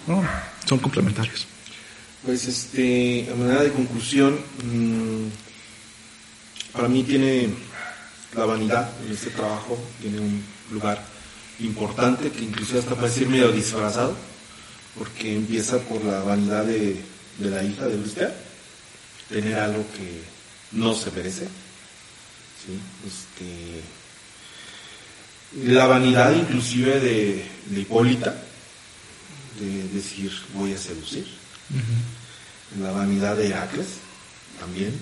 [0.06, 0.24] No,
[0.66, 1.48] son complementarios.
[2.26, 5.28] Pues este, a manera de conclusión, mm,
[6.74, 7.50] para mí tiene
[8.36, 11.04] la vanidad en este trabajo, tiene un lugar
[11.60, 14.16] importante que inclusive hasta puede ser medio disfrazado,
[14.98, 17.02] porque empieza por la vanidad de,
[17.40, 18.30] la hija de usted,
[19.30, 20.22] tener algo que
[20.72, 21.48] no se merece.
[23.06, 23.82] Este,
[25.64, 27.46] la vanidad inclusive de,
[27.76, 28.36] Hipólita,
[29.60, 31.26] de decir voy a seducir.
[32.82, 33.88] La vanidad de Heracles,
[34.60, 34.94] también,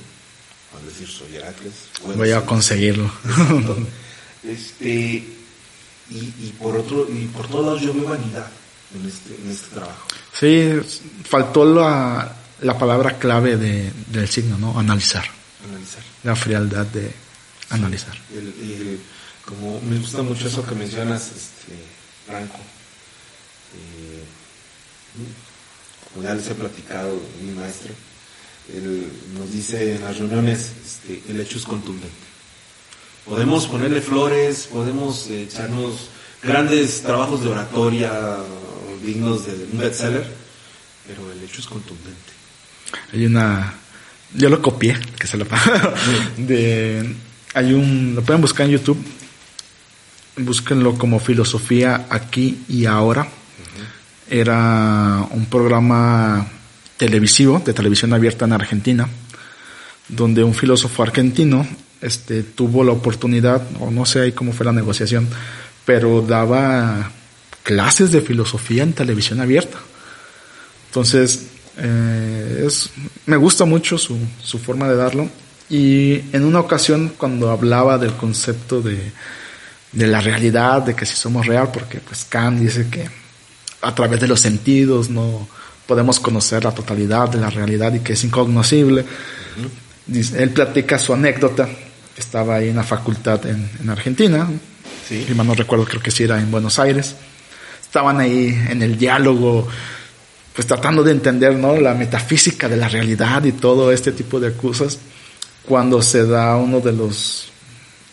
[0.77, 1.73] al decir soy Heracles.
[2.15, 3.11] Voy a conseguirlo.
[4.43, 5.23] este,
[6.09, 8.47] y, por otro, y por todos lados yo veo vanidad
[8.93, 10.07] en este, en este trabajo.
[10.31, 10.79] Sí,
[11.27, 14.77] faltó la, la palabra clave de, del signo, ¿no?
[14.77, 15.25] Analizar.
[15.67, 16.03] Analizar.
[16.23, 17.24] La frialdad de
[17.69, 18.15] analizar.
[19.45, 21.75] como me gusta mucho eso que mencionas, este,
[22.25, 22.59] Franco.
[23.75, 24.23] Eh,
[26.13, 27.93] como ya les he platicado, mi maestro,
[28.73, 32.09] él nos dice en las reuniones, este, el hecho es contundente.
[33.25, 36.09] Podemos ponerle flores, podemos echarnos
[36.43, 38.37] grandes trabajos de oratoria
[39.05, 40.25] dignos de un bestseller,
[41.07, 42.33] pero el hecho es contundente.
[43.13, 43.73] Hay una,
[44.33, 45.45] yo lo copié, que se lo
[46.37, 47.15] de,
[47.55, 49.01] hay un, lo pueden buscar en YouTube,
[50.37, 53.27] búsquenlo como filosofía aquí y ahora.
[54.29, 56.47] Era un programa
[56.97, 59.07] televisivo, de televisión abierta en Argentina,
[60.09, 61.65] donde un filósofo argentino
[62.01, 65.25] este, tuvo la oportunidad, o no sé ahí cómo fue la negociación,
[65.85, 67.09] pero daba
[67.63, 69.77] clases de filosofía en televisión abierta.
[70.87, 72.89] Entonces, eh, es,
[73.25, 75.29] me gusta mucho su, su, forma de darlo.
[75.69, 79.11] Y en una ocasión, cuando hablaba del concepto de,
[79.91, 83.09] de la realidad, de que si somos real, porque pues Kant dice que
[83.81, 85.47] a través de los sentidos no
[85.85, 89.05] podemos conocer la totalidad de la realidad y que es incognoscible.
[90.11, 91.67] Él platica su anécdota
[92.17, 94.47] estaba ahí en la facultad en, en Argentina,
[95.07, 95.25] sí.
[95.35, 97.15] no recuerdo, creo que sí era en Buenos Aires.
[97.81, 99.67] Estaban ahí en el diálogo,
[100.53, 101.75] pues tratando de entender ¿no?
[101.77, 104.99] la metafísica de la realidad y todo este tipo de cosas,
[105.65, 107.51] cuando se da uno de los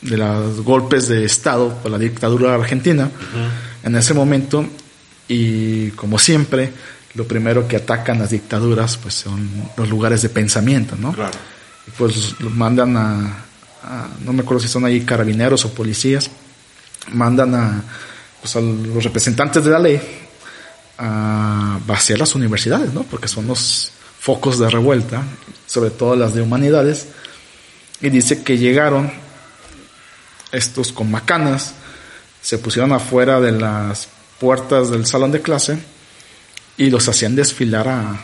[0.01, 3.09] de los golpes de Estado por la dictadura argentina
[3.83, 4.67] en ese momento
[5.29, 6.73] y como siempre
[7.15, 11.13] lo primero que atacan las dictaduras pues son los lugares de pensamiento, ¿no?
[11.13, 11.31] Claro.
[11.87, 13.45] Y pues los mandan a,
[14.25, 16.31] no me acuerdo si son ahí carabineros o policías,
[17.13, 17.83] mandan a,
[18.41, 20.01] pues a los representantes de la ley
[20.99, 23.03] a vaciar las universidades, ¿no?
[23.03, 25.23] Porque son los focos de revuelta,
[25.67, 27.09] sobre todo las de humanidades,
[28.03, 29.11] y dice que llegaron
[30.51, 31.75] estos con macanas,
[32.43, 34.09] se pusieron afuera de las
[34.39, 35.79] puertas del salón de clase
[36.77, 38.21] y los hacían desfilar a,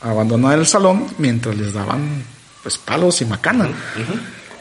[0.00, 2.24] a abandonar el salón mientras les daban
[2.62, 3.70] pues palos y macana.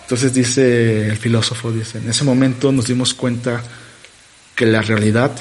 [0.03, 3.61] Entonces dice el filósofo, dice, en ese momento nos dimos cuenta
[4.55, 5.31] que la realidad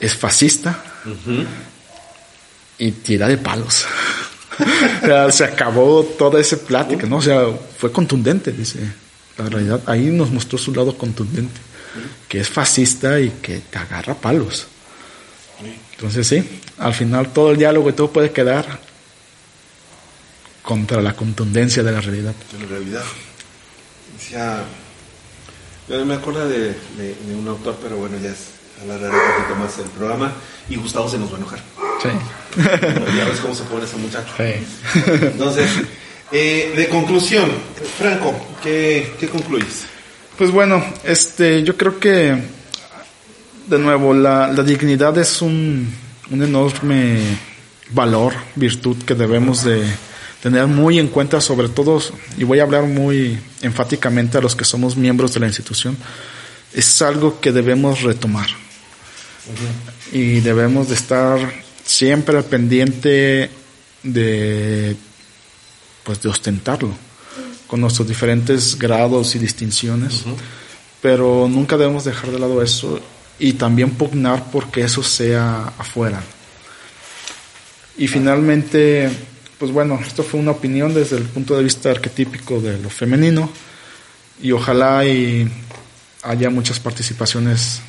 [0.00, 0.82] es fascista
[2.78, 3.86] y tira de palos.
[5.30, 7.16] se acabó toda esa plática, ¿no?
[7.16, 8.80] O sea, fue contundente, dice.
[9.36, 11.60] La realidad ahí nos mostró su lado contundente,
[12.28, 14.66] que es fascista y que te agarra palos.
[15.92, 18.80] Entonces sí, al final todo el diálogo y todo puede quedar
[20.62, 22.34] contra la contundencia de la realidad.
[22.52, 23.02] De la realidad.
[24.16, 24.64] Decía,
[25.88, 26.74] yo me acuerdo de,
[27.34, 30.32] un autor, pero bueno, ya es hablar un poquito más del programa
[30.68, 31.60] y Gustavo se nos va a enojar.
[32.02, 32.08] Sí.
[33.16, 34.32] ya ves cómo se pone ese muchacho.
[34.36, 35.02] Sí.
[35.22, 35.68] Entonces,
[36.32, 37.50] eh, de conclusión,
[37.98, 39.86] Franco, ¿qué, ¿qué, concluyes?
[40.36, 42.36] Pues bueno, este, yo creo que,
[43.66, 45.92] de nuevo, la, la dignidad es un,
[46.30, 47.38] un enorme
[47.90, 49.82] valor, virtud que debemos de
[50.42, 52.00] tener muy en cuenta, sobre todo,
[52.36, 55.96] y voy a hablar muy enfáticamente a los que somos miembros de la institución,
[56.72, 58.48] es algo que debemos retomar.
[60.12, 61.38] Y debemos de estar
[61.84, 63.50] siempre al pendiente
[64.02, 64.96] de,
[66.04, 66.94] pues, de ostentarlo,
[67.66, 70.24] con nuestros diferentes grados y distinciones,
[71.00, 73.00] pero nunca debemos dejar de lado eso
[73.38, 76.22] y también pugnar porque eso sea afuera.
[77.96, 79.10] Y finalmente,
[79.58, 83.50] pues bueno, esto fue una opinión desde el punto de vista arquetípico de lo femenino
[84.40, 85.50] y ojalá y
[86.22, 87.80] haya muchas participaciones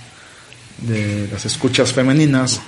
[0.82, 2.62] de las escuchas femeninas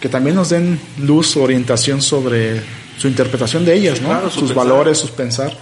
[0.00, 2.62] que también nos den luz orientación sobre
[2.98, 4.30] su interpretación de ellas, ¿no?
[4.30, 5.56] sus valores, sus pensar,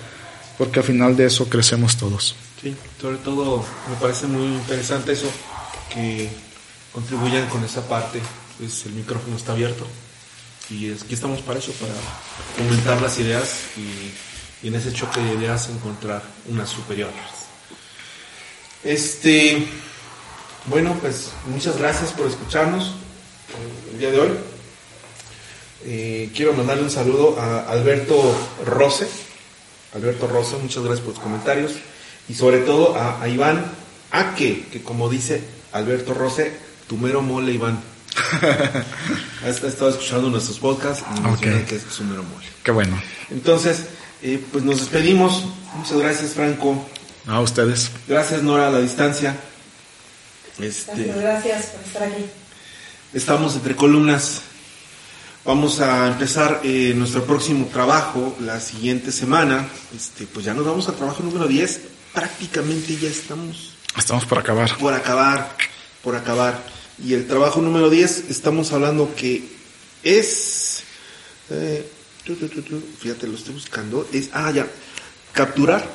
[0.59, 2.35] porque al final de eso crecemos todos.
[2.61, 5.31] Sí, sobre todo me parece muy interesante eso,
[5.93, 6.29] que
[6.93, 8.21] contribuyan con esa parte
[8.65, 9.87] es el micrófono está abierto
[10.71, 11.93] y aquí estamos para eso, para
[12.57, 17.15] comentar las ideas y, y en ese choque de ideas encontrar unas superiores.
[18.83, 19.67] Este,
[20.67, 24.31] bueno, pues muchas gracias por escucharnos eh, el día de hoy.
[25.85, 28.17] Eh, quiero mandarle un saludo a Alberto
[28.65, 29.07] Rose.
[29.95, 31.73] Alberto Rose, muchas gracias por tus comentarios.
[32.29, 33.65] Y sobre todo a, a Iván
[34.11, 36.53] Aque, que como dice Alberto Rose,
[36.89, 37.81] tu mero mole, Iván.
[39.45, 41.41] ha estado escuchando nuestros podcasts y nos Ok.
[41.69, 42.47] que es su mero mole.
[42.65, 43.01] Qué bueno.
[43.31, 43.85] Entonces,
[44.23, 45.45] eh, pues nos despedimos.
[45.77, 46.85] Muchas gracias, Franco.
[47.27, 47.91] A ustedes.
[48.09, 49.37] Gracias, Nora, a la distancia.
[50.59, 52.25] Este, Gracias, por estar aquí.
[53.13, 54.43] Estamos entre columnas.
[55.45, 59.69] Vamos a empezar eh, nuestro próximo trabajo la siguiente semana.
[59.95, 61.81] Este, pues ya nos vamos al trabajo número 10.
[62.13, 64.77] Prácticamente ya estamos Estamos por acabar.
[64.79, 65.57] por acabar,
[66.03, 66.63] por acabar.
[67.03, 69.45] Y el trabajo número 10, estamos hablando que
[70.03, 70.83] es...
[71.51, 71.87] eh,
[72.25, 74.09] tu, tu, tu, tu, fíjate, lo estoy buscando.
[74.13, 74.67] Es, ah, ya.
[75.33, 75.87] Capturar.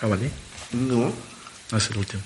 [0.00, 0.28] Jabalí.
[0.72, 1.12] No.
[1.70, 2.22] No es el último.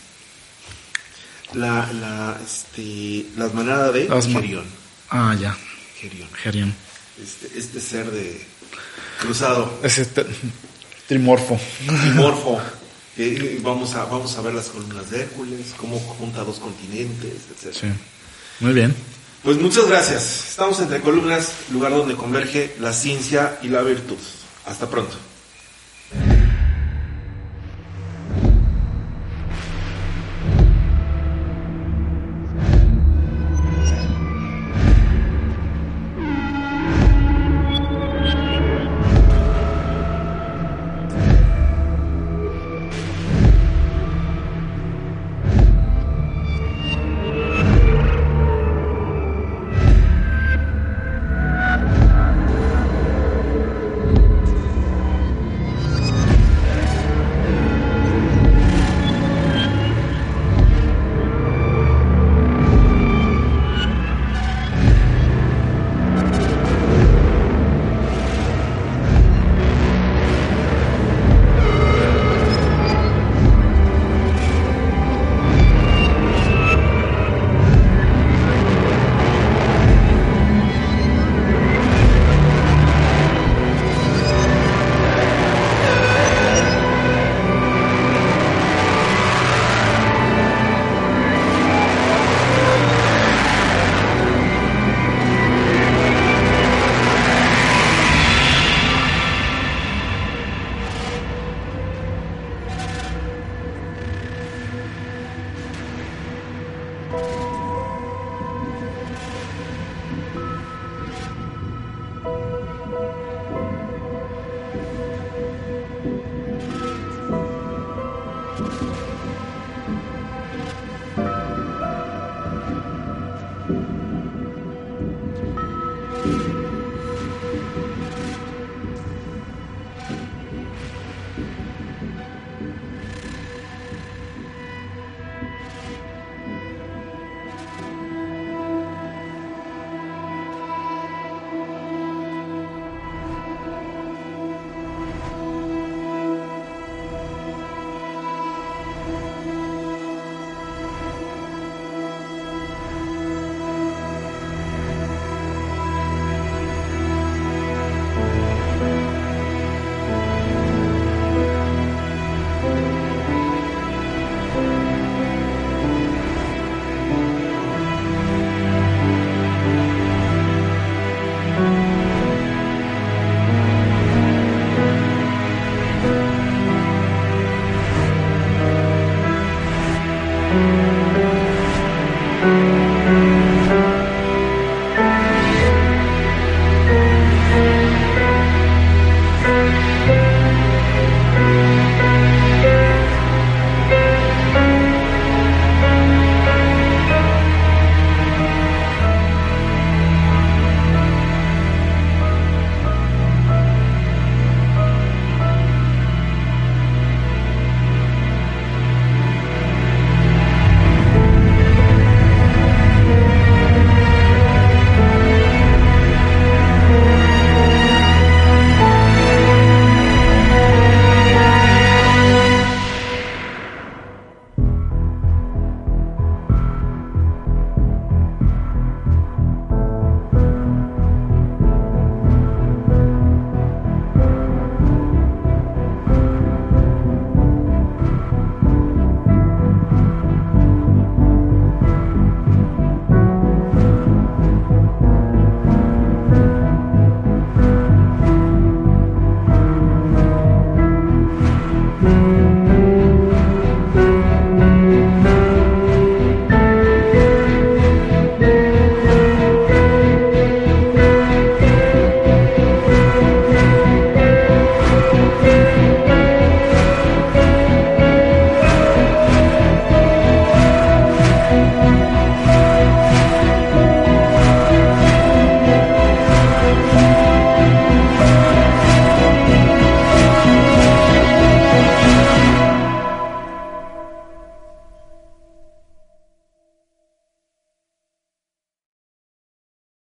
[1.54, 4.64] La, la, este, las manadas de Las Gerión.
[5.10, 5.56] Ah, ya.
[6.00, 6.28] Gerión.
[6.34, 6.74] Gerión.
[7.22, 8.44] Este, este ser de
[9.20, 10.26] cruzado, Ese te-
[11.06, 11.58] trimorfo.
[12.04, 12.60] dimorfo.
[13.16, 17.74] que vamos a vamos a ver las columnas de Hércules, cómo junta dos continentes, etc.
[17.80, 17.86] Sí.
[18.60, 18.94] Muy bien.
[19.44, 20.46] Pues muchas gracias.
[20.50, 24.16] Estamos entre columnas, lugar donde converge la ciencia y la virtud.
[24.66, 25.16] Hasta pronto.